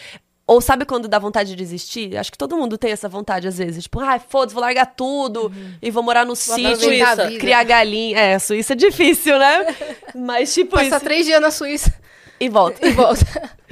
[0.45, 2.17] Ou sabe quando dá vontade de desistir?
[2.17, 3.83] Acho que todo mundo tem essa vontade às vezes.
[3.83, 5.51] Tipo, ai, foda-se, vou largar tudo
[5.81, 6.69] e vou morar no sítio,
[7.05, 7.39] a vida.
[7.39, 8.19] criar galinha.
[8.19, 9.73] É, a Suíça é difícil, né?
[10.13, 11.05] Mas, tipo, Passar isso.
[11.05, 11.93] três dias na Suíça
[12.39, 12.85] E volta.
[12.85, 13.25] e volta.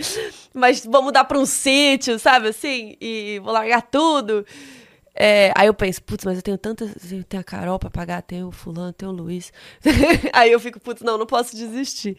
[0.54, 2.96] Mas vou mudar pra um sítio, sabe assim?
[3.00, 4.46] E vou largar tudo.
[5.14, 7.12] É, aí eu penso, putz, mas eu tenho tantas.
[7.12, 9.52] Eu tenho a Carol pra pagar, tenho o Fulano, tenho o Luiz.
[10.34, 12.18] aí eu fico, putz, não, não posso desistir.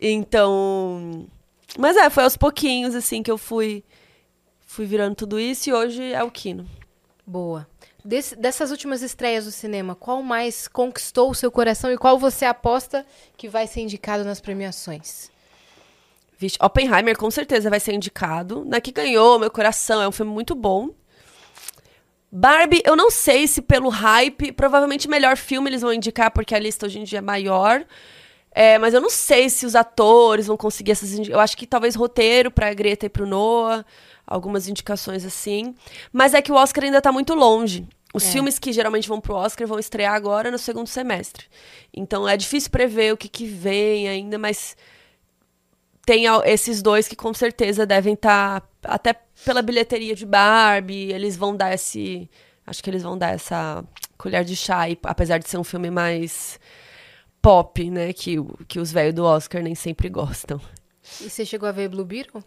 [0.00, 1.26] Então.
[1.78, 3.82] Mas é, foi aos pouquinhos, assim, que eu fui,
[4.66, 6.68] fui virando tudo isso e hoje é o Kino.
[7.26, 7.66] Boa.
[8.04, 12.44] Desse- dessas últimas estreias do cinema, qual mais conquistou o seu coração e qual você
[12.44, 13.06] aposta
[13.36, 15.30] que vai ser indicado nas premiações?
[16.38, 18.64] Vixe, Oppenheimer com certeza vai ser indicado.
[18.66, 20.90] Na que ganhou, meu coração, é um filme muito bom.
[22.30, 26.58] Barbie, eu não sei se pelo hype, provavelmente melhor filme eles vão indicar, porque a
[26.58, 27.84] lista hoje em dia é maior.
[28.50, 31.66] É, mas eu não sei se os atores vão conseguir essas indi- Eu acho que
[31.66, 33.84] talvez roteiro pra Greta e pro Noah,
[34.26, 35.74] algumas indicações assim.
[36.12, 37.86] Mas é que o Oscar ainda tá muito longe.
[38.12, 38.30] Os É.
[38.30, 41.46] filmes que geralmente vão pro Oscar vão estrear agora no segundo semestre.
[41.92, 44.76] Então é difícil prever o que, que vem ainda, mas
[46.04, 51.56] tem esses dois que com certeza devem estar, até pela bilheteria de Barbie, eles vão
[51.56, 52.30] dar esse.
[52.66, 53.84] Acho que eles vão dar essa
[54.16, 56.58] colher de chá, e, apesar de ser um filme mais
[57.42, 58.12] pop, né?
[58.12, 58.36] Que,
[58.66, 60.60] que os velhos do Oscar nem sempre gostam.
[61.20, 62.42] E você chegou a ver Blue Beetle?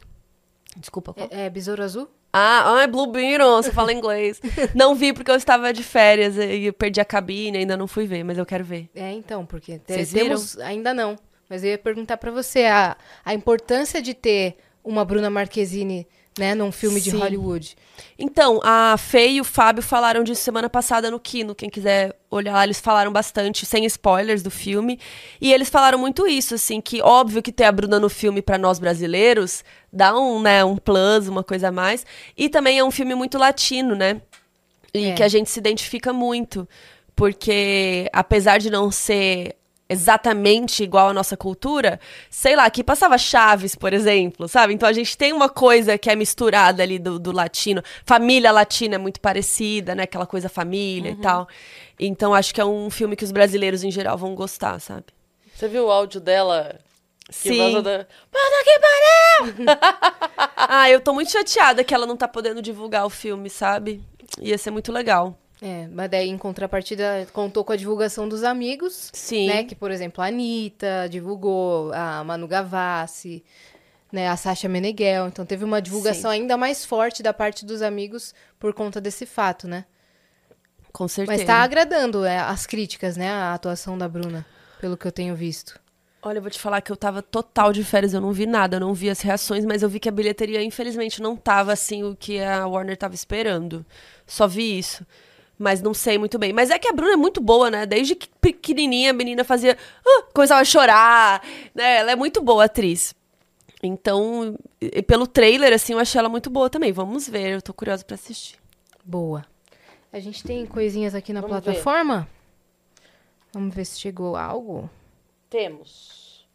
[0.75, 1.27] Desculpa, qual?
[1.31, 2.07] É, é Besouro Azul?
[2.33, 4.41] Ah, ah, é Blue Beetle, você fala inglês.
[4.75, 8.23] não vi porque eu estava de férias e perdi a cabine, ainda não fui ver,
[8.23, 8.89] mas eu quero ver.
[8.93, 10.27] É, então, porque te- Vocês viram?
[10.27, 10.57] temos.
[10.59, 11.15] Ainda não.
[11.49, 16.53] Mas eu ia perguntar pra você a, a importância de ter uma Bruna Marquezine, né,
[16.53, 17.17] num filme de Sim.
[17.17, 17.75] Hollywood.
[18.17, 21.55] Então, a Fê e o Fábio falaram disso semana passada no Kino.
[21.55, 24.99] Quem quiser olhar lá, eles falaram bastante, sem spoilers do filme.
[25.41, 28.57] E eles falaram muito isso, assim, que óbvio que ter a Bruna no filme pra
[28.57, 32.05] nós brasileiros dá um, né, um plus, uma coisa a mais.
[32.37, 34.21] E também é um filme muito latino, né?
[34.93, 35.13] E É.
[35.15, 36.69] que a gente se identifica muito.
[37.15, 39.56] Porque, apesar de não ser
[39.89, 44.73] exatamente igual à nossa cultura, sei lá, aqui passava Chaves, por exemplo, sabe?
[44.73, 47.81] Então a gente tem uma coisa que é misturada ali do, do latino.
[48.05, 50.03] Família latina é muito parecida, né?
[50.03, 51.47] Aquela coisa família e tal.
[51.99, 55.05] Então acho que é um filme que os brasileiros em geral vão gostar, sabe?
[55.53, 56.79] Você viu o áudio dela?
[57.27, 57.73] Que Sim.
[57.75, 58.07] Puta
[58.63, 59.65] que pariu!
[60.55, 64.01] ah, eu tô muito chateada que ela não tá podendo divulgar o filme, sabe?
[64.39, 65.37] Ia ser muito legal.
[65.61, 69.47] É, mas daí em contrapartida contou com a divulgação dos amigos, Sim.
[69.47, 69.63] né?
[69.63, 73.43] Que, por exemplo, a Anitta divulgou, a Manu Gavassi,
[74.11, 74.27] né?
[74.27, 75.27] A Sasha Meneghel.
[75.27, 79.67] Então teve uma divulgação ainda mais forte da parte dos amigos por conta desse fato,
[79.67, 79.85] né?
[80.93, 81.37] Com certeza.
[81.37, 83.29] Mas tá agradando é, as críticas, né?
[83.29, 84.45] A atuação da Bruna,
[84.79, 85.79] pelo que eu tenho visto.
[86.21, 88.77] Olha, eu vou te falar que eu tava total de férias, eu não vi nada,
[88.77, 92.03] eu não vi as reações, mas eu vi que a bilheteria, infelizmente, não tava assim
[92.03, 93.85] o que a Warner tava esperando.
[94.25, 95.05] Só vi isso.
[95.59, 96.53] Mas não sei muito bem.
[96.53, 97.85] Mas é que a Bruna é muito boa, né?
[97.85, 99.75] Desde que pequenininha a menina fazia.
[100.05, 101.41] ah, começava a chorar,
[101.73, 101.97] né?
[101.97, 103.15] Ela é muito boa atriz.
[103.81, 106.91] Então, e- pelo trailer, assim, eu achei ela muito boa também.
[106.91, 108.57] Vamos ver, eu tô curiosa pra assistir.
[109.03, 109.45] Boa.
[110.13, 111.61] A gente tem coisinhas aqui na Vamos ver.
[111.63, 112.27] plataforma?
[113.53, 114.89] Vamos ver se chegou algo.
[115.49, 116.47] Temos.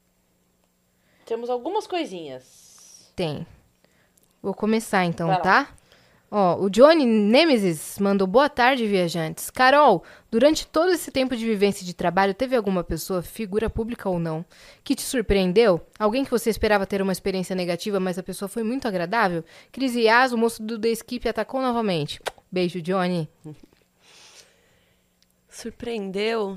[1.26, 3.10] Temos algumas coisinhas.
[3.16, 3.46] Tem.
[4.42, 5.68] Vou começar então, tá?
[6.34, 9.50] Ó, o Johnny Nemesis mandou boa tarde, viajantes.
[9.50, 14.08] Carol, durante todo esse tempo de vivência e de trabalho, teve alguma pessoa, figura pública
[14.08, 14.42] ou não,
[14.82, 15.78] que te surpreendeu?
[15.98, 19.44] Alguém que você esperava ter uma experiência negativa, mas a pessoa foi muito agradável?
[19.70, 22.18] Cris Yas, o moço do The Skip, atacou novamente.
[22.50, 23.28] Beijo, Johnny.
[25.50, 26.56] Surpreendeu?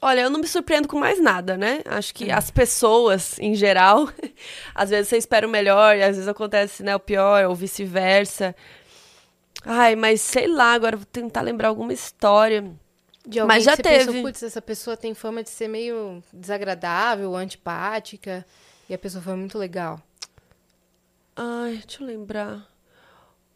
[0.00, 1.82] Olha, eu não me surpreendo com mais nada, né?
[1.84, 4.08] Acho que as pessoas, em geral,
[4.74, 8.56] às vezes você espera o melhor e às vezes acontece né, o pior, ou vice-versa.
[9.64, 12.62] Ai, mas sei lá, agora vou tentar lembrar alguma história.
[13.26, 14.22] De alguém Mas já que você pensou, teve.
[14.22, 18.44] putz, essa pessoa tem fama de ser meio desagradável, antipática,
[18.88, 19.98] e a pessoa foi muito legal.
[21.34, 22.68] Ai, deixa eu lembrar.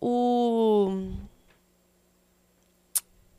[0.00, 1.12] O.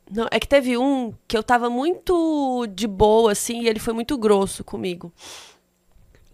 [0.08, 3.92] Não, é que teve um que eu tava muito de boa, assim, e ele foi
[3.92, 5.12] muito grosso comigo.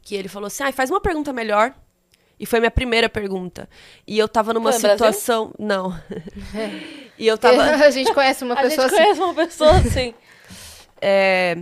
[0.02, 1.74] Que ele falou assim: ai, faz uma pergunta melhor.
[2.38, 3.68] E foi minha primeira pergunta.
[4.06, 4.96] E eu tava numa Foi Brasil?
[4.96, 5.54] situação.
[5.58, 5.98] Não.
[7.18, 7.62] e eu tava.
[7.84, 9.02] a gente conhece uma a pessoa gente assim.
[9.02, 10.14] conhece uma pessoa assim.
[11.00, 11.56] É,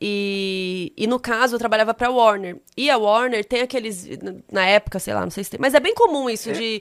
[0.00, 2.58] e, e no caso, eu trabalhava pra Warner.
[2.76, 4.06] E a Warner tem aqueles.
[4.52, 5.60] Na época, sei lá, não sei se tem.
[5.60, 6.80] Mas é bem comum isso de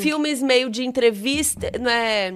[0.00, 1.70] filmes meio de entrevista.
[1.78, 2.32] Né?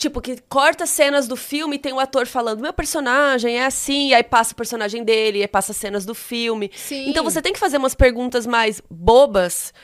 [0.00, 4.08] Tipo, que corta cenas do filme e tem o ator falando: meu personagem é assim,
[4.08, 6.70] e aí passa o personagem dele, e aí passa cenas do filme.
[6.74, 7.10] Sim.
[7.10, 9.74] Então você tem que fazer umas perguntas mais bobas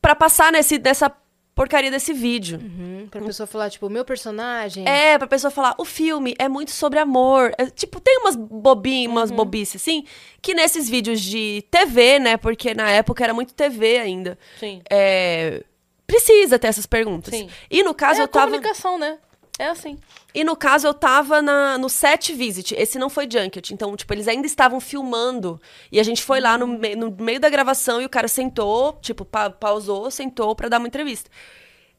[0.00, 1.12] pra passar nesse, nessa
[1.52, 2.60] porcaria desse vídeo.
[2.62, 4.88] Uhum, pra pessoa falar, tipo, meu personagem.
[4.88, 7.52] É, pra pessoa falar, o filme é muito sobre amor.
[7.58, 10.04] É, tipo, tem umas bobinhas, umas bobices, assim,
[10.40, 12.36] que nesses vídeos de TV, né?
[12.36, 14.38] Porque na época era muito TV ainda.
[14.60, 14.80] Sim.
[14.88, 15.64] É,
[16.06, 17.34] precisa ter essas perguntas.
[17.34, 17.48] Sim.
[17.68, 18.46] E no caso é eu tava.
[18.46, 19.18] comunicação, né?
[19.58, 19.98] É assim.
[20.34, 22.74] E no caso eu tava na, no set visit.
[22.76, 23.70] Esse não foi junket.
[23.72, 25.58] Então, tipo, eles ainda estavam filmando.
[25.90, 28.98] E a gente foi lá no, me- no meio da gravação e o cara sentou,
[29.00, 31.30] tipo, pa- pausou, sentou pra dar uma entrevista.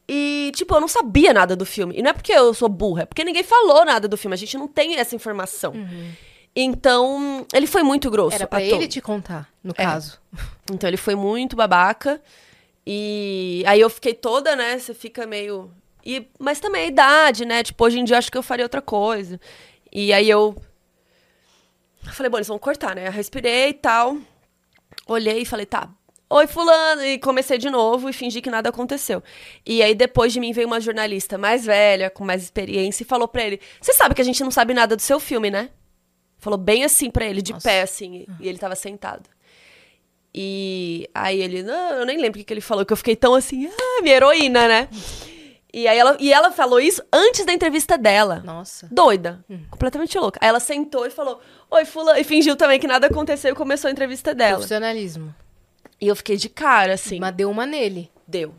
[0.08, 1.94] E, tipo, eu não sabia nada do filme.
[1.98, 4.34] E não é porque eu sou burra, é porque ninguém falou nada do filme.
[4.34, 5.72] A gente não tem essa informação.
[6.54, 8.36] Então, ele foi muito grosso.
[8.36, 9.84] Era pra ele te contar, no É.
[9.84, 10.18] caso.
[10.70, 12.20] Então ele foi muito babaca.
[12.86, 14.78] E aí eu fiquei toda, né?
[14.78, 15.70] Você fica meio.
[16.08, 17.62] E, mas também a idade, né?
[17.62, 19.38] Tipo, hoje em dia eu acho que eu faria outra coisa.
[19.92, 20.56] E aí eu.
[22.12, 23.08] falei, bom, eles vão cortar, né?
[23.08, 24.16] Eu respirei e tal.
[25.06, 25.90] Olhei e falei, tá.
[26.30, 27.04] Oi, fulano.
[27.04, 29.22] E comecei de novo e fingi que nada aconteceu.
[29.66, 33.28] E aí, depois de mim, veio uma jornalista mais velha, com mais experiência, e falou
[33.28, 35.68] pra ele: Você sabe que a gente não sabe nada do seu filme, né?
[36.38, 37.68] Falou bem assim pra ele, de Nossa.
[37.68, 38.26] pé, assim.
[38.40, 39.28] E ele tava sentado.
[40.34, 43.16] E aí ele, não, eu nem lembro o que, que ele falou, que eu fiquei
[43.16, 44.88] tão assim, ah, minha heroína, né?
[45.72, 48.42] E aí ela, e ela falou isso antes da entrevista dela.
[48.44, 48.88] Nossa.
[48.90, 49.44] Doida.
[49.70, 50.38] Completamente louca.
[50.42, 51.40] Aí ela sentou e falou,
[51.70, 52.18] oi, fulano.
[52.18, 54.54] E fingiu também que nada aconteceu e começou a entrevista dela.
[54.54, 55.34] Profissionalismo.
[56.00, 57.18] E eu fiquei de cara, assim.
[57.20, 58.10] Mas deu uma nele.
[58.26, 58.54] Deu.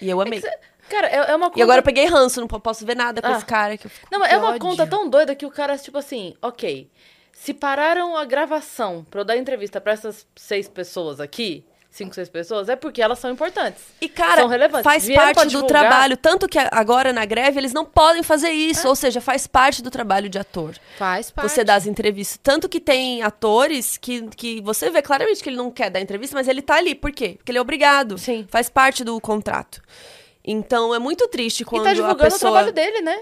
[0.00, 0.42] E eu amei.
[0.88, 1.58] Cara, é, é uma conta...
[1.58, 3.32] E agora eu peguei ranço, não po- posso ver nada com Ah.
[3.36, 3.76] esse cara.
[3.76, 4.06] Que eu fico...
[4.10, 4.60] Não, é uma ódio.
[4.60, 6.88] conta tão doida que o cara, tipo assim, ok.
[7.32, 11.66] Se pararam a gravação pra eu dar entrevista pra essas seis pessoas aqui,
[11.96, 13.82] cinco, seis pessoas, é porque elas são importantes.
[14.00, 14.84] E, cara, São relevantes.
[14.84, 16.16] faz Vieram parte do trabalho.
[16.16, 18.86] Tanto que a- agora na greve eles não podem fazer isso.
[18.86, 20.74] Ou seja, faz parte do trabalho de ator.
[20.98, 21.50] Faz parte.
[21.50, 22.38] Você dá as entrevistas.
[22.42, 26.36] Tanto que tem atores que, que você vê claramente que ele não quer dar entrevista,
[26.36, 26.94] mas ele tá ali.
[26.94, 27.34] Por quê?
[27.38, 28.18] Porque ele é obrigado.
[28.18, 28.46] Sim.
[28.50, 29.80] Faz parte do contrato.
[30.44, 32.36] Então é muito triste quando e tá a divulgando pessoa.
[32.36, 33.20] o trabalho dele, né?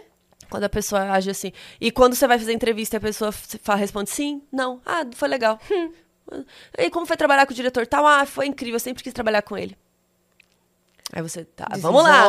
[0.51, 1.53] Quando a pessoa age assim.
[1.81, 3.33] E quando você vai fazer entrevista e a pessoa
[3.77, 4.81] responde sim, não.
[4.85, 5.59] Ah, foi legal.
[6.79, 8.07] E como foi trabalhar com o diretor tal?
[8.07, 9.77] Ah, foi incrível, eu sempre quis trabalhar com ele.
[11.13, 12.27] Aí você, tá, vamos lá.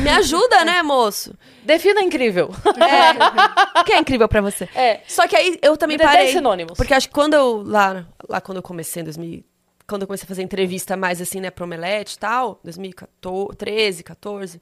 [0.00, 1.36] Me ajuda, né, moço?
[1.62, 2.50] Defina incrível.
[2.76, 3.80] É.
[3.80, 4.68] O que é incrível pra você?
[4.74, 5.00] É.
[5.06, 6.24] Só que aí eu também Me parei.
[6.24, 6.76] 10 sinônimos.
[6.76, 9.44] Porque acho que quando eu, lá, lá quando eu comecei em 2000,
[9.86, 14.60] quando eu comecei a fazer entrevista mais assim, né, pro Omelete e tal, 2013, 14,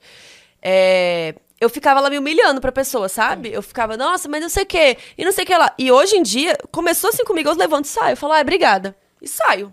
[0.60, 3.52] é, eu ficava lá me humilhando pra pessoa, sabe?
[3.52, 5.72] Eu ficava, nossa, mas não sei o quê, e não sei o que lá.
[5.78, 8.12] E hoje em dia, começou assim comigo, eu levanto e saio.
[8.12, 8.96] Eu falo, ah, obrigada.
[9.22, 9.72] E saio.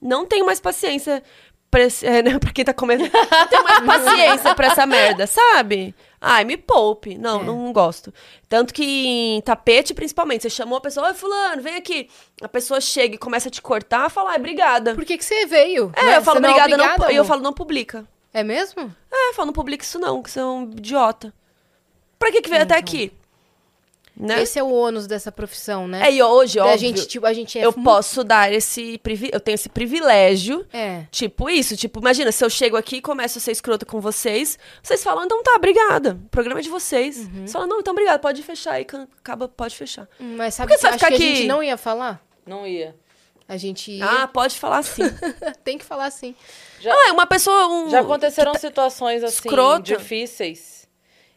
[0.00, 1.22] Não tenho mais paciência
[1.70, 3.04] pra, esse, é, né, pra quem tá comendo.
[3.04, 5.94] Não tenho mais paciência pra essa merda, sabe?
[6.20, 7.16] Ai, me poupe.
[7.18, 7.44] Não, É.
[7.44, 8.12] não gosto.
[8.48, 12.08] Tanto que em tapete, principalmente, você chamou a pessoa, oi, fulano, vem aqui.
[12.42, 14.94] A pessoa chega e começa a te cortar, fala, ai, obrigada.
[14.94, 15.90] Por que, que você veio?
[15.96, 16.16] É, Né?
[16.18, 18.06] eu falo, não é obrigada, não, e eu falo, não publica.
[18.32, 18.94] É mesmo?
[19.10, 21.32] É, eu falo, não publica isso não, que você é um idiota.
[22.18, 23.12] Pra que que veio até aqui?
[24.14, 24.42] Né?
[24.42, 26.06] Esse é o ônus dessa profissão, né?
[26.06, 29.34] É, e hoje, óbvio, gente, tipo, a gente é eu mu- posso dar esse privilégio,
[29.34, 31.06] eu tenho esse privilégio É.
[31.10, 34.58] Tipo isso, tipo, imagina, se eu chego aqui e começo a ser escrota com vocês,
[34.82, 36.18] vocês falam, então tá, obrigada.
[36.26, 37.20] O programa é de vocês.
[37.20, 37.30] Uhum.
[37.38, 38.86] Vocês falam, não, então obrigada, pode fechar aí,
[39.18, 40.06] acaba, pode fechar.
[40.20, 42.22] Mas sabe Por que que você vai que a gente não ia falar?
[42.46, 42.94] Não ia.
[43.48, 44.00] A gente.
[44.02, 45.02] Ah, pode falar assim.
[45.64, 46.34] Tem que falar assim.
[46.80, 47.90] Já, ah, é uma pessoa, um...
[47.90, 49.82] já aconteceram situações assim, escrota.
[49.96, 50.88] difíceis.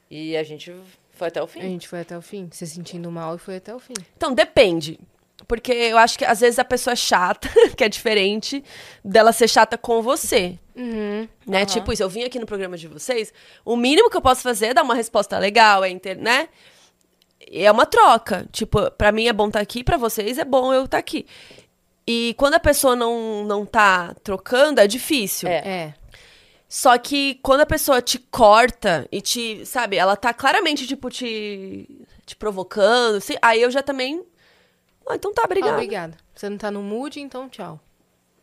[0.09, 0.73] E a gente
[1.11, 1.61] foi até o A fim.
[1.61, 3.93] gente foi até o fim, se sentindo mal e foi até o fim.
[4.15, 4.99] Então, depende.
[5.47, 8.63] Porque eu acho que às vezes a pessoa é chata, que é diferente
[9.03, 10.57] dela ser chata com você.
[10.75, 11.27] Uhum.
[11.45, 11.65] Né?
[11.65, 13.33] Tipo isso, eu vim aqui no programa de vocês,
[13.63, 16.17] o mínimo que eu posso fazer é dar uma resposta legal, é inter...
[16.17, 16.49] né?
[17.51, 18.47] E É uma troca.
[18.51, 21.25] Tipo, pra mim é bom estar aqui, pra vocês é bom eu estar aqui.
[22.07, 25.49] E quando a pessoa não, não tá trocando, é difícil.
[25.49, 25.67] É.
[25.67, 25.93] É.
[26.67, 31.87] Só que quando a pessoa te corta e te, sabe, ela tá claramente, tipo, te,
[32.25, 34.23] te provocando, assim, aí eu já também.
[35.07, 35.73] Ah, então tá, Ah, obrigada.
[35.73, 36.17] Obrigada.
[36.33, 37.79] Você não tá no mood, então tchau.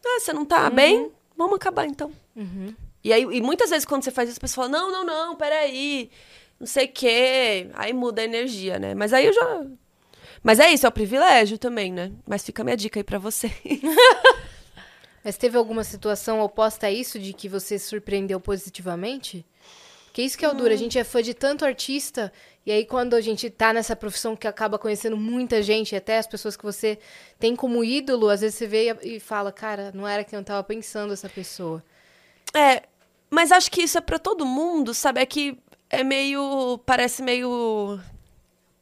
[0.04, 1.10] Ah, você não tá bem?
[1.36, 2.12] Vamos acabar então.
[2.34, 2.74] Uhum.
[3.04, 5.36] E aí, e muitas vezes quando você faz isso, a pessoa fala, não, não, não,
[5.36, 6.10] peraí,
[6.58, 7.68] não sei o quê.
[7.74, 8.94] Aí muda a energia, né?
[8.94, 9.66] Mas aí eu já.
[10.42, 12.10] Mas é isso, é o privilégio também, né?
[12.26, 13.50] Mas fica a minha dica aí pra você.
[15.24, 19.46] Mas teve alguma situação oposta a isso de que você se surpreendeu positivamente?
[20.12, 20.72] Que isso que é o duro.
[20.72, 22.32] A gente é fã de tanto artista,
[22.66, 26.26] e aí quando a gente tá nessa profissão que acaba conhecendo muita gente, até as
[26.26, 26.98] pessoas que você
[27.38, 30.44] tem como ídolo, às vezes você vê e e fala, cara, não era quem eu
[30.44, 31.82] tava pensando essa pessoa.
[32.52, 32.82] É,
[33.30, 35.20] mas acho que isso é pra todo mundo, sabe?
[35.20, 35.56] É que
[35.88, 36.78] é meio.
[36.84, 37.98] Parece meio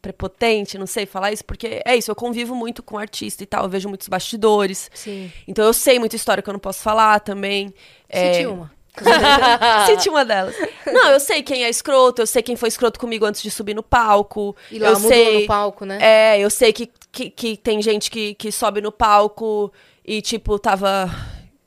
[0.00, 3.64] prepotente, não sei falar isso, porque é isso, eu convivo muito com artista e tal,
[3.64, 4.90] eu vejo muitos bastidores.
[4.94, 5.30] Sim.
[5.46, 7.72] Então eu sei muita história que eu não posso falar também.
[8.08, 8.72] É, Senti uma.
[9.86, 10.54] Senti uma delas.
[10.86, 13.74] Não, eu sei quem é escroto, eu sei quem foi escroto comigo antes de subir
[13.74, 14.56] no palco.
[14.70, 15.98] E lá eu sei, no palco, né?
[16.00, 19.72] É, eu sei que, que, que tem gente que, que sobe no palco
[20.04, 21.08] e, tipo, tava.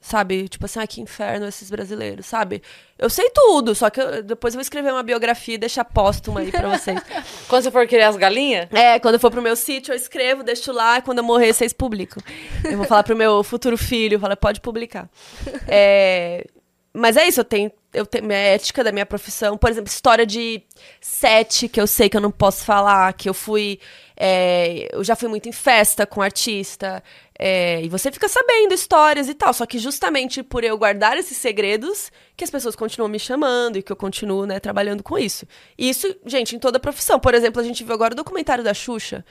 [0.05, 2.61] Sabe, tipo assim, ai que inferno esses brasileiros, sabe?
[2.99, 6.41] Eu sei tudo, só que eu- depois eu vou escrever uma biografia e deixar póstuma
[6.41, 6.99] aí pra vocês.
[7.47, 10.43] Quando você for criar as galinhas, É, quando eu for pro meu sítio, eu escrevo,
[10.43, 12.21] deixo lá, e quando eu morrer, vocês publicam.
[12.65, 15.09] Eu vou falar pro meu futuro filho, falar, pode publicar.
[15.67, 16.45] É,
[16.93, 19.57] mas é isso, eu tenho, eu tenho minha ética da minha profissão.
[19.57, 20.61] Por exemplo, história de
[21.01, 23.79] sete, que eu sei que eu não posso falar, que eu fui.
[24.17, 27.03] é, eu já fui muito em festa com artista.
[27.37, 29.53] É, e você fica sabendo histórias e tal.
[29.53, 33.83] Só que justamente por eu guardar esses segredos, que as pessoas continuam me chamando e
[33.83, 35.45] que eu continuo, né, trabalhando com isso.
[35.77, 37.19] E isso, gente, em toda a profissão.
[37.19, 39.25] Por exemplo, a gente viu agora o documentário da Xuxa.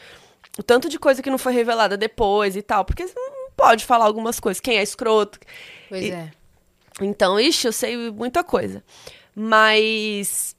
[0.58, 2.84] O tanto de coisa que não foi revelada depois e tal.
[2.84, 4.60] Porque você não pode falar algumas coisas.
[4.60, 5.38] Quem é escroto.
[5.88, 6.30] Pois E- é.
[7.00, 8.82] Então, ixi, eu sei muita coisa.
[9.34, 10.54] Mas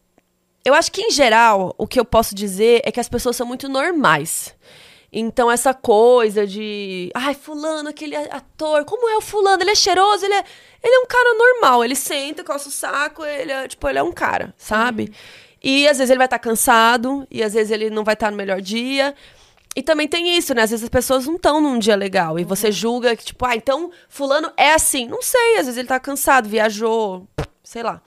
[0.65, 3.45] eu acho que, em geral, o que eu posso dizer é que as pessoas são
[3.45, 4.55] muito normais.
[5.15, 7.11] Então, essa coisa de.
[7.13, 9.61] Ai, fulano, aquele ator, como é o fulano?
[9.61, 10.43] Ele é cheiroso, ele é.
[10.81, 11.85] Ele é um cara normal.
[11.85, 15.03] Ele senta, coça o saco, ele é, tipo, ele é um cara, sabe?
[15.03, 15.13] Uhum.
[15.63, 18.25] E às vezes ele vai estar tá cansado, e às vezes ele não vai estar
[18.27, 19.13] tá no melhor dia.
[19.75, 20.63] E também tem isso, né?
[20.63, 22.39] Às vezes as pessoas não estão num dia legal.
[22.39, 22.73] E você uhum.
[22.73, 25.07] julga que, tipo, ah, então fulano é assim.
[25.07, 27.27] Não sei, às vezes ele tá cansado, viajou,
[27.63, 28.01] sei lá.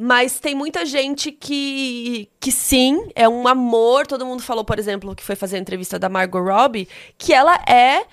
[0.00, 4.06] Mas tem muita gente que, que sim, é um amor.
[4.06, 6.88] Todo mundo falou, por exemplo, que foi fazer a entrevista da Margot Robbie,
[7.18, 8.06] que ela é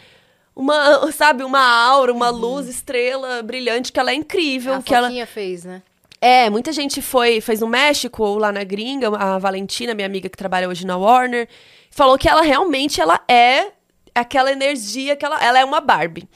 [0.56, 2.38] uma, sabe, uma aura, uma uhum.
[2.38, 4.74] luz, estrela brilhante, que ela é incrível.
[4.74, 5.84] A que ela fez, né?
[6.20, 10.28] É, muita gente foi, fez no México ou lá na gringa, a Valentina, minha amiga
[10.28, 11.48] que trabalha hoje na Warner,
[11.92, 13.72] falou que ela realmente ela é
[14.16, 16.28] aquela energia que ela, ela é uma Barbie.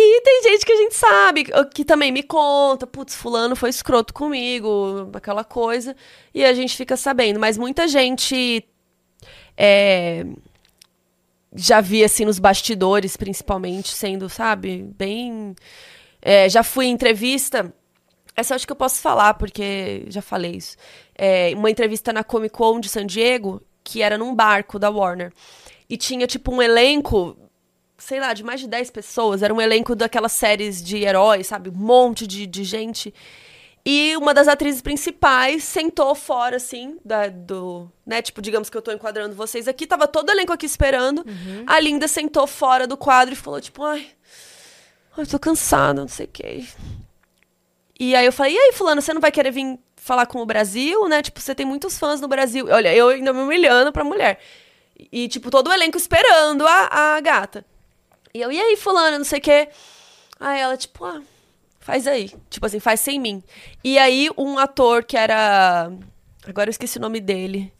[0.00, 1.44] E tem gente que a gente sabe,
[1.74, 5.96] que também me conta, putz, fulano foi escroto comigo, aquela coisa,
[6.32, 7.40] e a gente fica sabendo.
[7.40, 8.64] Mas muita gente
[9.56, 10.24] é,
[11.52, 15.56] já vi, assim, nos bastidores, principalmente, sendo, sabe, bem...
[16.22, 17.72] É, já fui em entrevista
[18.38, 20.76] essa acho que eu posso falar, porque já falei isso.
[21.12, 25.32] É, uma entrevista na Comic Con de San Diego, que era num barco da Warner.
[25.90, 27.36] E tinha, tipo, um elenco,
[27.98, 29.42] sei lá, de mais de 10 pessoas.
[29.42, 31.68] Era um elenco daquelas séries de heróis, sabe?
[31.68, 33.12] Um monte de, de gente.
[33.84, 37.90] E uma das atrizes principais sentou fora, assim, da, do.
[38.06, 38.22] Né?
[38.22, 39.86] Tipo, digamos que eu tô enquadrando vocês aqui.
[39.86, 41.18] Tava todo o elenco aqui esperando.
[41.26, 41.64] Uhum.
[41.66, 44.06] A Linda sentou fora do quadro e falou, tipo, ai.
[45.16, 46.64] Ai, tô cansada, não sei o quê.
[47.98, 50.46] E aí eu falei, e aí, fulano, você não vai querer vir falar com o
[50.46, 51.22] Brasil, né?
[51.22, 52.66] Tipo, você tem muitos fãs no Brasil.
[52.70, 54.38] Olha, eu ainda me humilhando pra mulher.
[55.10, 57.64] E, tipo, todo o elenco esperando a, a gata.
[58.34, 59.68] E eu, e aí, fulano, não sei o quê.
[60.38, 61.20] Aí ela, tipo, ah,
[61.80, 62.30] faz aí.
[62.50, 63.42] Tipo assim, faz sem mim.
[63.82, 65.90] E aí, um ator que era.
[66.46, 67.72] Agora eu esqueci o nome dele.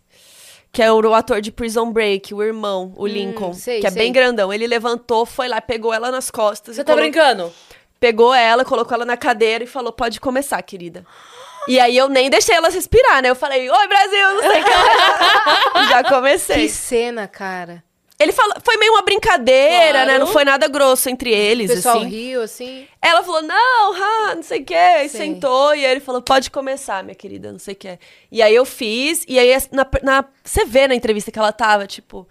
[0.70, 3.54] Que é o ator de Prison Break, o irmão, o hum, Lincoln.
[3.54, 4.02] Sei, que é sei.
[4.02, 4.52] bem grandão.
[4.52, 6.76] Ele levantou, foi lá, pegou ela nas costas.
[6.76, 7.10] Você tá colocou...
[7.10, 7.52] brincando?
[8.00, 11.04] pegou ela, colocou ela na cadeira e falou: pode começar, querida.
[11.66, 13.28] E aí eu nem deixei ela respirar, né?
[13.28, 15.84] Eu falei, oi, Brasil, não sei o que.
[15.90, 16.62] Já comecei.
[16.62, 17.84] Que cena, cara.
[18.18, 20.10] Ele falou, foi meio uma brincadeira, claro.
[20.10, 20.18] né?
[20.18, 22.08] Não foi nada grosso entre eles, o pessoal assim.
[22.08, 22.88] riu, assim.
[23.00, 24.74] Ela falou, não, ha, não sei o que.
[24.74, 27.96] E sentou, e aí ele falou, pode começar, minha querida, não sei o que.
[28.32, 31.86] E aí eu fiz, e aí na, na, você vê na entrevista que ela tava,
[31.86, 32.26] tipo...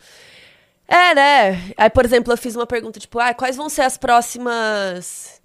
[0.89, 1.73] É, né?
[1.75, 5.36] Aí, por exemplo, eu fiz uma pergunta, tipo, ah, quais vão ser as próximas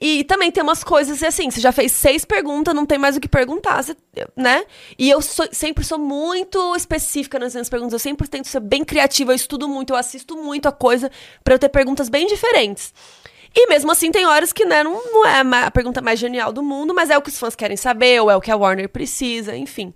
[0.00, 3.20] e também tem umas coisas assim, você já fez seis perguntas, não tem mais o
[3.20, 3.96] que perguntar, você,
[4.36, 4.64] né?
[4.98, 8.84] E eu sou, sempre sou muito específica nas minhas perguntas, eu sempre tento ser bem
[8.84, 11.10] criativa, eu estudo muito, eu assisto muito a coisa
[11.42, 12.94] para eu ter perguntas bem diferentes.
[13.54, 16.62] E mesmo assim, tem horas que né, não, não é a pergunta mais genial do
[16.62, 18.88] mundo, mas é o que os fãs querem saber, ou é o que a Warner
[18.88, 19.92] precisa, enfim.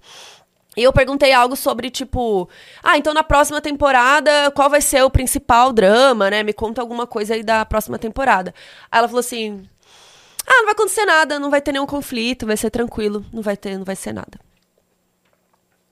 [0.77, 2.49] E eu perguntei algo sobre, tipo,
[2.83, 6.43] ah, então na próxima temporada, qual vai ser o principal drama, né?
[6.43, 8.55] Me conta alguma coisa aí da próxima temporada.
[8.91, 9.63] Aí ela falou assim:
[10.47, 13.57] ah, não vai acontecer nada, não vai ter nenhum conflito, vai ser tranquilo, não vai
[13.57, 14.41] ter, não vai ser nada.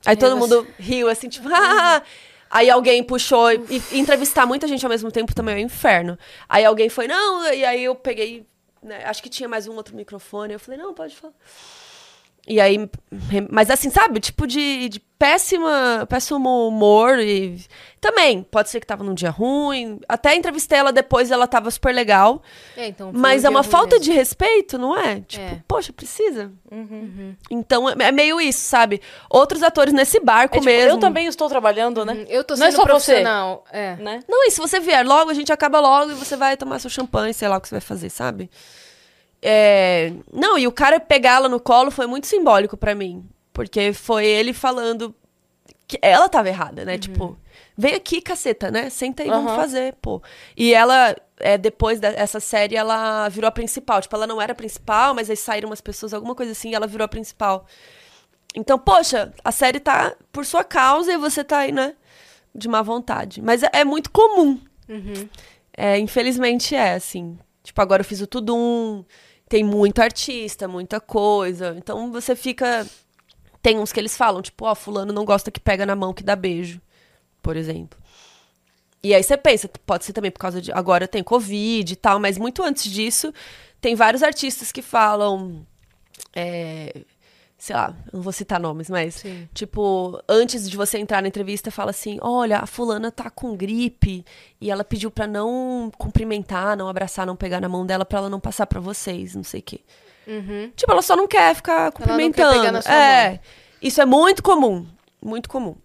[0.05, 2.01] Aí todo mundo riu assim, tipo, ah!
[2.49, 6.19] Aí alguém puxou e, entrevistar muita gente ao mesmo tempo também é um inferno.
[6.49, 8.45] Aí alguém foi, não, e aí eu peguei,
[8.83, 11.33] né, acho que tinha mais um outro microfone, eu falei, não, pode falar.
[12.47, 12.89] E aí,
[13.51, 14.19] mas assim, sabe?
[14.19, 17.61] Tipo de, de péssima, péssimo humor e
[18.01, 19.99] também, pode ser que tava num dia ruim.
[20.09, 22.41] Até entrevistei ela depois e ela tava super legal.
[22.75, 24.05] É, então mas um é uma falta mesmo.
[24.05, 25.21] de respeito, não é?
[25.21, 25.63] Tipo, é.
[25.67, 26.51] poxa, precisa.
[26.71, 26.87] Uhum.
[26.89, 27.35] Uhum.
[27.51, 28.99] Então é, é meio isso, sabe?
[29.29, 30.89] Outros atores nesse barco é, tipo, mesmo.
[30.89, 32.13] Eu também estou trabalhando, né?
[32.13, 32.25] Uhum.
[32.27, 33.63] Eu tô sendo não é só profissional.
[33.69, 33.77] Você.
[33.77, 33.95] É.
[33.97, 34.19] Né?
[34.27, 36.89] Não, e se você vier logo, a gente acaba logo e você vai tomar seu
[36.89, 38.49] champanhe, sei lá o que você vai fazer, sabe?
[39.41, 40.13] É...
[40.31, 43.25] Não, e o cara pegá-la no colo foi muito simbólico para mim.
[43.53, 45.13] Porque foi ele falando
[45.87, 46.93] que ela tava errada, né?
[46.93, 46.99] Uhum.
[46.99, 47.37] Tipo,
[47.77, 48.89] vem aqui, caceta, né?
[48.89, 49.43] Senta aí, uhum.
[49.43, 50.21] vamos fazer, pô.
[50.55, 54.01] E ela, é, depois dessa série, ela virou a principal.
[54.01, 56.75] Tipo, ela não era a principal, mas aí saíram umas pessoas, alguma coisa assim, e
[56.75, 57.65] ela virou a principal.
[58.55, 61.95] Então, poxa, a série tá por sua causa e você tá aí, né?
[62.55, 63.41] De má vontade.
[63.41, 64.59] Mas é, é muito comum.
[64.87, 65.29] Uhum.
[65.75, 67.37] É, infelizmente é, assim.
[67.63, 69.03] Tipo, agora eu fiz o Tudum
[69.51, 71.75] tem muito artista, muita coisa.
[71.77, 72.87] Então você fica.
[73.61, 76.13] Tem uns que eles falam, tipo, ó, oh, fulano não gosta que pega na mão
[76.13, 76.79] que dá beijo,
[77.43, 77.99] por exemplo.
[79.03, 80.71] E aí você pensa, pode ser também por causa de.
[80.71, 83.33] Agora tem Covid e tal, mas muito antes disso,
[83.81, 85.67] tem vários artistas que falam.
[86.33, 87.01] É,
[87.61, 89.47] sei lá, não vou citar nomes, mas Sim.
[89.53, 94.25] tipo, antes de você entrar na entrevista, fala assim: "Olha, a fulana tá com gripe
[94.59, 98.29] e ela pediu para não cumprimentar, não abraçar, não pegar na mão dela para ela
[98.29, 99.81] não passar para vocês, não sei o quê".
[100.25, 100.71] Uhum.
[100.75, 102.51] Tipo, ela só não quer ficar cumprimentando.
[102.51, 103.29] Quer pegar na sua é.
[103.29, 103.39] Mão.
[103.79, 104.87] Isso é muito comum,
[105.23, 105.75] muito comum.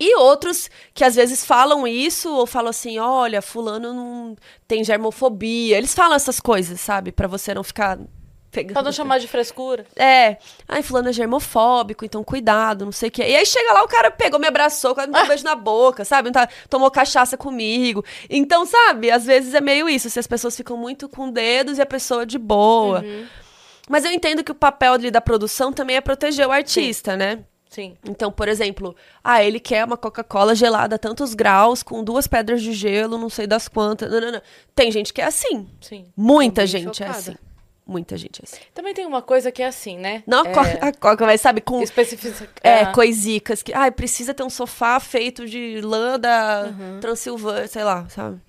[0.00, 4.36] E outros que às vezes falam isso ou falam assim: olha, fulano não
[4.66, 5.78] tem germofobia.
[5.78, 7.12] Eles falam essas coisas, sabe?
[7.12, 8.00] Pra você não ficar
[8.54, 8.72] pegando.
[8.74, 9.84] Pra não chamar de frescura.
[9.96, 10.36] É.
[10.68, 13.22] Ai, fulano é germofóbico, então cuidado, não sei o quê.
[13.22, 15.54] E aí chega lá, o cara pegou, me abraçou, quase me deu um beijo na
[15.54, 16.30] boca, sabe?
[16.30, 18.04] Tá- tomou cachaça comigo.
[18.30, 20.08] Então, sabe, às vezes é meio isso.
[20.08, 23.00] Se as pessoas ficam muito com dedos e a pessoa de boa.
[23.00, 23.26] Uhum.
[23.88, 27.40] Mas eu entendo que o papel ali da produção também é proteger o artista, né?
[27.68, 27.96] Sim.
[28.08, 32.62] Então, por exemplo, ah, ele quer uma Coca-Cola gelada a tantos graus, com duas pedras
[32.62, 34.08] de gelo, não sei das quantas.
[34.10, 34.42] Não, não, não.
[34.76, 35.68] Tem gente que é assim.
[35.80, 36.06] Sim.
[36.16, 37.18] Muita gente é chocada.
[37.18, 37.36] assim.
[37.86, 38.60] Muita gente é assim.
[38.72, 40.22] Também tem uma coisa que é assim, né?
[40.26, 43.74] Não a é, a Coca, mas sabe, com especifica- é, ah, coisicas que.
[43.74, 47.00] Ai, precisa ter um sofá feito de lã da Uhum.
[47.00, 48.40] Transilvânia, sei lá, sabe?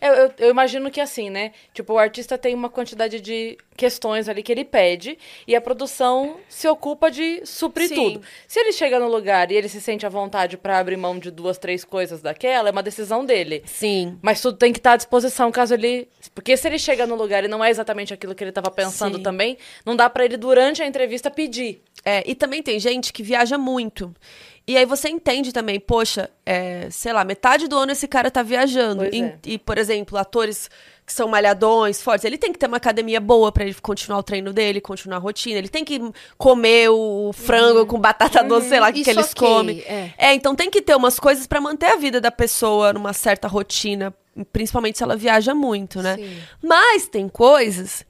[0.00, 1.52] Eu, eu, eu imagino que assim, né?
[1.72, 5.16] Tipo, o artista tem uma quantidade de questões ali que ele pede
[5.46, 7.94] e a produção se ocupa de suprir Sim.
[7.94, 8.22] tudo.
[8.46, 11.30] Se ele chega no lugar e ele se sente à vontade pra abrir mão de
[11.30, 13.62] duas, três coisas daquela, é uma decisão dele.
[13.64, 14.18] Sim.
[14.20, 16.08] Mas tudo tem que estar à disposição caso ele.
[16.34, 19.16] Porque se ele chega no lugar e não é exatamente aquilo que ele estava pensando
[19.16, 19.22] Sim.
[19.22, 21.82] também, não dá pra ele, durante a entrevista, pedir.
[22.04, 24.14] É, e também tem gente que viaja muito.
[24.66, 28.42] E aí você entende também, poxa, é, sei lá, metade do ano esse cara tá
[28.42, 29.04] viajando.
[29.04, 29.38] E, é.
[29.44, 30.70] e, por exemplo, atores
[31.04, 34.22] que são malhadões, fortes, ele tem que ter uma academia boa pra ele continuar o
[34.22, 35.58] treino dele, continuar a rotina.
[35.58, 36.00] Ele tem que
[36.38, 39.80] comer o frango com batata doce, sei lá, o que, eles ok, comem.
[39.80, 40.12] é.
[40.16, 43.48] É, então tem que ter umas coisas pra manter a vida da pessoa numa certa
[43.48, 44.14] rotina,
[44.52, 46.14] principalmente se ela viaja muito, né?
[46.14, 46.38] Sim.
[46.62, 48.06] Mas tem coisas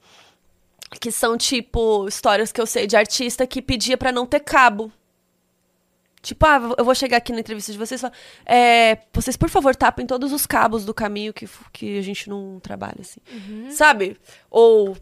[0.98, 4.92] que são tipo histórias que eu sei de artista que pedia pra não ter cabo.
[6.22, 8.12] Tipo, ah, eu vou chegar aqui na entrevista de vocês e falar,
[8.44, 12.60] é, vocês, por favor, tapem todos os cabos do caminho que, que a gente não
[12.60, 13.20] trabalha, assim.
[13.70, 14.18] Sabe?
[14.50, 14.94] Ou,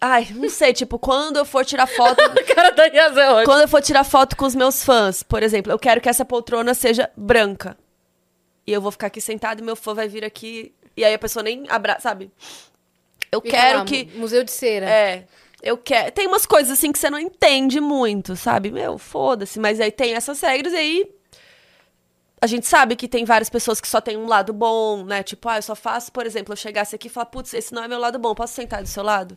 [0.00, 2.22] ai, não sei, tipo, quando eu for tirar foto...
[2.54, 3.44] Cara da é.
[3.44, 6.24] Quando eu for tirar foto com os meus fãs, por exemplo, eu quero que essa
[6.24, 7.76] poltrona seja branca.
[8.64, 10.72] E eu vou ficar aqui sentada e meu fã vai vir aqui.
[10.96, 12.30] E aí a pessoa nem abraça, sabe?
[13.32, 14.04] Eu Fica quero lá, que.
[14.14, 14.86] mu- Museu de cera.
[14.88, 15.24] É.
[15.62, 16.10] Eu quero.
[16.12, 18.70] Tem umas coisas assim que você não entende muito, sabe?
[18.70, 19.58] Meu, foda-se.
[19.60, 21.10] Mas aí tem essas regras e aí.
[22.42, 25.22] A gente sabe que tem várias pessoas que só tem um lado bom, né?
[25.22, 27.84] Tipo, ah, eu só faço, por exemplo, eu chegasse aqui e falar, putz, esse não
[27.84, 29.36] é meu lado bom, posso sentar do seu lado?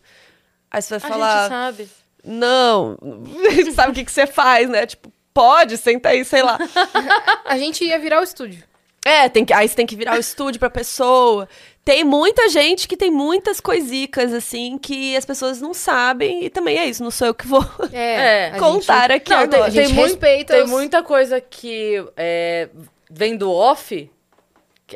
[0.72, 1.42] Aí você vai A falar.
[1.42, 1.90] gente sabe.
[2.24, 2.98] Não,
[3.76, 4.86] sabe o que, que você faz, né?
[4.86, 6.58] Tipo, pode, senta aí, sei lá.
[7.44, 8.64] A gente ia virar o estúdio.
[9.06, 11.50] É, tem que, aí você tem que virar o estúdio pra pessoa.
[11.86, 16.46] Tem muita gente que tem muitas coisicas, assim, que as pessoas não sabem.
[16.46, 17.62] E também é isso, não sou eu que vou
[17.92, 18.52] É, É.
[18.56, 19.70] a contar aqui Não, agora.
[19.70, 22.70] gente respeita Tem os- muita coisa que é,
[23.12, 24.10] vem do off.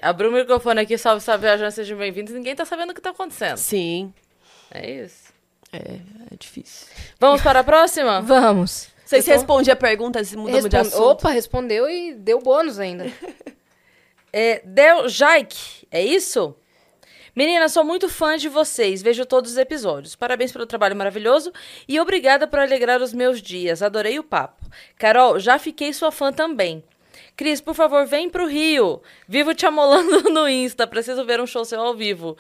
[0.02, 2.34] Abriu o microfone aqui, salve, salve, viajantes, sejam bem-vindos.
[2.34, 3.58] Ninguém tá sabendo o que tá acontecendo.
[3.58, 4.14] Sim,
[4.72, 5.34] É isso.
[5.74, 5.78] é,
[6.32, 6.88] é difícil.
[7.20, 8.22] Vamos para a próxima?
[8.24, 8.88] Vamos.
[9.02, 11.02] Não sei se Eu tô- respondi a pergunta, se mudamos de assunto.
[11.04, 13.12] Opa, respondeu e deu bônus ainda.
[14.32, 16.54] É, Del Jaik, é isso?
[17.38, 20.16] Menina, sou muito fã de vocês, vejo todos os episódios.
[20.16, 21.54] Parabéns pelo trabalho maravilhoso
[21.88, 23.84] e obrigada por alegrar os meus dias.
[23.84, 24.66] Adorei o papo.
[24.98, 26.84] Carol, já fiquei sua fã também.
[27.36, 29.04] Cris, por favor, vem pro Rio.
[29.28, 32.36] Vivo te amolando no Insta, preciso ver um show seu ao vivo.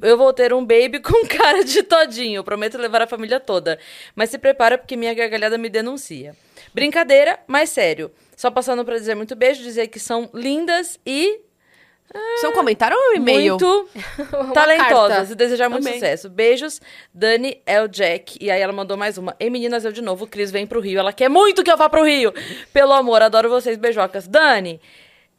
[0.00, 3.78] Eu vou ter um baby com cara de todinho, prometo levar a família toda.
[4.16, 6.34] Mas se prepara porque minha gargalhada me denuncia.
[6.72, 8.10] Brincadeira, mas sério.
[8.34, 11.38] Só passando pra dizer muito beijo, dizer que são lindas e
[12.36, 13.52] Isso é um comentário ou é um e-mail?
[13.58, 13.88] muito
[14.32, 15.32] Uma talentosas carta.
[15.32, 15.98] e desejar muito Amei.
[15.98, 16.28] sucesso.
[16.30, 16.80] Beijos,
[17.12, 17.86] Dani L.
[17.88, 18.38] Jack.
[18.40, 19.36] E aí ela mandou mais uma.
[19.38, 20.26] Ei, meninas, eu de novo.
[20.26, 20.98] Cris vem pro Rio.
[20.98, 22.32] Ela quer muito que eu vá pro Rio.
[22.72, 24.26] Pelo amor, adoro vocês, beijocas.
[24.26, 24.80] Dani,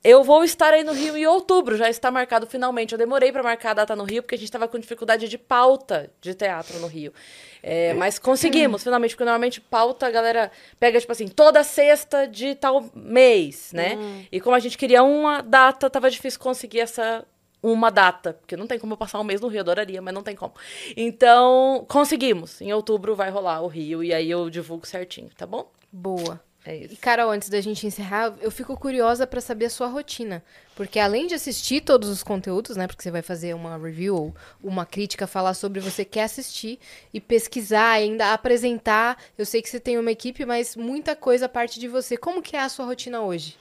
[0.03, 1.75] eu vou estar aí no Rio em outubro.
[1.77, 2.93] Já está marcado finalmente.
[2.93, 5.37] Eu demorei pra marcar a data no Rio porque a gente tava com dificuldade de
[5.37, 7.13] pauta de teatro no Rio.
[7.61, 12.55] É, mas conseguimos, finalmente, porque normalmente pauta a galera pega, tipo assim, toda sexta de
[12.55, 13.97] tal mês, né?
[14.31, 17.25] E como a gente queria uma data, tava difícil conseguir essa
[17.61, 20.23] uma data, porque não tem como eu passar um mês no Rio, adoraria, mas não
[20.23, 20.53] tem como.
[20.95, 22.61] Então, conseguimos.
[22.61, 25.69] Em outubro vai rolar o Rio e aí eu divulgo certinho, tá bom?
[25.91, 26.39] Boa.
[26.65, 26.97] É E, isso.
[27.01, 30.43] Carol, antes da gente encerrar, eu fico curiosa pra saber a sua rotina.
[30.75, 32.87] Porque além de assistir todos os conteúdos, né?
[32.87, 34.33] Porque você vai fazer uma review ou
[34.63, 36.79] uma crítica, falar sobre, você quer assistir
[37.13, 39.17] e pesquisar, ainda apresentar.
[39.37, 42.17] Eu sei que você tem uma equipe, mas muita coisa parte de você.
[42.17, 43.57] Como que é a sua rotina hoje?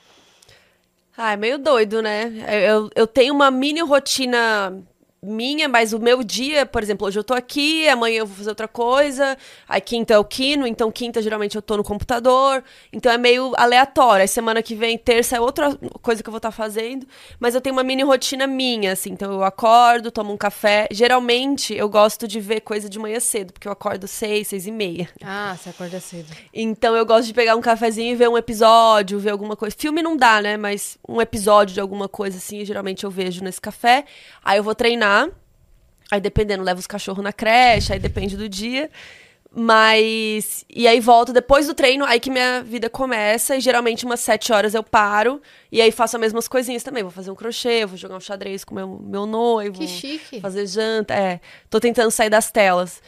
[1.16, 2.32] Ah, é meio doido, né?
[2.64, 4.80] Eu, eu tenho uma mini rotina
[5.22, 8.50] minha, mas o meu dia, por exemplo, hoje eu tô aqui, amanhã eu vou fazer
[8.50, 9.36] outra coisa,
[9.68, 12.62] aí quinta é o quino, então quinta geralmente eu tô no computador,
[12.92, 14.22] então é meio aleatório.
[14.22, 17.06] Aí semana que vem, terça é outra coisa que eu vou estar fazendo,
[17.40, 20.86] mas eu tenho uma mini rotina minha, assim, então eu acordo, tomo um café.
[20.92, 24.70] Geralmente eu gosto de ver coisa de manhã cedo, porque eu acordo seis, seis e
[24.70, 25.08] meia.
[25.24, 26.28] Ah, você acorda cedo.
[26.54, 29.74] Então eu gosto de pegar um cafezinho e ver um episódio, ver alguma coisa.
[29.76, 30.56] Filme não dá, né?
[30.56, 34.04] Mas um episódio de alguma coisa assim, geralmente eu vejo nesse café.
[34.44, 35.07] Aí eu vou treinar.
[36.10, 38.90] Aí dependendo, levo os cachorros na creche, aí depende do dia.
[39.50, 40.64] Mas.
[40.68, 43.56] E aí volto depois do treino, aí que minha vida começa.
[43.56, 45.40] E geralmente umas sete horas eu paro.
[45.72, 47.02] E aí faço as mesmas coisinhas também.
[47.02, 49.78] Vou fazer um crochê, vou jogar um xadrez com meu, meu noivo.
[49.78, 50.40] Que chique.
[50.40, 51.14] Fazer janta.
[51.14, 51.40] É.
[51.70, 53.02] Tô tentando sair das telas.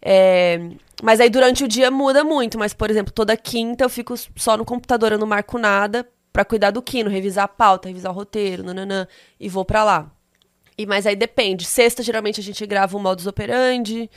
[0.00, 0.60] É,
[1.02, 2.58] mas aí durante o dia muda muito.
[2.58, 6.06] Mas, por exemplo, toda quinta eu fico só no computador, eu não marco nada.
[6.32, 9.08] Pra cuidar do quino, revisar a pauta, revisar o roteiro, nananã.
[9.40, 10.10] E vou pra lá.
[10.78, 11.64] E, mas aí depende.
[11.64, 14.08] Sexta, geralmente, a gente grava um modus operandi.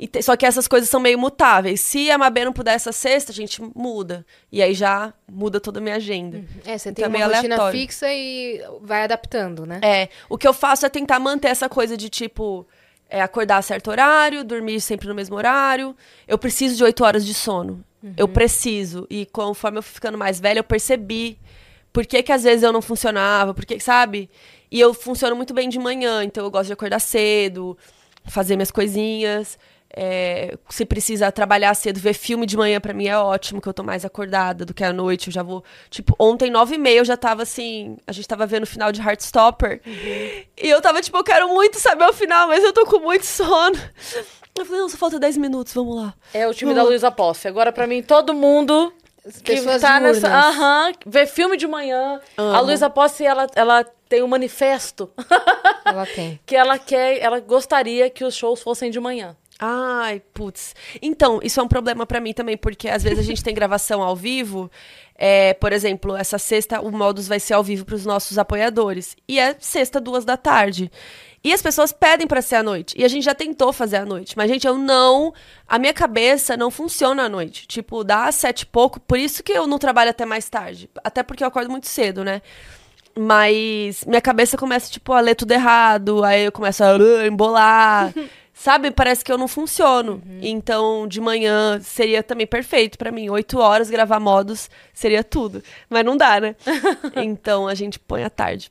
[0.00, 1.80] E te- só que essas coisas são meio mutáveis.
[1.80, 4.24] Se a Mabê não puder essa sexta, a gente muda.
[4.50, 6.42] E aí já muda toda a minha agenda.
[6.64, 7.80] É, você Então tem é uma rotina aleatório.
[7.80, 9.80] fixa e vai adaptando, né?
[9.82, 12.64] É, o que eu faço é tentar manter essa coisa de tipo
[13.10, 15.96] é, acordar a certo horário, dormir sempre no mesmo horário.
[16.28, 17.84] Eu preciso de oito horas de sono.
[18.16, 19.04] Eu preciso.
[19.10, 21.36] E conforme eu fui ficando mais velha, eu percebi
[21.98, 24.30] por que, que às vezes eu não funcionava, por que, sabe?
[24.70, 27.76] E eu funciono muito bem de manhã, então eu gosto de acordar cedo,
[28.24, 29.58] fazer minhas coisinhas.
[29.92, 33.74] É, se precisa trabalhar cedo, ver filme de manhã pra mim é ótimo, que eu
[33.74, 35.26] tô mais acordada do que à noite.
[35.26, 35.64] Eu já vou.
[35.90, 37.96] Tipo, ontem, nove e meia, eu já tava assim.
[38.06, 39.80] A gente tava vendo o final de Heartstopper.
[39.84, 43.26] E eu tava, tipo, eu quero muito saber o final, mas eu tô com muito
[43.26, 43.76] sono.
[44.56, 46.14] Eu falei, não, só falta 10 minutos, vamos lá.
[46.32, 47.48] É o time da Luísa Posse.
[47.48, 48.92] Agora, pra mim, todo mundo
[49.42, 50.28] que tá nessa.
[50.28, 52.20] Aham, vê filme de manhã.
[52.36, 52.60] A.
[52.60, 55.10] Luísa Posse, ela, ela tem um manifesto
[55.84, 56.40] Ela tem.
[56.46, 59.36] que ela quer, ela gostaria que os shows fossem de manhã.
[59.60, 60.74] Ai, putz.
[61.02, 64.02] Então, isso é um problema pra mim também, porque às vezes a gente tem gravação
[64.02, 64.70] ao vivo.
[65.16, 69.16] É, por exemplo, essa sexta o Modus vai ser ao vivo pros nossos apoiadores.
[69.26, 70.92] E é sexta, duas da tarde.
[71.48, 72.94] E as pessoas pedem pra ser à noite.
[72.98, 74.36] E a gente já tentou fazer à noite.
[74.36, 75.32] Mas, gente, eu não.
[75.66, 77.66] A minha cabeça não funciona à noite.
[77.66, 79.00] Tipo, dá às sete e pouco.
[79.00, 80.90] Por isso que eu não trabalho até mais tarde.
[81.02, 82.42] Até porque eu acordo muito cedo, né?
[83.18, 86.22] Mas minha cabeça começa, tipo, a ler tudo errado.
[86.22, 88.12] Aí eu começo a uh, embolar.
[88.52, 88.90] Sabe?
[88.90, 90.20] Parece que eu não funciono.
[90.42, 93.30] Então, de manhã seria também perfeito pra mim.
[93.30, 95.62] Oito horas gravar modos seria tudo.
[95.88, 96.56] Mas não dá, né?
[97.16, 98.70] então a gente põe à tarde.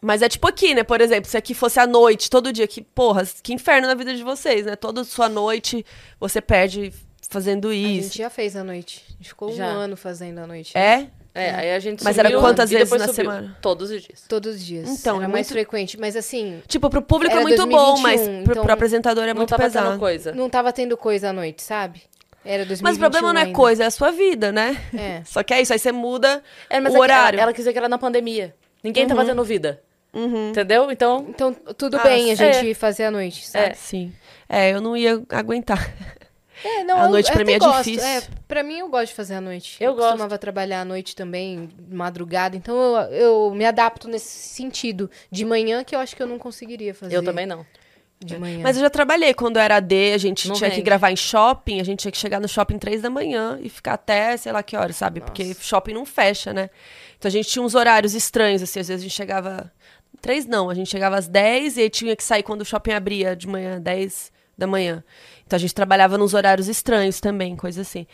[0.00, 0.82] Mas é tipo aqui, né?
[0.84, 4.14] Por exemplo, se aqui fosse à noite, todo dia, que, porra, que inferno na vida
[4.14, 4.76] de vocês, né?
[4.76, 5.84] Toda sua noite
[6.20, 6.92] você perde
[7.28, 8.08] fazendo A isso.
[8.10, 9.04] gente já fez a noite.
[9.08, 9.66] A gente ficou Já.
[9.66, 10.76] um ano fazendo a noite.
[10.78, 11.08] É?
[11.34, 13.14] É, aí a gente Mas era quantas vezes na subiu.
[13.14, 13.56] semana?
[13.60, 14.24] Todos os dias.
[14.28, 14.88] Todos os dias.
[14.88, 15.98] Então, Era é mais muito- frequente.
[16.00, 19.28] Mas assim, Tipo, pro público é muito bom, mas 2021, pro, então pro apresentador é
[19.28, 19.90] não muito tava pesado.
[19.90, 20.32] tendo coisa.
[20.32, 22.02] não tava tendo coisa à noite, sabe?
[22.44, 23.56] Era 2021 Mas o problema não é ainda.
[23.56, 24.80] coisa, é a sua vida, né?
[24.96, 25.22] É.
[25.26, 27.36] Só que é isso, aí você muda É, mas o é horário.
[27.36, 28.54] Ela, ela quis dizer que era na pandemia.
[28.82, 29.82] Ninguém tava tendo vida.
[30.12, 30.50] Uhum.
[30.50, 30.90] Entendeu?
[30.90, 32.36] Então, Então, tudo Ah, bem a é.
[32.36, 33.66] gente fazer à noite, sabe?
[33.66, 33.74] É.
[33.74, 34.12] Sim.
[34.48, 35.92] É, eu não ia aguentar.
[36.64, 37.84] É, não, A eu- noite eu pra mim é gosto.
[37.84, 38.04] difícil.
[38.08, 39.76] É, pra mim eu gosto de fazer à noite.
[39.80, 40.06] Eu gosto.
[40.06, 42.56] costumava trabalhar à noite também, madrugada.
[42.56, 45.08] Então eu, eu me adapto nesse sentido.
[45.30, 47.14] De manhã que eu acho que eu não conseguiria fazer.
[47.14, 47.64] eu também não.
[48.20, 48.58] De manhã.
[48.60, 50.84] Mas eu já trabalhei quando era AD, a gente Não tinha que rende.
[50.84, 53.92] gravar em shopping, a gente tinha que chegar no shopping três da manhã e ficar
[53.92, 55.20] até sei lá que hora, sabe?
[55.20, 56.68] Porque shopping não fecha, né?
[57.16, 59.70] Então a gente tinha uns horários estranhos, assim, às vezes a gente chegava.
[60.20, 62.92] Três não, a gente chegava às 10 e aí tinha que sair quando o shopping
[62.92, 65.04] abria de manhã, 10 da manhã.
[65.46, 68.06] Então a gente trabalhava nos horários estranhos também, coisa assim.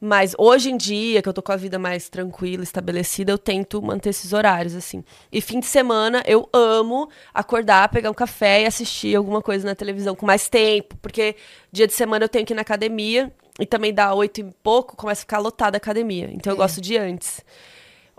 [0.00, 3.82] Mas hoje em dia, que eu tô com a vida mais tranquila, estabelecida, eu tento
[3.82, 5.04] manter esses horários, assim.
[5.30, 9.74] E fim de semana, eu amo acordar, pegar um café e assistir alguma coisa na
[9.74, 10.96] televisão com mais tempo.
[11.02, 11.36] Porque
[11.70, 14.96] dia de semana eu tenho que ir na academia e também dá oito e pouco,
[14.96, 16.30] começa a ficar lotada a academia.
[16.32, 17.44] Então eu gosto de antes.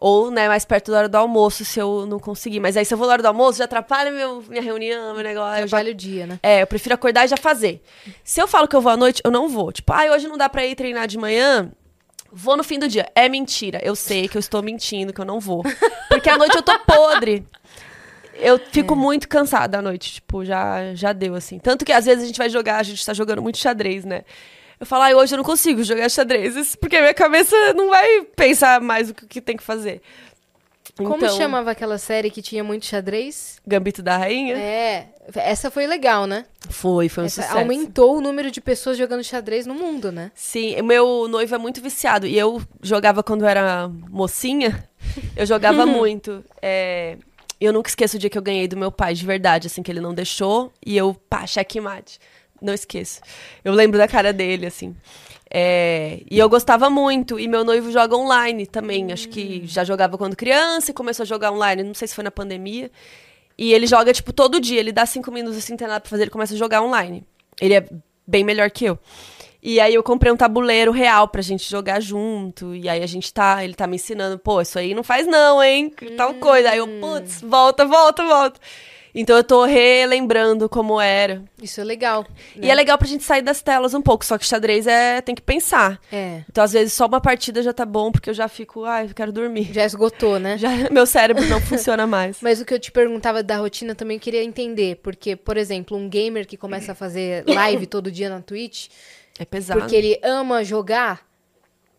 [0.03, 2.59] Ou, né, mais perto da hora do almoço, se eu não conseguir.
[2.59, 5.23] Mas aí, se eu vou na hora do almoço, já atrapalha meu, minha reunião, meu
[5.23, 5.61] negócio.
[5.61, 6.39] eu já Trabalho o dia, né?
[6.41, 7.83] é, eu prefiro acordar e já fazer.
[8.23, 9.71] Se eu falo que eu vou à noite, eu não vou.
[9.71, 11.71] Tipo, ai, hoje não dá pra ir treinar de manhã.
[12.31, 13.05] Vou no fim do dia.
[13.13, 13.79] É mentira.
[13.83, 15.61] Eu sei que eu estou mentindo, que eu não vou.
[16.09, 17.45] Porque à noite eu tô podre.
[18.33, 20.13] Eu fico muito cansada à noite.
[20.13, 21.59] Tipo, já, já deu, assim.
[21.59, 24.23] Tanto que às vezes a gente vai jogar, a gente tá jogando muito xadrez, né?
[24.81, 26.75] Eu falo, ai, hoje eu não consigo jogar xadrez.
[26.75, 30.01] Porque a minha cabeça não vai pensar mais o que, tem que fazer.
[30.97, 33.61] Como Então, chamava aquela série que tinha muito xadrez?
[33.65, 34.57] Gambito da Rainha?
[34.57, 36.45] É, essa foi legal, né?
[36.67, 37.59] Foi, foi um Essa sucesso.
[37.59, 40.31] aumentou o número de pessoas jogando xadrez no mundo, né?
[40.33, 42.25] Sim, meu noivo é muito viciado.
[42.25, 44.83] E eu jogava quando era mocinha.
[45.35, 46.43] Eu jogava muito.
[46.59, 47.17] É,
[47.59, 49.91] eu nunca esqueço o dia que eu ganhei do meu pai, de verdade, assim, que
[49.91, 50.73] ele não deixou.
[50.83, 52.17] E eu, pá, checkmate.
[52.61, 53.19] Não esqueço.
[53.63, 54.95] Eu lembro da cara dele, assim.
[55.53, 57.39] É, e eu gostava muito.
[57.39, 59.11] E meu noivo joga online também.
[59.11, 61.83] Acho que já jogava quando criança e começou a jogar online.
[61.83, 62.89] Não sei se foi na pandemia.
[63.57, 64.79] E ele joga, tipo, todo dia.
[64.79, 67.23] Ele dá cinco minutos assim, tem nada pra fazer, ele começa a jogar online.
[67.59, 67.85] Ele é
[68.25, 68.97] bem melhor que eu.
[69.63, 72.73] E aí eu comprei um tabuleiro real pra gente jogar junto.
[72.73, 75.61] E aí a gente tá, ele tá me ensinando, pô, isso aí não faz não,
[75.61, 75.93] hein?
[76.17, 76.71] Tal coisa.
[76.71, 78.59] Aí eu, putz, volta, volta, volta.
[79.13, 81.43] Então eu tô relembrando como era.
[81.61, 82.25] Isso é legal.
[82.55, 85.35] E é legal pra gente sair das telas um pouco, só que xadrez é tem
[85.35, 85.99] que pensar.
[86.11, 86.43] É.
[86.49, 89.13] Então às vezes só uma partida já tá bom, porque eu já fico, ai, eu
[89.13, 89.71] quero dormir.
[89.73, 90.57] Já esgotou, né?
[90.57, 92.37] Já meu cérebro não funciona mais.
[92.41, 94.97] Mas o que eu te perguntava da rotina também eu queria entender.
[95.03, 98.87] Porque, por exemplo, um gamer que começa a fazer live todo dia na Twitch,
[99.37, 99.79] É pesado.
[99.79, 101.21] porque ele ama jogar,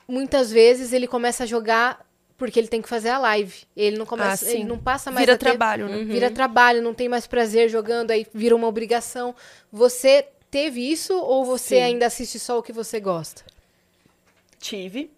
[0.09, 2.01] muitas vezes ele começa a jogar
[2.44, 3.55] porque ele tem que fazer a live.
[3.77, 6.02] Ele não começa, Ah, ele não passa mais Vira a ter- trabalho, né?
[6.05, 9.32] Vira trabalho, não tem mais prazer jogando, aí vira uma obrigação.
[9.73, 11.82] Você teve isso ou você Sim.
[11.82, 13.43] ainda assiste só o que você gosta?
[14.59, 15.10] Tive.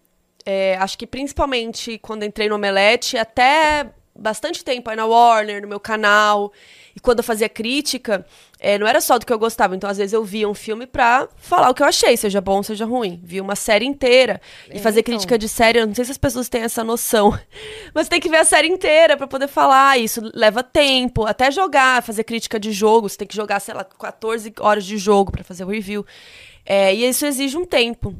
[0.45, 5.67] É, acho que principalmente quando entrei no Omelete, até bastante tempo aí na Warner, no
[5.67, 6.53] meu canal.
[6.95, 8.25] E quando eu fazia crítica,
[8.67, 9.75] é, não era só do que eu gostava.
[9.75, 12.63] Então, às vezes, eu via um filme pra falar o que eu achei, seja bom,
[12.63, 13.19] seja ruim.
[13.23, 14.41] Via uma série inteira.
[14.71, 15.13] E É, fazer então.
[15.13, 17.37] crítica de série, eu não sei se as pessoas têm essa noção.
[17.93, 19.99] Mas tem que ver a série inteira pra poder falar.
[19.99, 21.25] Isso leva tempo.
[21.27, 23.07] Até jogar, fazer crítica de jogo.
[23.07, 26.03] Você tem que jogar, sei lá, 14 horas de jogo pra fazer o review.
[26.65, 28.15] É, e isso exige um tempo.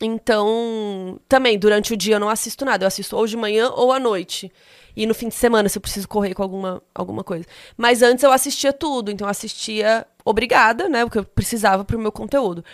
[0.00, 2.84] Então, também, durante o dia eu não assisto nada.
[2.84, 4.50] Eu assisto ou de manhã ou à noite.
[4.96, 7.44] E no fim de semana, se eu preciso correr com alguma, alguma coisa.
[7.76, 9.10] Mas antes eu assistia tudo.
[9.10, 11.04] Então, eu assistia obrigada, né?
[11.04, 12.64] O que eu precisava pro meu conteúdo.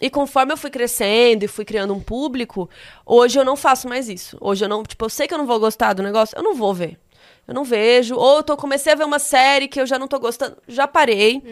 [0.00, 2.70] E conforme eu fui crescendo e fui criando um público,
[3.04, 4.36] hoje eu não faço mais isso.
[4.40, 6.54] Hoje eu não, tipo, eu sei que eu não vou gostar do negócio, eu não
[6.54, 6.98] vou ver.
[7.46, 8.16] Eu não vejo.
[8.16, 10.88] Ou eu tô, comecei a ver uma série que eu já não tô gostando, já
[10.88, 11.42] parei.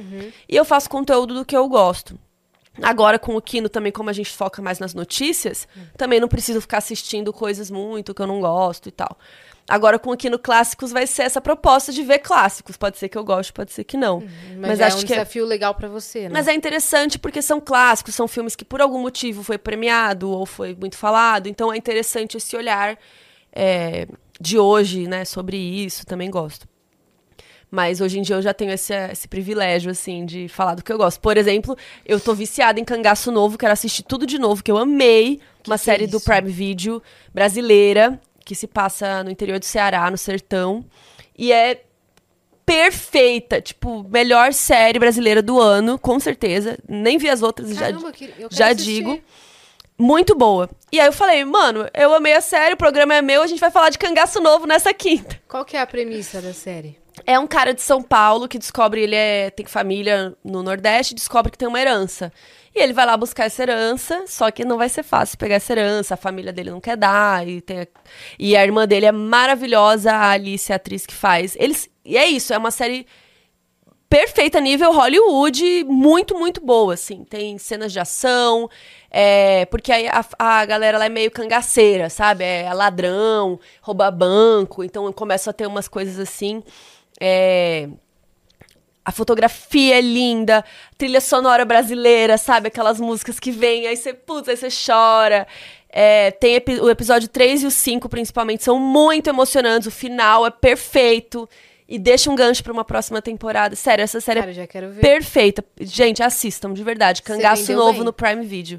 [0.49, 2.19] E eu faço conteúdo do que eu gosto.
[2.81, 5.67] Agora, com o Kino também, como a gente foca mais nas notícias,
[5.97, 9.19] também não preciso ficar assistindo coisas muito que eu não gosto e tal.
[9.69, 12.77] Agora, com o Kino Clássicos, vai ser essa proposta de ver clássicos.
[12.77, 14.23] Pode ser que eu goste, pode ser que não.
[14.57, 16.31] Mas, é um desafio legal pra você, né?
[16.33, 20.47] Mas é interessante porque são clássicos, são filmes que por algum motivo foi premiado ou
[20.47, 21.49] foi muito falado.
[21.49, 22.99] Então é interessante esse olhar
[23.53, 24.09] é,
[24.41, 26.07] de hoje, né, sobre isso.
[26.07, 26.67] Também gosto.
[27.71, 30.91] Mas hoje em dia eu já tenho esse, esse privilégio, assim, de falar do que
[30.91, 31.21] eu gosto.
[31.21, 31.77] Por exemplo,
[32.07, 35.41] eu tô viciada em Cangaço Novo, quero assistir tudo de novo, que eu amei.
[35.67, 36.19] uma que série é do?
[36.19, 37.03] Prime Video
[37.35, 40.83] brasileira, que se passa no interior do Ceará, no sertão.
[41.37, 41.83] E é
[42.65, 46.79] perfeita, tipo, melhor série brasileira do ano, com certeza.
[46.89, 48.85] Nem vi as outras, já, Caramba, que- já assistir.
[49.05, 49.21] digo.
[49.99, 50.71] Muito boa.
[50.93, 53.59] E aí eu falei, mano, eu amei a série, o programa é meu, a gente
[53.61, 55.41] vai falar de cangaço novo nessa quinta.
[55.49, 56.97] Qual que é a premissa da série?
[57.27, 61.51] É um cara de São Paulo que descobre, ele é, tem família no Nordeste, descobre
[61.51, 62.33] que tem uma herança.
[62.75, 65.73] E ele vai lá buscar essa herança, só que não vai ser fácil pegar essa
[65.73, 67.87] herança, a família dele não quer dar, e, tem a,
[68.39, 71.57] e a irmã dele é maravilhosa, a Alice, a atriz que faz.
[71.59, 73.07] Eles, e é isso, é uma série
[74.09, 77.25] perfeita nível Hollywood, muito, muito boa, assim.
[77.25, 78.69] Tem cenas de ação,
[79.11, 82.45] é, porque aí a, a galera lá é meio cangaceira, sabe?
[82.45, 86.63] É ladrão, rouba banco, então começa a ter umas coisas assim.
[87.21, 87.89] É,
[89.09, 90.63] a fotografia é linda,
[90.99, 92.69] trilha sonora brasileira, sabe?
[92.69, 95.47] Aquelas músicas que vêm, aí você, putz, aí você chora.
[95.91, 99.89] É, tem epi- o episódio 3 e o 5, principalmente, são muito emocionantes.
[99.89, 101.49] O final é perfeito.
[101.89, 103.75] E deixa um gancho pra uma próxima temporada.
[103.75, 105.01] Sério, essa série Cara, é já quero ver.
[105.01, 105.65] perfeita.
[105.81, 107.23] Gente, assistam, de verdade.
[107.23, 108.05] Cangaço novo bem.
[108.05, 108.79] no Prime Video.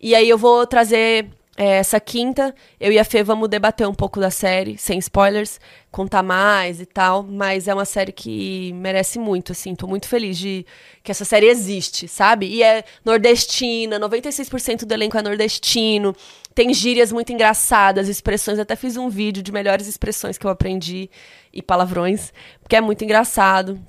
[0.00, 1.26] E aí eu vou trazer
[1.58, 2.54] é, essa quinta.
[2.80, 6.86] Eu e a Fê vamos debater um pouco da série, sem spoilers, contar mais e
[6.86, 7.22] tal.
[7.22, 9.74] Mas é uma série que merece muito, assim.
[9.74, 10.64] Tô muito feliz de
[11.02, 12.46] que essa série existe, sabe?
[12.46, 16.14] E é nordestina, 96% do elenco é nordestino.
[16.54, 18.58] Tem gírias muito engraçadas, expressões.
[18.58, 21.08] Até fiz um vídeo de melhores expressões que eu aprendi
[21.52, 23.80] e palavrões, porque é muito engraçado.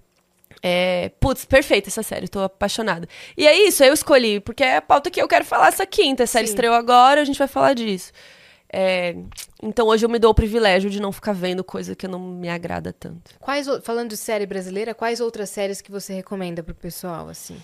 [0.62, 3.08] É, putz, perfeita essa série, tô apaixonada.
[3.38, 6.24] E é isso, eu escolhi, porque é a pauta que eu quero falar essa quinta.
[6.24, 6.54] A série Sim.
[6.54, 8.12] estreou agora, a gente vai falar disso.
[8.72, 9.16] É,
[9.62, 12.50] então hoje eu me dou o privilégio de não ficar vendo coisa que não me
[12.50, 13.32] agrada tanto.
[13.40, 17.58] Quais, falando de série brasileira, quais outras séries que você recomenda pro pessoal, assim?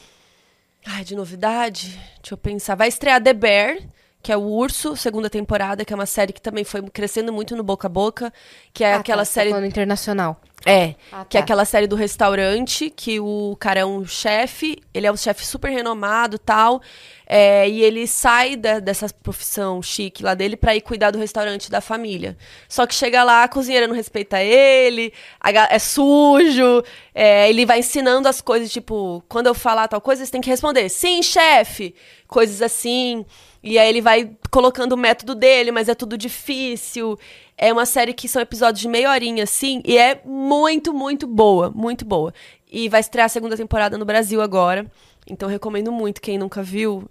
[0.85, 1.89] Ai, de novidade?
[2.21, 2.75] Deixa eu pensar.
[2.75, 3.79] Vai estrear The Bear,
[4.25, 7.55] que é o Urso, segunda temporada, que é uma série que também foi crescendo muito
[7.55, 8.33] no boca a boca,
[8.73, 10.41] que é Ah, aquela tá, você tá série falando internacional.
[10.65, 11.43] É, Ah, que é tá.
[11.43, 15.69] aquela série do restaurante, que o cara é um chefe, ele é um chefe super
[15.69, 16.81] renomado tal,
[17.27, 21.69] é, e ele sai da- dessa profissão chique lá dele pra ir cuidar do restaurante
[21.69, 22.35] da família.
[22.67, 26.83] Só que chega lá, a cozinheira não respeita ele, a é sujo,
[27.13, 30.49] é, ele vai ensinando as coisas, tipo, quando eu falar tal coisa, você tem que
[30.49, 31.93] responder, sim, chefe,
[32.27, 33.23] coisas assim.
[33.65, 37.17] E aí ele vai colocando o método dele, mas é tudo difícil.
[37.57, 41.71] É uma série que são episódios de meia horinha, assim, e é muito, muito boa,
[41.71, 42.31] muito boa.
[42.71, 44.85] E vai estrear a segunda temporada no Brasil agora.
[45.25, 47.09] Então recomendo muito, quem nunca viu,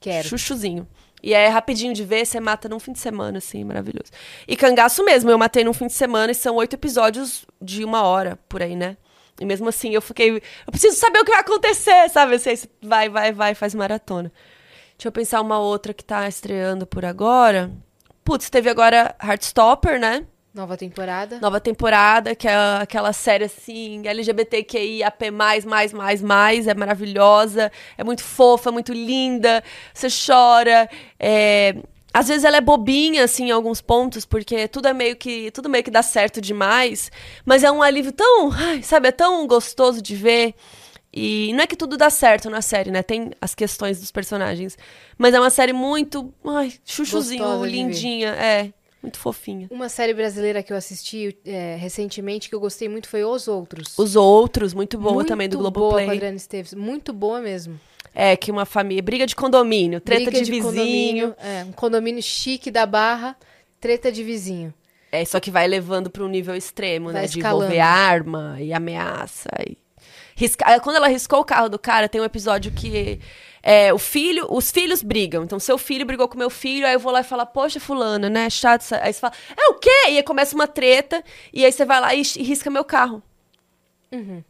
[0.00, 0.26] Quero.
[0.26, 0.88] chuchuzinho.
[1.22, 4.10] E é rapidinho de ver, você mata num fim de semana, assim, maravilhoso.
[4.46, 8.02] E cangaço mesmo, eu matei num fim de semana e são oito episódios de uma
[8.02, 8.96] hora, por aí, né?
[9.40, 10.30] E mesmo assim, eu fiquei.
[10.30, 10.42] Eu
[10.72, 12.34] preciso saber o que vai acontecer, sabe?
[12.34, 14.32] Assim, vai, vai, vai, faz maratona.
[14.98, 17.70] Deixa eu pensar uma outra que tá estreando por agora.
[18.24, 20.26] Putz, teve agora Heartstopper, né?
[20.52, 21.38] Nova temporada.
[21.38, 28.24] Nova temporada, que é aquela série assim, LGBTQIAP+, mais, mais, mais, é maravilhosa, é muito
[28.24, 29.62] fofa, muito linda,
[29.94, 31.76] você chora, é...
[32.12, 35.68] Às vezes ela é bobinha, assim, em alguns pontos, porque tudo é meio que, tudo
[35.68, 37.12] meio que dá certo demais,
[37.44, 40.54] mas é um alívio tão, ai, sabe, é tão gostoso de ver.
[41.12, 43.02] E não é que tudo dá certo na série, né?
[43.02, 44.76] Tem as questões dos personagens.
[45.16, 48.72] Mas é uma série muito, ai, chuchuzinho, Gostosa de lindinha, é,
[49.02, 49.68] muito fofinha.
[49.70, 53.98] Uma série brasileira que eu assisti é, recentemente que eu gostei muito foi Os Outros.
[53.98, 56.16] Os outros, muito boa muito também do boa com a Globoplay.
[56.16, 56.74] Adriana Esteves.
[56.74, 57.80] Muito boa mesmo.
[58.14, 59.02] É, que uma família.
[59.02, 60.64] Briga de condomínio, treta Briga de, vizinho.
[60.64, 61.36] condomínio.
[61.38, 63.36] É, um condomínio chique da Barra,
[63.80, 64.74] treta de vizinho.
[65.10, 67.28] É, só que vai levando para um nível extremo, Vai né?
[67.28, 67.64] De escalando.
[67.64, 69.48] envolver arma e ameaça.
[69.66, 69.78] E...
[70.38, 70.78] Risca...
[70.78, 73.18] Quando ela riscou o carro do cara, tem um episódio que
[73.60, 75.42] é, o filho, os filhos brigam.
[75.42, 78.30] Então, seu filho brigou com meu filho, aí eu vou lá e falo, poxa, fulana,
[78.30, 78.48] né?
[78.48, 78.82] Chato.
[78.82, 79.90] essa-" Aí você fala, é o quê?
[80.10, 83.20] E aí começa uma treta, e aí você vai lá e, e risca meu carro.
[84.12, 84.44] Uhum.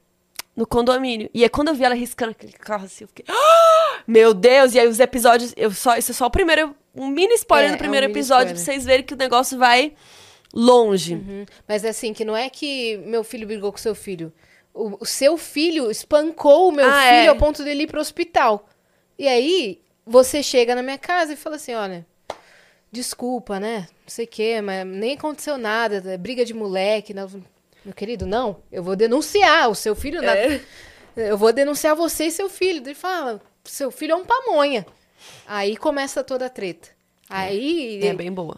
[0.54, 1.30] No condomínio.
[1.32, 3.24] E aí, quando eu vi ela riscando aquele carro assim, eu fiquei.
[3.26, 4.00] "Ah!
[4.06, 4.74] Meu Deus!
[4.74, 5.54] E aí, os episódios.
[5.56, 6.76] Eu só, isso é só o primeiro.
[6.94, 9.56] Um mini spoiler É, do é um primeiro episódio, pra vocês verem que o negócio
[9.56, 9.94] vai
[10.52, 11.14] longe.
[11.14, 11.46] Uhum.
[11.66, 14.32] Mas assim, que não é que meu filho brigou com seu filho.
[14.80, 17.26] O, o seu filho espancou o meu Ah, filho é.
[17.28, 18.68] ao ponto dele ir pro hospital.
[19.18, 22.06] E aí, você chega na minha casa e fala assim, olha,
[22.90, 23.80] desculpa, né?
[24.02, 27.12] Não sei o quê, mas nem aconteceu nada, é briga de moleque.
[27.12, 27.28] Não.
[27.84, 30.22] Meu querido, não, eu vou denunciar o seu filho.
[30.22, 30.60] na- É.
[31.16, 32.80] Eu vou denunciar você e seu filho.
[32.80, 34.86] Ele fala, seu filho é um pamonha.
[35.48, 36.90] Aí começa toda a treta.
[37.28, 38.56] Aí É bem boa.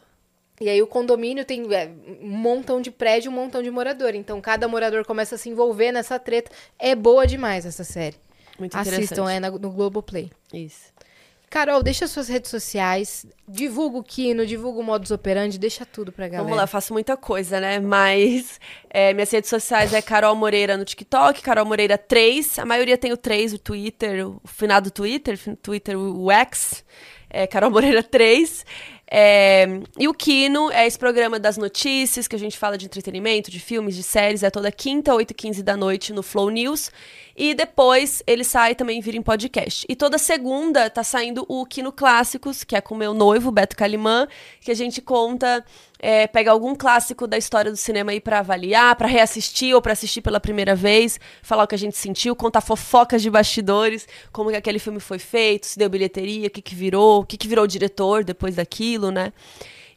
[0.60, 4.14] E aí o condomínio tem é, um montão de prédio, um montão de morador.
[4.14, 6.50] Então cada morador começa a se envolver nessa treta.
[6.78, 8.16] É boa demais essa série.
[8.58, 10.30] Muito Assistam, é na- no Globoplay.
[10.52, 10.92] Isso.
[11.48, 16.26] Carol, deixa suas redes sociais, divulga o Kino, divulga o Modus Operandi, deixa tudo pra
[16.28, 16.44] galera.
[16.44, 17.80] Vamos lá, eu faço muita coisa, né?
[17.80, 22.56] Mas é, minhas redes sociais é Carol Moreira no TikTok, Carol Moreira 3.
[22.60, 26.84] A maioria tem o 3, o Twitter, o finado Twitter, Twitter, o X.
[27.28, 28.64] É Carol Moreira 3.
[29.12, 29.66] É,
[29.98, 33.58] e o Kino é esse programa das notícias, que a gente fala de entretenimento, de
[33.58, 34.44] filmes, de séries.
[34.44, 36.92] É toda quinta, 8 e 15 da noite no Flow News.
[37.36, 39.84] E depois ele sai também vira em podcast.
[39.88, 44.28] E toda segunda tá saindo o Kino Clássicos, que é com meu noivo, Beto Calimã,
[44.60, 45.64] que a gente conta,
[46.00, 49.92] é, pega algum clássico da história do cinema aí pra avaliar, pra reassistir ou pra
[49.92, 54.50] assistir pela primeira vez, falar o que a gente sentiu, contar fofocas de bastidores, como
[54.50, 57.46] que aquele filme foi feito, se deu bilheteria, o que que virou, o que que
[57.46, 59.32] virou o diretor depois daquilo, né?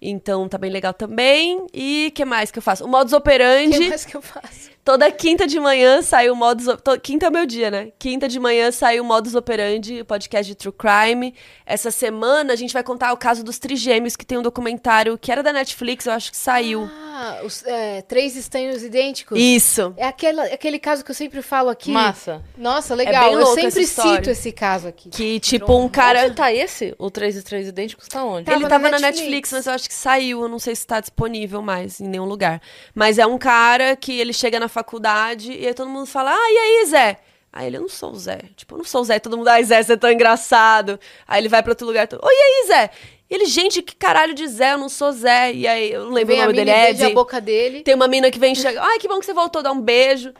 [0.01, 1.65] Então tá bem legal também.
[1.73, 2.84] E que mais que eu faço?
[2.84, 3.77] O modus operandi.
[3.80, 4.72] que mais que eu faço?
[4.84, 6.65] Toda quinta de manhã sai o Modus...
[6.84, 7.93] to- Quinta é o meu dia, né?
[7.97, 11.34] Quinta de manhã sai o Modus Operandi, o podcast de True Crime.
[11.65, 15.31] Essa semana a gente vai contar o caso dos trigêmeos, que tem um documentário que
[15.31, 16.89] era da Netflix, eu acho que saiu.
[16.91, 19.39] Ah, os é, três estranhos idênticos.
[19.39, 19.93] Isso.
[19.95, 21.89] É aquela, aquele caso que eu sempre falo aqui.
[21.89, 22.43] Massa.
[22.57, 23.30] Nossa, legal.
[23.30, 25.10] bem eu sempre cito esse caso aqui.
[25.10, 26.26] Que, tipo, um cara...
[26.26, 26.93] Onde tá esse?
[26.99, 28.45] O 3 e 3 idênticos tá onde?
[28.45, 29.19] Tava ele tava na Netflix.
[29.19, 30.41] Netflix, mas eu acho que saiu.
[30.41, 32.61] Eu não sei se tá disponível mais em nenhum lugar.
[32.93, 36.51] Mas é um cara que ele chega na faculdade e aí todo mundo fala: Ah,
[36.51, 37.19] e aí, Zé?
[37.51, 38.39] Aí ele, eu não sou o Zé.
[38.55, 39.19] Tipo, eu não sou o Zé.
[39.19, 40.99] Todo mundo, ai, Zé, você é tão engraçado.
[41.27, 42.07] Aí ele vai pra outro lugar.
[42.07, 42.19] Todo...
[42.25, 42.89] Oi, e aí, Zé?
[43.29, 44.73] E ele, gente, que caralho de Zé?
[44.73, 45.53] Eu não sou Zé.
[45.53, 47.81] E aí, eu não lembro Vem o nome dele, é a boca dele.
[47.81, 48.83] Tem uma mina que vem chegar.
[48.83, 50.33] Ai, que bom que você voltou, dá um beijo.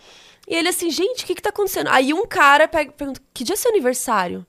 [0.47, 1.88] E ele assim, gente, o que que tá acontecendo?
[1.89, 4.45] Aí um cara pega, pergunta, que dia é seu aniversário?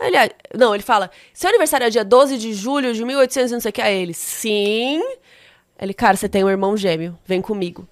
[0.00, 3.50] Aí ele, "Ah, não, ele fala, seu aniversário é dia 12 de julho de 1800
[3.50, 3.82] e não sei o que.
[3.82, 5.00] Aí ele, sim.
[5.80, 7.86] Ele, cara, você tem um irmão gêmeo, vem comigo.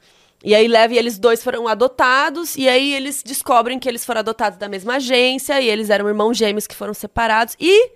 [0.44, 4.20] E aí leva, e eles dois foram adotados, e aí eles descobrem que eles foram
[4.20, 7.92] adotados da mesma agência, e eles eram irmãos gêmeos que foram separados, e,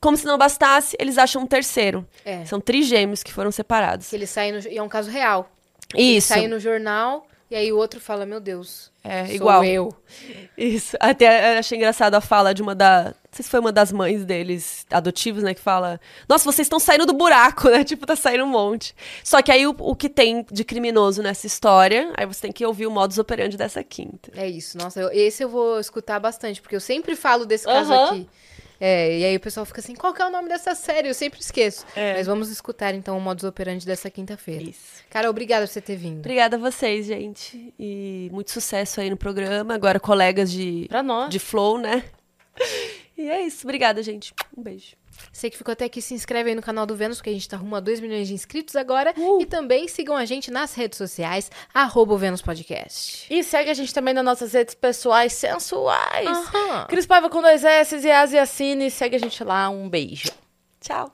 [0.00, 2.06] como se não bastasse, eles acham um terceiro.
[2.24, 2.44] É.
[2.46, 4.08] São trigêmeos que foram separados.
[4.08, 5.50] Que ele sai no, e é um caso real.
[5.94, 6.28] Isso.
[6.28, 9.64] sai no jornal E aí o outro fala, meu Deus, É, sou igual.
[9.64, 9.92] eu.
[10.56, 10.96] Isso.
[11.00, 13.06] Até achei engraçado a fala de uma da.
[13.06, 15.52] Não sei se foi uma das mães deles, adotivos, né?
[15.54, 17.82] Que fala: Nossa, vocês estão saindo do buraco, né?
[17.84, 18.94] Tipo, tá saindo um monte.
[19.24, 22.64] Só que aí o, o que tem de criminoso nessa história, aí você tem que
[22.64, 24.30] ouvir o modus operandi dessa quinta.
[24.36, 27.92] É isso, nossa, eu- esse eu vou escutar bastante, porque eu sempre falo desse caso
[27.92, 28.10] Aham.
[28.10, 28.28] aqui.
[28.80, 31.08] É, e aí o pessoal fica assim, qual que é o nome dessa série?
[31.08, 31.84] Eu sempre esqueço.
[31.94, 32.14] É.
[32.14, 34.62] Mas vamos escutar então o modus operandi dessa quinta-feira.
[34.62, 35.04] Isso.
[35.10, 36.20] Cara, obrigada por você ter vindo.
[36.20, 37.74] Obrigada a vocês, gente.
[37.78, 39.74] E muito sucesso aí no programa.
[39.74, 41.28] Agora, colegas de, Pra nós.
[41.30, 42.02] de Flow, né?
[43.18, 43.66] E é isso.
[43.66, 44.32] Obrigada, gente.
[44.56, 44.96] Um beijo.
[45.32, 47.48] Você que ficou até aqui, se inscreve aí no canal do Vênus, porque a gente
[47.48, 49.14] tá rumo a 2 milhões de inscritos agora.
[49.16, 49.40] Uh!
[49.40, 53.26] E também sigam a gente nas redes sociais, arroba Vênus Podcast.
[53.32, 56.28] E segue a gente também nas nossas redes pessoais sensuais.
[56.28, 56.86] Aham.
[56.88, 58.90] Cris Paiva com dois S e As e Assine.
[58.90, 59.68] Segue a gente lá.
[59.68, 60.30] Um beijo.
[60.80, 61.10] Tchau.